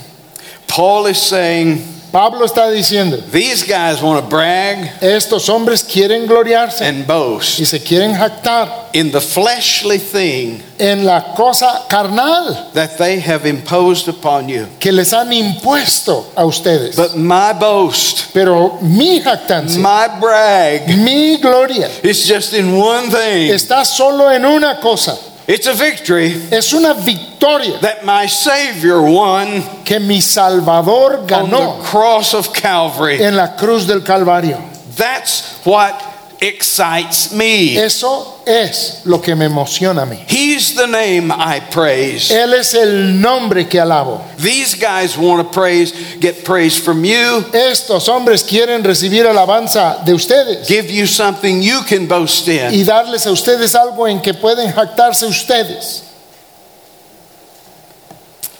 Paul 0.70 1.08
is 1.08 1.18
saying 1.22 1.84
Pablo 2.12 2.44
está 2.44 2.72
diciendo, 2.72 3.22
these 3.32 3.62
guys 3.64 4.02
want 4.02 4.24
to 4.24 4.28
brag 4.28 4.80
estos 5.00 5.48
hombres 5.48 5.84
quieren 5.84 6.26
gloriarse 6.26 6.82
and 6.82 7.06
boast 7.06 7.60
y 7.60 7.66
se 7.66 7.80
quieren 7.80 8.16
jactar 8.16 8.90
in 8.94 9.12
the 9.12 9.22
fleshly 9.22 10.00
thing 10.00 10.60
en 10.80 11.06
la 11.06 11.36
cosa 11.36 11.86
carnal 11.88 12.72
that 12.74 12.98
they 12.98 13.20
have 13.20 13.46
imposed 13.46 14.08
upon 14.08 14.50
you. 14.50 14.66
que 14.80 14.92
les 14.92 15.12
han 15.14 15.32
impuesto 15.32 16.26
a 16.36 16.44
ustedes. 16.46 16.96
But 16.96 17.16
my 17.16 17.54
boast, 17.54 18.34
Pero 18.34 18.80
mi 18.82 19.22
jactancia, 19.22 19.80
my 19.80 20.20
brag, 20.20 20.88
mi 20.88 21.38
gloria, 21.38 21.90
is 22.04 22.28
just 22.28 22.54
in 22.54 22.76
one 22.76 23.12
thing. 23.12 23.52
está 23.52 23.86
solo 23.86 24.30
en 24.32 24.46
una 24.46 24.80
cosa. 24.82 25.16
It's 25.52 25.66
a 25.66 25.74
victory 25.74 26.28
Es 26.52 26.74
una 26.74 26.94
victoria 26.94 27.80
that 27.80 28.06
my 28.06 28.28
Savior 28.28 29.02
won 29.02 29.64
que 29.84 30.00
mi 30.00 30.22
Salvador 30.22 31.26
ganó 31.26 31.54
on 31.54 31.80
the 31.80 31.86
cross 31.86 32.36
of 32.36 32.54
Calvary. 32.54 33.20
en 33.20 33.36
la 33.36 33.56
cruz 33.58 33.88
del 33.88 34.02
Calvario. 34.02 34.62
That's 34.96 35.66
what 35.66 36.00
excites 36.42 37.32
me. 37.34 37.76
Eso 37.78 38.42
es 38.46 39.02
lo 39.06 39.22
que 39.22 39.36
me 39.36 39.46
emociona 39.46 40.04
a 40.04 40.06
mí. 40.06 40.18
He's 40.28 40.76
the 40.76 40.88
name 40.88 41.32
I 41.32 41.60
praise. 41.72 42.32
Él 42.32 42.54
es 42.54 42.74
el 42.74 43.20
nombre 43.20 43.68
que 43.68 43.80
alabo. 43.80 44.22
These 44.38 44.76
guys 44.76 45.18
want 45.18 45.46
to 45.46 45.52
praise, 45.54 45.92
get 46.20 46.44
praise 46.46 46.78
from 46.78 47.04
you, 47.04 47.46
Estos 47.54 48.08
hombres 48.08 48.44
quieren 48.44 48.84
recibir 48.84 49.26
alabanza 49.26 50.04
de 50.06 50.14
ustedes 50.14 50.68
give 50.68 50.90
you 50.90 51.06
something 51.06 51.62
you 51.62 51.82
can 51.88 52.08
boast 52.08 52.48
in. 52.48 52.74
y 52.74 52.84
darles 52.84 53.26
a 53.28 53.32
ustedes 53.32 53.76
algo 53.76 54.08
en 54.08 54.22
que 54.22 54.34
pueden 54.34 54.72
jactarse 54.72 55.26
ustedes. 55.26 56.04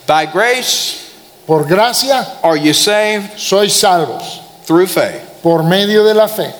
By 0.06 0.26
grace 0.26 1.06
Por 1.46 1.66
gracia 1.66 2.28
are 2.44 2.56
you 2.58 2.74
saved 2.74 3.40
sois 3.40 3.74
salvos 3.74 4.40
through 4.66 4.86
faith, 4.86 5.42
por 5.42 5.64
medio 5.64 6.04
de 6.04 6.14
la 6.14 6.28
fe. 6.28 6.54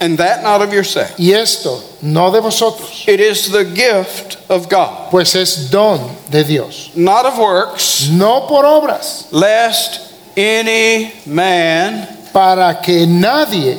And 0.00 0.18
that 0.18 0.42
not 0.42 0.60
of 0.62 0.72
yourself. 0.72 1.18
Y 1.18 1.32
esto 1.32 1.82
no 2.02 2.30
de 2.30 2.40
vosotros, 2.40 3.04
It 3.08 3.20
is 3.20 3.50
the 3.50 3.64
gift 3.64 4.36
of 4.50 4.68
God, 4.68 5.10
pues 5.10 5.34
es 5.34 5.70
don 5.70 6.14
de 6.30 6.44
Dios. 6.44 6.90
not 6.96 7.24
of 7.26 7.38
works, 7.38 8.08
No 8.10 8.46
por 8.46 8.64
obras, 8.64 9.26
lest 9.32 10.12
any 10.36 11.12
man 11.24 12.06
para 12.32 12.80
que 12.82 13.06
nadie 13.06 13.78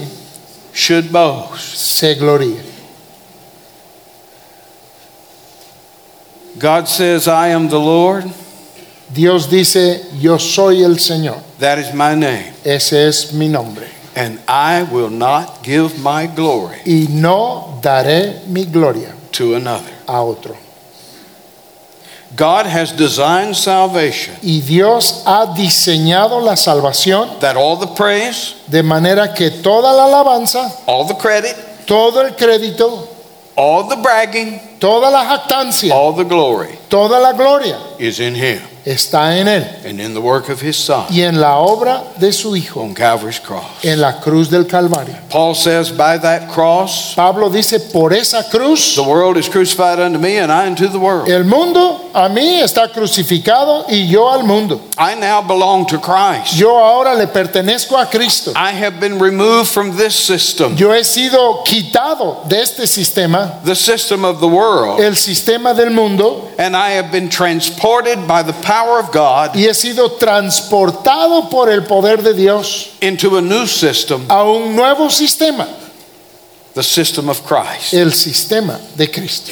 should 0.73 1.11
boast. 1.11 1.75
se 1.77 2.15
gloríe. 2.15 2.63
God 6.57 6.87
says, 6.87 7.27
I 7.27 7.49
am 7.49 7.69
the 7.69 7.79
Lord, 7.79 8.25
Dios 9.13 9.47
dice, 9.47 10.05
yo 10.19 10.37
soy 10.37 10.81
el 10.83 10.95
Señor. 10.97 11.41
that 11.59 11.77
is 11.77 11.93
my 11.93 12.15
name, 12.15 12.51
Ese 12.65 12.93
es 12.93 13.31
mi 13.33 13.47
nombre. 13.47 13.87
And 14.17 14.39
I 14.47 14.81
will 14.83 15.11
not 15.11 15.61
give 15.63 15.99
my 15.99 16.25
glory 16.25 16.81
Y 16.85 17.07
no 17.09 17.79
daré 17.83 18.45
mi 18.47 18.65
gloria 18.65 19.13
to 19.33 19.53
another. 19.55 19.91
a 20.07 20.23
otro. 20.23 20.57
God 22.35 22.65
has 22.65 22.91
designed 22.91 23.55
salvation 23.55 24.35
Y 24.41 24.61
Dios 24.61 25.23
ha 25.25 25.53
diseñado 25.55 26.41
la 26.43 26.55
salvación 26.55 27.39
that 27.39 27.55
all 27.55 27.77
the 27.77 27.87
praise, 27.95 28.55
de 28.67 28.81
manera 28.81 29.33
que 29.33 29.49
toda 29.61 29.93
la 29.93 30.07
alabanza, 30.07 30.69
all 30.87 31.05
the 31.05 31.15
credit, 31.15 31.55
todo 31.85 32.21
el 32.25 32.31
crédito, 32.35 33.07
all 33.55 33.87
the 33.87 33.95
bragging, 33.97 34.59
toda 34.79 35.09
la 35.09 35.23
jactancia, 35.23 35.91
all 35.93 36.13
the 36.13 36.25
glory 36.25 36.77
toda 36.89 37.19
la 37.19 37.33
gloria 37.33 37.79
is 37.99 38.19
in 38.19 38.33
Him 38.35 38.61
está 38.87 39.37
en 39.37 39.47
Él 39.49 39.65
and 39.85 39.99
in 39.99 40.13
the 40.13 40.21
work 40.21 40.49
of 40.49 40.61
His 40.61 40.77
Son 40.77 41.05
y 41.09 41.21
en 41.21 41.39
la 41.41 41.57
obra 41.57 42.03
de 42.19 42.31
su 42.31 42.55
Hijo 42.55 42.81
on 42.81 42.93
Calvary's 42.93 43.39
cross. 43.39 43.83
en 43.83 43.99
la 43.99 44.19
cruz 44.21 44.49
del 44.49 44.65
Calvario. 44.65 45.15
Paul 45.29 45.53
says, 45.55 45.91
By 45.91 46.17
that 46.19 46.49
cross, 46.49 47.13
Pablo 47.15 47.49
dice, 47.49 47.79
por 47.91 48.13
esa 48.13 48.43
cruz, 48.49 48.95
the 48.95 49.03
world 49.03 49.35
is 49.37 49.49
crucified 49.49 49.99
unto 49.99 50.17
me, 50.19 50.37
and 50.37 50.51
I 50.51 50.67
unto 50.67 50.87
the 50.87 50.99
world. 50.99 51.27
el 51.29 51.43
mundo 51.43 52.06
a 52.17 52.29
mí 52.29 52.59
está 52.61 52.91
crucificado 52.91 53.85
y 53.87 54.07
yo 54.07 54.27
al 54.31 54.43
mundo. 54.43 54.81
I 54.97 55.13
now 55.15 55.41
belong 55.41 55.85
to 55.85 55.99
Christ. 55.99 56.55
Yo 56.55 56.75
ahora 56.75 57.13
le 57.13 57.27
pertenezco 57.27 57.95
a 57.95 58.07
Cristo. 58.07 58.53
I 58.55 58.71
have 58.71 58.99
been 58.99 59.19
removed 59.19 59.69
from 59.69 59.95
this 59.95 60.15
system, 60.15 60.75
Yo 60.75 60.91
he 60.91 61.03
sido 61.03 61.63
quitado 61.63 62.47
de 62.49 62.59
este 62.59 62.87
sistema, 62.87 63.61
the 63.63 63.75
system 63.75 64.25
of 64.25 64.39
the 64.39 64.47
world, 64.47 64.99
el 64.99 65.15
sistema 65.15 65.75
del 65.75 65.91
mundo, 65.91 66.49
and 66.57 66.75
I 66.75 66.91
have 66.91 67.11
been 67.11 67.29
transported 67.29 68.27
by 68.27 68.41
the 68.41 68.53
power 68.53 68.99
of 68.99 69.11
God 69.11 69.55
y 69.55 69.67
he 69.67 69.73
sido 69.75 70.17
transportado 70.17 71.51
por 71.51 71.69
el 71.69 71.81
poder 71.83 72.23
de 72.23 72.33
Dios 72.33 72.95
into 72.99 73.37
a 73.37 73.41
new 73.41 73.67
system 73.67 74.25
a 74.29 74.43
un 74.43 74.75
nuevo 74.75 75.09
sistema 75.09 75.67
the 76.73 76.81
system 76.83 77.29
of 77.29 77.45
Christ. 77.45 77.93
el 77.93 78.11
sistema 78.11 78.79
de 78.95 79.07
Cristo. 79.07 79.51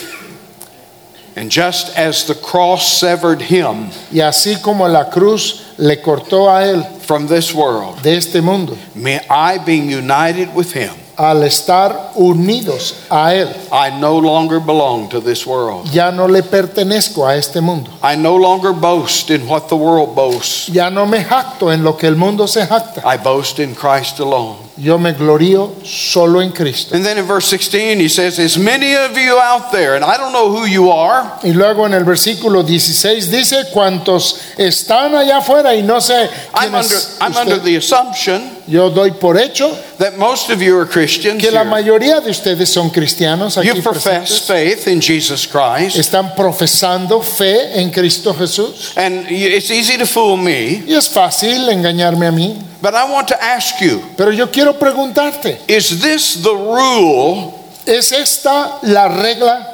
And 1.37 1.51
just 1.51 1.97
as 1.97 2.25
the 2.25 2.35
cross 2.35 2.99
severed 2.99 3.41
him 3.41 3.89
Y 4.11 4.21
así 4.21 4.61
como 4.61 4.87
la 4.87 5.09
cruz 5.09 5.63
le 5.77 5.97
cortó 6.01 6.49
a 6.49 6.63
él 6.65 6.83
from 7.01 7.27
this 7.27 7.53
world, 7.53 8.01
de 8.01 8.15
este 8.15 8.41
mundo, 8.41 8.77
may 8.95 9.19
I 9.29 9.57
being 9.57 9.89
united 9.91 10.55
with 10.55 10.71
him, 10.71 10.91
al 11.17 11.43
estar 11.43 12.13
unidos 12.15 12.93
a 13.09 13.33
él, 13.33 13.53
I 13.71 13.99
no 13.99 14.17
longer 14.17 14.59
belong 14.59 15.09
to 15.09 15.19
this 15.19 15.45
world. 15.45 15.87
ya 15.91 16.09
no 16.11 16.25
le 16.25 16.41
pertenezco 16.41 17.27
a 17.27 17.35
este 17.35 17.61
mundo. 17.61 17.91
I 18.01 18.15
no 18.15 18.35
longer 18.37 18.71
boast 18.73 19.29
in 19.29 19.45
what 19.47 19.67
the 19.67 19.75
world 19.75 20.15
boasts. 20.15 20.69
Ya 20.69 20.89
no 20.89 21.05
me 21.05 21.19
jacto 21.23 21.69
en 21.71 21.83
lo 21.83 21.93
que 21.93 22.07
el 22.07 22.15
mundo 22.15 22.47
se 22.47 22.65
jacta. 22.65 23.01
I 23.05 23.17
boast 23.17 23.59
in 23.59 23.75
Christ 23.75 24.19
alone. 24.19 24.64
Yo 24.77 24.97
me 24.97 25.13
glorío 25.13 25.73
solo 25.85 26.41
en 26.41 26.51
Cristo. 26.51 26.95
And 26.95 27.05
then 27.05 27.17
in 27.17 27.25
verse 27.25 27.47
16, 27.47 27.97
he 27.97 28.09
says, 28.09 28.37
As 28.39 28.57
many 28.57 28.93
of 28.93 29.17
you 29.17 29.39
out 29.39 29.71
there, 29.71 29.95
and 29.95 30.03
I 30.03 30.17
don't 30.17 30.33
know 30.33 30.49
who 30.51 30.65
you 30.65 30.91
are, 30.91 31.39
Y 31.43 31.53
luego 31.53 31.85
en 31.85 31.93
el 31.93 32.03
versículo 32.03 32.61
16 32.61 33.31
dice, 33.31 33.67
cuantos 33.71 34.37
están 34.57 35.15
allá 35.15 35.37
afuera 35.37 35.73
y 35.75 35.81
no 35.81 36.01
sé 36.01 36.29
I'm 36.53 36.71
quién 36.71 36.75
under, 36.75 36.97
es 36.97 37.17
I'm 37.21 37.31
usted". 37.31 37.41
under 37.41 37.59
the 37.63 37.77
assumption 37.77 38.51
Yo 38.67 38.89
doy 38.89 39.11
por 39.11 39.37
hecho 39.37 39.69
that 39.99 40.17
most 40.17 40.49
of 40.49 40.59
you 40.59 40.75
are 40.77 40.87
Christians. 40.87 41.39
que 41.39 41.51
la 41.51 41.61
here. 41.61 41.69
mayoría 41.69 42.19
de 42.19 42.31
ustedes 42.31 42.67
son 42.67 42.89
cristianos 42.89 43.57
aquí 43.59 43.67
You 43.67 43.81
profess 43.83 44.41
presentes. 44.41 44.41
faith 44.41 44.87
in 44.87 44.99
Jesus 44.99 45.47
Christ, 45.47 45.95
Están 45.97 46.33
profesando 46.35 47.21
fe 47.21 47.79
en 47.79 47.91
Cristo 47.91 48.33
Jesús. 48.33 48.91
and 48.97 49.27
y- 49.29 49.55
it's 49.55 49.69
easy 49.69 49.97
to 49.99 50.05
fool 50.07 50.35
me, 50.35 50.83
Y 50.87 50.95
es 50.95 51.07
fácil 51.07 51.69
engañarme 51.69 52.25
a 52.27 52.31
mí. 52.31 52.57
but 52.81 52.95
I 52.95 53.03
want 53.09 53.27
to 53.27 53.35
ask 53.41 53.79
you 53.81 54.01
Pero 54.17 54.31
yo 54.31 54.49
quiero 54.49 54.64
preguntarte, 54.73 55.59
is 55.67 56.01
this 56.01 56.41
the 56.41 56.49
rule, 56.53 57.53
¿es 57.85 58.11
esta 58.11 58.79
la 58.83 59.07
regla? 59.07 59.71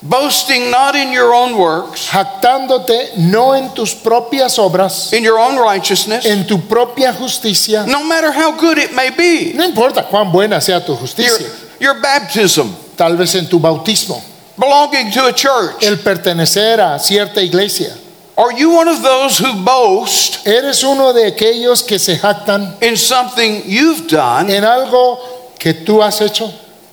boasting 0.00 0.70
not 0.70 0.94
in 0.94 1.10
your 1.12 1.34
own 1.34 1.56
works, 1.58 2.06
Jactándote 2.08 3.16
no 3.16 3.52
en 3.54 3.74
tus 3.74 3.94
propias 3.94 4.56
obras, 4.58 5.12
in 5.12 5.24
your 5.24 5.38
own 5.38 5.56
righteousness, 5.58 6.24
en 6.24 6.46
tu 6.46 6.58
propia 6.68 7.12
justicia. 7.12 7.84
no 7.86 8.04
matter 8.04 8.30
how 8.30 8.52
good 8.56 8.78
it 8.78 8.92
may 8.94 9.10
be? 9.10 9.52
No 9.54 9.64
importa 9.64 10.06
cuán 10.08 10.30
buena 10.30 10.60
sea 10.60 10.78
tu 10.84 10.92
Your, 10.92 11.00
justicia. 11.00 11.46
your 11.80 12.00
baptism, 12.00 12.74
Tal 12.96 13.16
vez 13.16 13.34
en 13.34 13.48
tu 13.48 13.58
bautismo. 13.58 14.22
belonging 14.56 15.10
to 15.12 15.24
a 15.26 15.32
church. 15.32 15.82
El 15.82 15.96
pertenecer 15.98 16.80
a 16.80 16.98
cierta 17.00 17.40
iglesia. 17.42 17.92
Are 18.38 18.52
you 18.52 18.70
one 18.70 18.86
of 18.86 19.02
those 19.02 19.36
who 19.36 19.64
boast 19.64 20.46
¿Eres 20.46 20.84
uno 20.84 21.12
de 21.12 21.26
aquellos 21.26 21.84
que 21.86 21.98
se 21.98 22.14
jactan 22.16 22.80
in 22.80 22.96
something 22.96 23.62
you've 23.66 24.06
done, 24.06 24.48
en 24.48 24.62
algo 24.62 25.18
que 25.58 25.72
tú 25.74 26.00
has 26.00 26.20
hecho? 26.20 26.48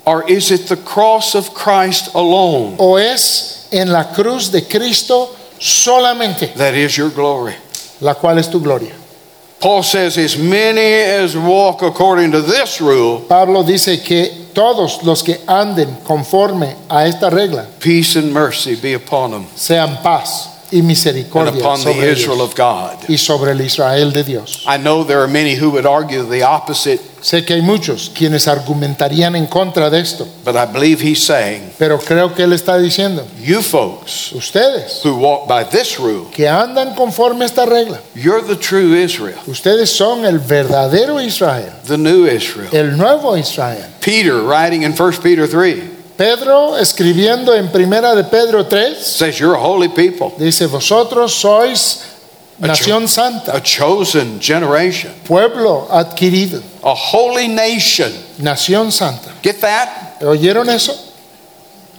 or 0.07 0.27
is 0.27 0.49
it 0.51 0.67
the 0.67 0.77
cross 0.77 1.35
of 1.35 1.53
Christ 1.53 2.15
alone 2.15 2.77
¿O 2.79 2.95
es 2.95 3.67
en 3.71 3.91
la 3.91 4.05
cruz 4.13 4.49
de 4.51 4.61
Cristo 4.61 5.35
solamente 5.59 6.51
that 6.55 6.73
is 6.73 6.97
your 6.97 7.11
glory? 7.11 7.53
la 8.01 8.15
cual 8.15 8.39
es 8.39 8.47
tu 8.47 8.59
gloria? 8.59 8.95
Paul 9.59 9.83
says, 9.83 10.17
As 10.17 10.37
many 10.37 10.81
as 10.81 11.35
walk 11.37 11.81
according 11.81 12.31
to 12.31 12.41
this 12.41 12.81
rule, 12.81 13.21
Pablo 13.21 13.63
dice 13.63 14.03
que 14.03 14.47
todos 14.53 15.03
los 15.03 15.21
que 15.21 15.35
anden 15.47 16.03
conforme 16.03 16.75
a 16.89 17.05
esta 17.07 17.29
regla 17.29 17.67
peace 17.79 18.15
and 18.15 18.33
mercy 18.33 18.75
be 18.75 18.93
upon 18.93 19.31
them 19.31 19.45
sean 19.55 19.97
paz 20.03 20.54
y 20.75 20.79
and 20.79 20.87
misericordia 20.87 21.61
upon 21.61 21.81
the 21.83 21.91
Israel 21.91 22.35
ellos 22.35 22.49
of 22.49 22.55
God. 22.55 23.09
y 23.09 23.17
sobre 23.17 23.51
el 23.51 23.61
Israel 23.61 24.11
de 24.11 24.23
Dios. 24.23 24.65
I 24.67 24.77
know 24.77 25.03
there 25.03 25.19
are 25.19 25.27
many 25.27 25.55
who 25.55 25.69
would 25.71 25.85
argue 25.85 26.23
the 26.23 26.43
opposite, 26.43 27.01
Sé 27.21 27.43
que 27.43 27.55
hay 27.55 27.63
muchos 27.63 28.11
quienes 28.13 28.47
argumentarían 28.47 29.35
en 29.35 29.47
contra 29.47 29.89
de 29.89 29.99
esto, 29.99 30.27
but 30.43 30.55
I 30.55 30.65
believe 30.71 31.01
he's 31.01 31.23
saying, 31.23 31.71
pero 31.79 31.97
creo 31.97 32.35
que 32.35 32.43
él 32.43 32.53
está 32.53 32.77
diciendo, 32.77 33.25
You 33.41 33.63
folks 33.63 34.31
ustedes 34.33 35.01
who 35.03 35.15
walk 35.15 35.47
by 35.47 35.63
this 35.63 35.97
rule, 35.97 36.27
que 36.31 36.47
andan 36.47 36.93
conforme 36.93 37.43
a 37.43 37.47
esta 37.47 37.65
regla, 37.65 37.99
you're 38.13 38.43
the 38.45 38.55
true 38.55 38.93
Israel, 38.93 39.39
ustedes 39.47 39.89
son 39.89 40.23
el 40.23 40.37
verdadero 40.37 41.19
Israel, 41.19 41.73
the 41.87 41.97
new 41.97 42.27
Israel. 42.27 42.69
el 42.71 42.95
nuevo 42.95 43.35
Israel. 43.35 43.87
Peter, 44.01 44.43
writing 44.43 44.83
in 44.83 44.93
1 44.93 45.13
Peter 45.23 45.47
3, 45.47 45.94
Pedro, 46.17 46.77
escribiendo 46.77 47.53
en 47.53 47.69
Primera 47.69 48.15
de 48.15 48.23
Pedro 48.23 48.65
3, 48.65 48.97
says, 48.97 49.37
You're 49.37 49.55
a 49.55 49.59
holy 49.59 49.89
people, 49.89 50.31
dice, 50.37 50.65
vosotros 50.67 51.33
sois 51.33 52.01
nación 52.57 53.09
santa, 53.09 53.55
a 53.55 53.61
chosen 53.61 54.39
generation, 54.39 55.13
pueblo 55.27 55.87
adquirido, 55.91 56.61
a 56.83 56.93
holy 56.93 57.47
nation. 57.47 58.11
nación 58.37 58.91
santa. 58.91 59.31
Get 59.43 59.59
that? 59.59 60.21
¿Oyeron 60.21 60.69
eso? 60.69 60.93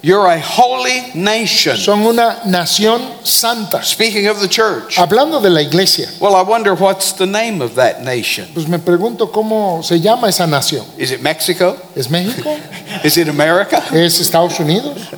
You're 0.03 0.27
a 0.27 0.39
holy 0.41 1.13
nation. 1.15 1.77
Son 1.77 2.01
una 2.07 2.41
nación 2.47 3.27
santa. 3.27 3.83
Speaking 3.83 4.29
of 4.29 4.41
the 4.41 4.49
church, 4.49 4.97
Hablando 4.99 5.41
de 5.43 5.51
la 5.51 5.61
iglesia, 5.63 6.07
well, 6.21 6.37
I 6.37 6.43
wonder 6.43 6.75
what's 6.75 7.13
the 7.13 7.27
name 7.27 7.61
of 7.61 7.75
that 7.75 8.03
nation. 8.05 8.47
pues 8.55 8.69
me 8.69 8.79
pregunto 8.79 9.33
cómo 9.33 9.83
se 9.83 9.99
llama 9.99 10.29
esa 10.29 10.47
nación. 10.47 10.85
Is 10.99 11.11
it 11.11 11.21
Mexico? 11.23 11.77
¿Es 11.97 12.09
México? 12.09 12.57
Is 13.05 13.17
it 13.17 13.29
America? 13.29 13.83
¿Es 13.91 14.21
Estados 14.21 14.59
Unidos? 14.61 15.13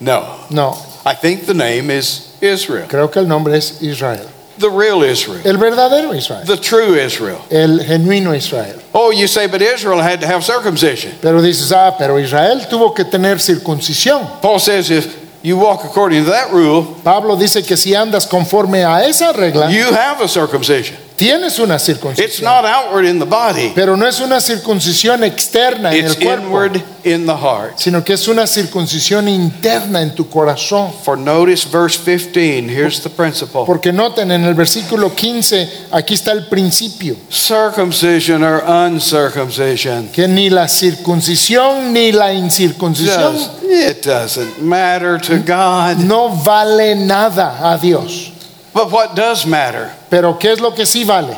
No. 0.00 0.36
No, 0.50 0.76
I 1.06 1.14
think 1.14 1.46
the 1.46 1.54
name 1.54 1.90
is 1.90 2.36
Israel, 2.42 2.86
creo 2.88 3.10
que 3.10 3.20
el 3.20 3.26
nombre 3.28 3.56
es 3.56 3.80
Israel. 3.82 4.26
The 4.60 4.70
real 4.70 5.02
Israel, 5.02 5.40
El 5.44 5.56
verdadero 5.56 6.14
Israel. 6.14 6.44
the 6.44 6.56
true 6.56 6.94
Israel. 6.94 7.44
El 7.50 7.78
genuino 7.80 8.36
Israel. 8.36 8.80
Oh, 8.94 9.10
you 9.10 9.26
say, 9.26 9.46
but 9.46 9.62
Israel 9.62 9.98
had 9.98 10.20
to 10.20 10.26
have 10.26 10.44
circumcision. 10.44 11.12
Pero 11.20 11.40
dices, 11.40 11.72
ah, 11.72 11.96
pero 11.98 12.16
Israel 12.18 12.60
tuvo 12.68 12.94
que 12.94 13.04
tener 13.04 13.36
circuncisión. 13.40 14.40
Paul 14.40 14.58
says 14.58 14.90
if 14.90 15.16
you 15.42 15.56
walk 15.56 15.84
according 15.84 16.24
to 16.24 16.30
that 16.30 16.52
rule, 16.52 16.96
Pablo 17.02 17.36
dice 17.36 17.66
que 17.66 17.76
si 17.76 17.92
andas 17.94 18.28
conforme 18.28 18.84
a 18.84 19.08
esa 19.08 19.32
regla, 19.32 19.70
you 19.70 19.84
have 19.92 20.20
a 20.20 20.28
circumcision. 20.28 20.96
Tienes 21.20 21.58
una 21.58 21.74
It's 21.76 21.84
circuncisión. 21.84 22.42
not 22.44 22.64
outward 22.64 23.04
in 23.04 23.18
the 23.18 23.26
body, 23.26 23.72
Pero 23.74 23.96
no 23.96 24.06
es 24.06 24.20
una 24.20 24.40
circuncisión 24.40 25.22
externa 25.22 25.92
en 25.92 26.06
it's 26.06 26.16
el 26.16 26.24
cuerpo, 26.24 26.46
inward 26.46 26.82
in 27.04 27.26
the 27.26 27.36
heart. 27.36 27.74
sino 27.78 28.02
que 28.02 28.14
es 28.14 28.26
una 28.28 28.46
circuncisión 28.46 29.28
interna 29.28 30.00
en 30.02 30.14
tu 30.14 30.28
corazón. 30.28 30.92
For 31.04 31.16
notice 31.18 31.64
verse 31.70 31.98
15, 31.98 32.68
here's 32.68 33.00
the 33.02 33.10
principle 33.10 33.64
Porque 33.66 33.92
noten 33.92 34.30
en 34.30 34.44
el 34.44 34.54
versículo 34.54 35.14
15, 35.14 35.68
aquí 35.92 36.14
está 36.14 36.32
el 36.32 36.46
principio, 36.46 37.16
circumcision 37.30 38.42
or 38.42 38.62
uncircumcision. 38.66 40.08
que 40.12 40.26
ni 40.26 40.48
la 40.50 40.68
circuncisión 40.68 41.92
ni 41.92 42.12
la 42.12 42.32
incircuncisión 42.32 43.34
Just, 43.34 43.62
it 43.64 44.02
doesn't 44.04 44.58
matter 44.62 45.18
to 45.20 45.38
God. 45.38 45.98
no 45.98 46.28
vale 46.42 46.94
nada 46.96 47.58
a 47.72 47.76
Dios. 47.78 48.32
But 48.72 48.90
what 48.92 49.14
does 49.16 49.46
matter? 49.46 49.90
Pero 50.10 50.38
¿qué 50.38 50.52
es 50.52 50.60
lo 50.60 50.70
que 50.72 50.84
sí 50.86 51.04
vale? 51.04 51.36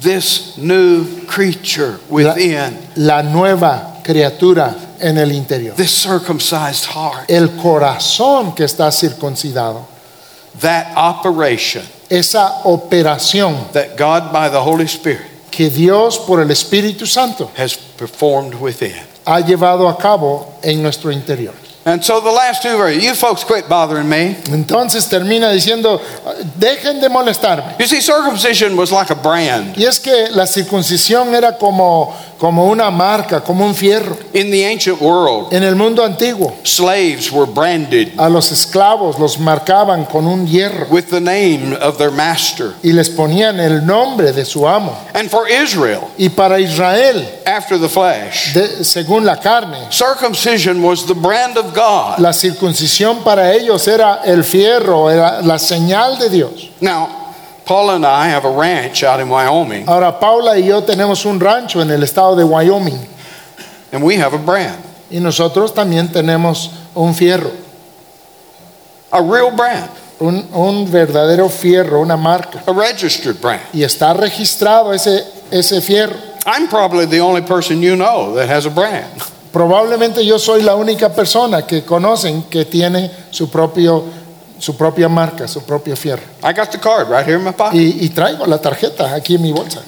This 0.00 0.56
new 0.58 1.24
creature 1.26 2.00
within, 2.10 2.76
La 2.96 3.22
nueva 3.22 4.00
criatura 4.02 4.74
en 5.00 5.16
el 5.16 5.30
interior. 5.30 5.76
this 5.76 5.92
circumcised 5.92 6.86
heart, 6.86 7.30
El 7.30 7.48
corazón 7.50 8.54
que 8.56 8.64
está 8.64 8.90
circuncidado. 8.90 9.86
that 10.60 10.92
operation 10.96 11.82
Esa 12.10 12.62
operación 12.64 13.72
that 13.72 13.96
God 13.96 14.32
by 14.32 14.48
the 14.50 14.60
Holy 14.60 14.86
Spirit 14.86 15.22
que 15.50 15.70
Dios 15.70 16.18
por 16.18 16.40
el 16.40 16.48
Espíritu 16.50 17.06
Santo 17.06 17.50
has 17.56 17.74
performed 17.76 18.54
within. 18.60 19.00
ha 19.24 19.38
llevado 19.40 19.88
a 19.88 19.96
cabo 19.96 20.58
en 20.62 20.82
nuestro 20.82 21.10
interior. 21.12 21.54
And 21.84 22.04
so 22.04 22.20
the 22.20 22.30
last 22.30 22.62
two 22.62 22.76
verses, 22.76 23.02
you 23.02 23.14
folks 23.14 23.42
quit 23.42 23.68
bothering 23.68 24.08
me. 24.08 24.36
Entonces 24.50 25.08
termina 25.08 25.50
diciendo, 25.50 26.00
dejen 26.56 27.00
de 27.00 27.08
molestarme. 27.08 27.74
You 27.78 27.86
see, 27.86 28.00
circumcision 28.00 28.76
was 28.76 28.92
like 28.92 29.10
a 29.10 29.16
brand. 29.16 29.76
Y 29.76 29.84
es 29.84 29.98
que 29.98 30.28
la 30.30 30.46
circuncisión 30.46 31.34
era 31.34 31.58
como, 31.58 32.14
como 32.42 32.66
una 32.66 32.90
marca, 32.90 33.40
como 33.40 33.64
un 33.64 33.72
fierro. 33.72 34.16
In 34.34 34.50
the 34.50 34.66
ancient 34.66 35.00
world, 35.00 35.52
En 35.54 35.62
el 35.62 35.76
mundo 35.76 36.02
antiguo, 36.04 36.52
slaves 36.64 37.30
were 37.30 37.46
branded 37.46 38.10
a 38.18 38.28
los 38.28 38.50
esclavos 38.50 39.16
los 39.20 39.38
marcaban 39.38 40.04
con 40.06 40.26
un 40.26 40.44
hierro 40.48 40.88
with 40.90 41.04
the 41.08 41.20
name 41.20 41.72
of 41.80 41.98
their 41.98 42.10
master. 42.10 42.72
y 42.82 42.90
les 42.92 43.08
ponían 43.10 43.60
el 43.60 43.86
nombre 43.86 44.32
de 44.32 44.44
su 44.44 44.66
amo. 44.66 44.92
And 45.14 45.30
for 45.30 45.48
Israel, 45.48 46.00
Y 46.18 46.30
para 46.30 46.58
Israel, 46.58 47.24
after 47.46 47.78
the 47.78 47.88
flesh, 47.88 48.52
de- 48.54 48.82
según 48.84 49.24
la 49.24 49.36
carne, 49.36 49.78
circumcision 49.92 50.82
was 50.82 51.06
the 51.06 51.14
brand 51.14 51.56
of 51.56 51.72
God. 51.72 52.18
la 52.18 52.32
circuncisión 52.32 53.22
para 53.22 53.52
ellos 53.54 53.86
era 53.86 54.20
el 54.24 54.42
fierro, 54.42 55.08
era 55.10 55.40
la 55.42 55.60
señal 55.60 56.18
de 56.18 56.28
Dios. 56.28 56.70
Now, 56.80 57.08
Paula 57.64 57.96
and 57.96 58.04
I 58.04 58.28
have 58.28 58.44
a 58.44 58.50
ranch 58.50 59.02
out 59.02 59.20
in 59.20 59.28
Wyoming, 59.28 59.88
Ahora, 59.88 60.18
Paula 60.18 60.58
y 60.58 60.66
yo 60.66 60.82
tenemos 60.82 61.24
un 61.24 61.38
rancho 61.38 61.80
en 61.80 61.90
el 61.90 62.02
estado 62.02 62.36
de 62.36 62.44
Wyoming 62.44 63.08
and 63.92 64.02
we 64.02 64.16
have 64.16 64.34
a 64.34 64.38
brand, 64.38 64.82
y 65.10 65.18
nosotros 65.18 65.72
también 65.72 66.08
tenemos 66.12 66.70
un 66.94 67.14
fierro, 67.14 67.50
a 69.10 69.20
real 69.20 69.52
brand, 69.52 69.90
un, 70.20 70.46
un 70.54 70.90
verdadero 70.90 71.48
fierro, 71.48 72.00
una 72.00 72.16
marca. 72.16 72.62
a 72.66 72.72
registered 72.72 73.40
brand. 73.40 73.62
Y 73.72 73.82
está 73.82 74.14
registrado 74.14 74.92
ese, 74.92 75.24
ese 75.50 75.80
fierro. 75.80 76.16
I'm 76.46 76.68
probably 76.68 77.06
the 77.06 77.20
only 77.20 77.42
person 77.42 77.80
you 77.80 77.94
know 77.94 78.34
that 78.34 78.48
has 78.48 78.66
a 78.66 78.70
brand. 78.70 79.06
Probablemente 79.52 80.24
yo 80.24 80.38
soy 80.38 80.62
la 80.62 80.74
única 80.74 81.10
persona 81.10 81.66
que 81.66 81.84
conocen 81.84 82.44
que 82.44 82.64
tiene 82.64 83.10
su, 83.30 83.50
propio, 83.50 84.02
su 84.62 84.76
propia 84.76 85.08
marca, 85.08 85.48
su 85.48 85.60
propio 85.64 85.96
fierro. 85.96 86.22
I 86.40 86.52
got 86.52 86.70
the 86.70 86.78
card 86.78 87.08
right 87.08 87.26
here 87.26 87.36
in 87.36 87.42
my 87.42 87.50
pocket. 87.50 87.74
Y, 87.76 88.04
y 88.04 88.08
traigo 88.10 88.46
la 88.46 88.58
tarjeta 88.58 89.12
aquí 89.12 89.34
en 89.34 89.42
mi 89.42 89.52
bolsa. 89.52 89.82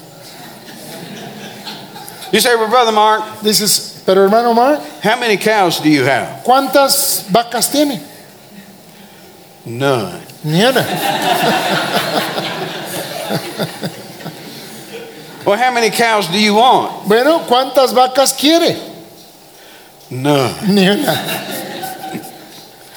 You 2.33 2.41
say, 2.41 2.57
well, 2.57 2.67
Brother 2.69 2.93
Mark, 2.93 3.23
Dices, 3.41 4.03
pero 4.05 4.25
hermano 4.25 4.53
Mark, 4.53 4.81
how 5.05 5.17
many 5.17 5.37
cows 5.37 5.81
do 5.81 5.89
you 5.89 6.05
have? 6.05 6.43
¿cuántas 6.43 7.25
vacas 7.31 7.71
tiene? 7.71 8.01
None. 9.65 10.21
Ni 10.43 10.65
una. 10.65 10.85
Well, 15.47 15.57
how 15.57 15.71
many 15.71 15.91
cows 15.91 16.27
do 16.27 16.39
you 16.39 16.55
want? 16.57 17.07
Bueno, 17.07 17.45
¿cuántas 17.47 17.95
vacas 17.95 18.33
quiere? 18.33 18.77
None. 20.11 20.53
Ni 20.67 20.89
una. 20.89 21.13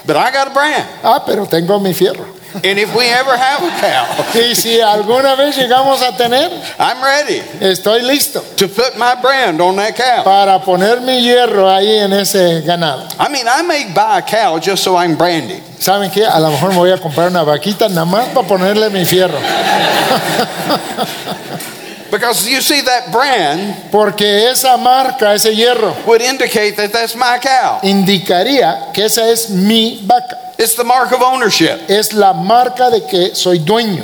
But 0.07 0.15
I 0.15 0.31
got 0.31 0.47
a 0.47 0.53
brand. 0.53 0.87
Ah, 1.03 1.21
pero 1.25 1.45
tengo 1.45 1.79
mi 1.79 1.93
fierro. 1.93 2.25
And 2.63 2.79
if 2.79 2.95
we 2.95 3.05
ever 3.05 3.35
have 3.37 3.61
a 3.61 3.69
cow, 3.79 4.07
Y 4.33 4.55
si 4.55 4.79
alguna 4.79 5.35
vez 5.35 5.55
llegamos 5.57 6.01
a 6.01 6.15
tener, 6.17 6.49
I'm 6.79 7.03
ready 7.03 7.41
estoy 7.59 8.01
listo 8.01 8.41
to 8.55 8.67
put 8.69 8.97
my 8.97 9.15
brand 9.21 9.59
on 9.61 9.75
that 9.75 9.95
cow. 9.95 10.23
para 10.23 10.59
poner 10.63 11.01
mi 11.01 11.21
hierro 11.21 11.69
ahí 11.69 11.99
en 11.99 12.13
ese 12.13 12.61
ganado. 12.61 13.05
I 13.19 13.27
mean, 13.29 13.45
I 13.47 13.61
may 13.63 13.91
buy 13.93 14.19
a 14.19 14.21
cow 14.21 14.57
just 14.59 14.81
so 14.81 14.95
I 14.95 15.05
can 15.07 15.17
brand 15.17 15.51
it. 15.51 15.61
¿Saben 15.79 16.09
qué? 16.09 16.25
A 16.25 16.39
lo 16.39 16.49
mejor 16.49 16.69
me 16.69 16.77
voy 16.77 16.91
a 16.91 16.97
comprar 16.97 17.29
una 17.29 17.43
vaquita 17.43 17.89
nada 17.89 18.05
más 18.05 18.27
para 18.29 18.47
ponerle 18.47 18.89
mi 18.89 19.05
fierro. 19.05 19.37
Because 22.11 22.47
you 22.47 22.61
see, 22.61 22.81
that 22.81 23.11
brand 23.11 23.91
Porque 23.91 24.49
esa 24.49 24.77
marca, 24.77 25.33
ese 25.33 25.55
hierro, 25.55 26.05
would 26.05 26.21
indicate 26.21 26.75
that 26.77 26.91
that's 26.91 27.15
my 27.15 27.37
cow. 27.41 27.79
indicaría 27.83 28.93
que 28.93 29.05
esa 29.05 29.29
es 29.29 29.49
mi 29.49 30.01
vaca. 30.05 30.53
It's 30.59 30.75
the 30.75 30.83
mark 30.83 31.11
of 31.11 31.21
ownership. 31.21 31.81
Es 31.87 32.13
la 32.13 32.33
marca 32.33 32.89
de 32.89 33.01
que 33.01 33.35
soy 33.35 33.59
dueño. 33.59 34.03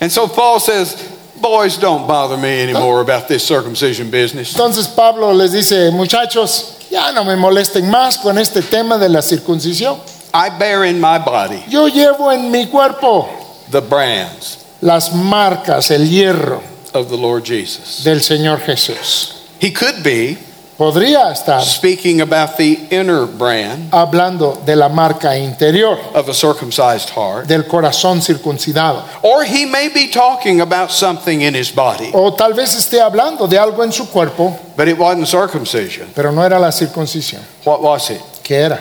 And 0.00 0.10
so 0.12 0.28
Paul 0.28 0.60
says, 0.60 0.96
Boys, 1.40 1.76
don't 1.78 2.06
bother 2.06 2.36
me 2.36 2.62
anymore 2.62 3.00
about 3.00 3.28
this 3.28 3.46
circumcision 3.46 4.10
business. 4.10 4.54
Entonces 4.54 4.88
Pablo 4.88 5.32
les 5.32 5.52
dice, 5.52 5.90
muchachos, 5.92 6.88
ya 6.90 7.12
no 7.12 7.24
me 7.24 7.36
molesten 7.36 7.88
más 7.88 8.18
con 8.18 8.38
este 8.38 8.62
tema 8.62 8.98
de 8.98 9.08
la 9.08 9.20
circuncisión. 9.22 9.98
I 10.34 10.50
bear 10.50 10.84
in 10.84 11.00
my 11.00 11.18
body 11.18 11.64
Yo 11.68 11.88
llevo 11.88 12.30
en 12.32 12.50
mi 12.50 12.66
cuerpo 12.66 13.28
the 13.70 13.80
brands 13.80 14.58
las 14.80 15.14
marcas, 15.14 15.90
el 15.90 16.08
hierro 16.08 16.62
of 16.94 17.08
the 17.08 17.16
Lord 17.16 17.44
Jesus. 17.44 18.02
del 18.04 18.20
Señor 18.20 18.60
Jesús. 18.60 19.34
He 19.60 19.72
could 19.72 20.02
be 20.02 20.38
Podría 20.78 21.32
estar 21.32 21.60
speaking 21.60 22.20
about 22.20 22.56
the 22.56 22.86
inner 22.92 23.26
brand 23.26 23.90
hablando 23.92 24.64
de 24.64 24.76
la 24.76 24.88
marca 24.88 25.36
interior, 25.36 25.98
of 26.14 26.28
a 26.28 26.32
circumcised 26.34 27.10
heart, 27.10 27.48
del 27.48 27.64
corazón 27.64 28.22
circuncidado. 28.22 29.02
or 29.24 29.42
he 29.42 29.66
may 29.66 29.88
be 29.88 30.06
talking 30.08 30.60
about 30.60 30.92
something 30.92 31.40
in 31.42 31.52
his 31.54 31.72
body, 31.72 32.12
O 32.14 32.32
tal 32.36 32.52
vez 32.54 32.76
esté 32.76 33.00
hablando 33.00 33.48
de 33.48 33.58
algo 33.58 33.82
en 33.82 33.90
su 33.90 34.06
cuerpo, 34.06 34.56
but 34.76 34.86
it 34.86 34.96
wasn't 34.96 35.26
circumcision. 35.26 36.08
pero 36.14 36.30
no 36.30 36.42
era 36.44 36.60
la 36.60 36.70
circuncisión. 36.70 37.42
What 37.64 37.82
was 37.82 38.10
it? 38.10 38.22
¿Qué 38.44 38.58
era? 38.66 38.80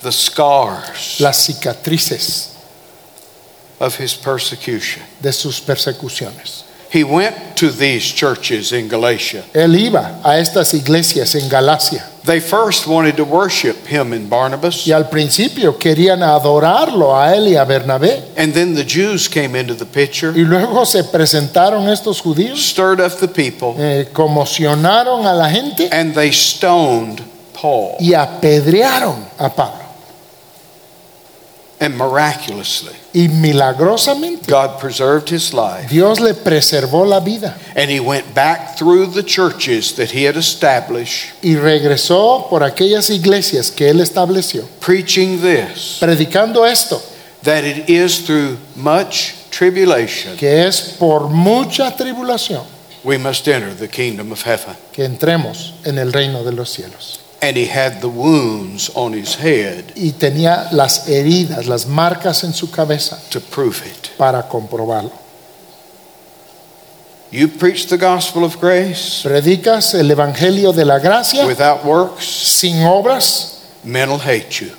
The 0.00 0.10
scars 0.10 1.20
Las 1.20 1.46
cicatrices 1.46 2.56
of 3.78 3.96
his 4.00 4.14
persecution. 4.14 5.00
de 5.20 5.32
sus 5.32 5.60
persecuciones. 5.60 6.64
He 6.92 7.04
went 7.04 7.56
to 7.56 7.70
these 7.70 8.02
churches 8.12 8.72
in 8.72 8.86
Galatia. 8.86 9.44
Él 9.54 9.74
iba 9.78 10.20
a 10.22 10.38
estas 10.38 10.74
iglesias 10.74 11.34
en 11.34 11.48
Galacia 11.48 12.04
They 12.24 12.38
first 12.38 12.86
wanted 12.86 13.16
to 13.16 13.24
worship 13.24 13.86
him 13.86 14.12
and 14.12 14.28
Barnabas, 14.30 14.86
y 14.86 14.92
al 14.92 15.08
principio 15.08 15.76
querían 15.78 16.22
adorarlo 16.22 17.16
a 17.16 17.34
él 17.34 17.48
y 17.48 17.56
a 17.56 17.64
Bernabé. 17.64 18.22
and 18.36 18.52
then 18.52 18.74
the 18.74 18.84
Jews 18.84 19.26
came 19.26 19.56
into 19.56 19.74
the 19.74 19.86
picture, 19.86 20.32
Y 20.36 20.44
luego 20.44 20.84
se 20.84 21.02
presentaron 21.04 21.88
estos 21.88 22.20
judíos, 22.20 22.58
stirred 22.60 23.00
up 23.00 23.18
the 23.18 23.26
people, 23.26 23.74
eh, 23.78 24.08
conmocionaron 24.12 25.26
a 25.26 25.32
la 25.34 25.48
gente 25.48 25.88
and 25.90 26.14
they 26.14 26.30
stoned 26.30 27.22
Paul. 27.54 27.96
y 28.00 28.12
apedrearon 28.14 29.24
a 29.38 29.48
Pablo. 29.48 29.81
And 31.82 31.96
miraculously, 31.96 32.92
Y 33.12 33.28
milagrosamente 33.28 34.46
God 34.46 34.78
preserved 34.78 35.28
his 35.30 35.52
life, 35.52 35.88
Dios 35.90 36.20
le 36.20 36.32
preservó 36.34 37.04
la 37.04 37.18
vida 37.18 37.56
and 37.74 37.90
he 37.90 37.98
went 37.98 38.32
back 38.34 38.76
through 38.78 39.08
the 39.08 39.22
churches 39.22 39.96
that 39.96 40.12
he 40.12 40.22
had 40.24 40.36
established, 40.36 41.32
y 41.42 41.56
regresó 41.56 42.48
por 42.48 42.62
aquellas 42.62 43.10
iglesias 43.10 43.72
que 43.72 43.90
él 43.90 44.00
estableció, 44.00 44.64
preaching 44.80 45.40
this 45.40 45.98
predicando 46.00 46.64
esto, 46.64 47.02
that 47.42 47.64
it 47.64 47.90
is 47.90 48.24
through 48.24 48.56
much 48.76 49.34
tribulation 49.50 50.36
que 50.36 50.64
es 50.64 50.96
por 50.98 51.28
mucha 51.28 51.90
tribulación 51.96 52.64
we 53.02 53.18
must 53.18 53.48
enter 53.48 53.74
the 53.74 53.88
kingdom 53.88 54.30
of 54.30 54.42
heaven. 54.42 54.76
que 54.92 55.04
entremos 55.04 55.74
en 55.84 55.98
el 55.98 56.12
reino 56.12 56.44
de 56.44 56.52
los 56.52 56.70
cielos. 56.70 57.18
And 57.42 57.56
he 57.56 57.66
had 57.66 58.00
the 58.00 58.08
wounds 58.08 58.90
on 58.94 59.12
his 59.12 59.34
head 59.34 59.92
Y 59.96 60.12
tenía 60.12 60.68
las 60.72 61.08
heridas, 61.08 61.66
las 61.66 61.86
marcas 61.86 62.44
en 62.44 62.52
su 62.54 62.70
cabeza 62.70 63.18
to 63.30 63.40
prove 63.40 63.82
it. 63.84 64.10
para 64.16 64.48
comprobarlo. 64.48 65.12
You 67.32 67.48
preach 67.48 67.86
the 67.88 67.96
gospel 67.96 68.44
of 68.44 68.60
grace 68.60 69.22
Predicas 69.24 69.94
el 69.94 70.10
evangelio 70.10 70.72
de 70.72 70.84
la 70.84 70.98
gracia 70.98 71.46
without 71.46 71.84
works, 71.84 72.24
sin 72.26 72.76
obras, 72.86 73.64
men 73.82 74.08
will 74.10 74.18
hate 74.18 74.60
you 74.60 74.70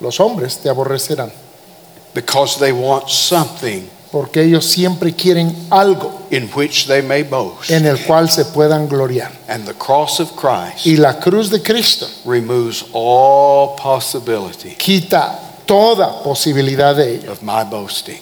los 0.00 0.18
hombres 0.18 0.58
te 0.58 0.68
aborrecerán, 0.68 1.30
because 2.14 2.58
they 2.58 2.72
want 2.72 3.08
something 3.08 3.88
porque 4.12 4.42
ellos 4.42 4.64
siempre 4.66 5.12
quieren 5.14 5.54
algo 5.70 6.22
in 6.30 6.50
which 6.54 6.86
they 6.86 7.00
may 7.02 7.22
boast. 7.22 7.70
en 7.70 7.86
el 7.86 7.98
cual 8.04 8.28
se 8.28 8.44
puedan 8.46 8.88
gloriar. 8.88 9.30
And 9.48 9.64
the 9.66 9.74
cross 9.74 10.20
of 10.20 10.32
Christ 10.36 10.86
Y 10.86 10.96
la 10.96 11.18
cruz 11.20 11.50
de 11.50 11.62
Cristo 11.62 12.06
removes 12.24 12.84
all 12.92 13.76
possibility 13.76 14.74
quita 14.76 15.38
toda 15.66 16.22
posibilidad 16.24 16.96
de 16.96 17.16
ello, 17.16 17.32
of 17.32 17.42
my 17.42 17.62
boasting. 17.64 18.18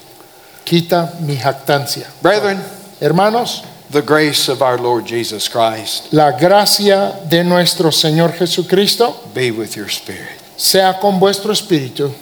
quita 0.64 1.14
mi 1.20 1.36
jactancia. 1.36 2.06
Brethren, 2.20 2.60
Hermanos, 3.00 3.62
the 3.90 4.02
grace 4.02 4.50
of 4.50 4.60
our 4.60 4.78
Lord 4.78 5.06
Jesus 5.06 5.48
Christ 5.48 6.12
la 6.12 6.32
gracia 6.32 7.20
de 7.30 7.42
nuestro 7.44 7.90
Señor 7.90 8.32
Jesucristo 8.34 9.14
be 9.34 9.50
with 9.50 9.74
your 9.76 9.88
spirit. 9.88 10.36
sea 10.56 10.98
con 11.00 11.18
vuestro 11.18 11.52
espíritu. 11.52 12.12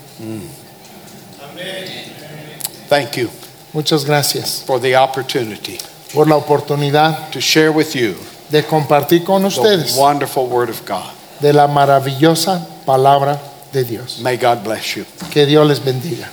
Thank 2.89 3.17
you 3.17 3.29
Muchas 3.77 4.07
gracias 4.07 4.63
for 4.67 4.81
the 4.81 4.97
opportunity 4.97 5.77
por 6.15 6.27
la 6.27 6.37
oportunidad 6.37 7.31
to 7.31 7.43
share 7.43 7.71
with 7.71 7.95
you 7.95 8.15
de 8.49 8.63
compartir 8.63 9.23
con 9.23 9.43
the 9.43 9.49
ustedes 9.49 9.95
wonderful 9.95 10.47
Word 10.47 10.71
of 10.71 10.81
God. 10.87 11.13
de 11.41 11.53
la 11.53 11.67
maravillosa 11.67 12.67
palabra 12.87 13.39
de 13.75 13.85
Dios. 13.85 14.19
May 14.23 14.39
God 14.39 14.65
bless 14.65 14.97
you. 14.97 15.05
Que 15.31 15.45
Dios 15.45 15.67
les 15.67 15.79
bendiga. 15.85 16.27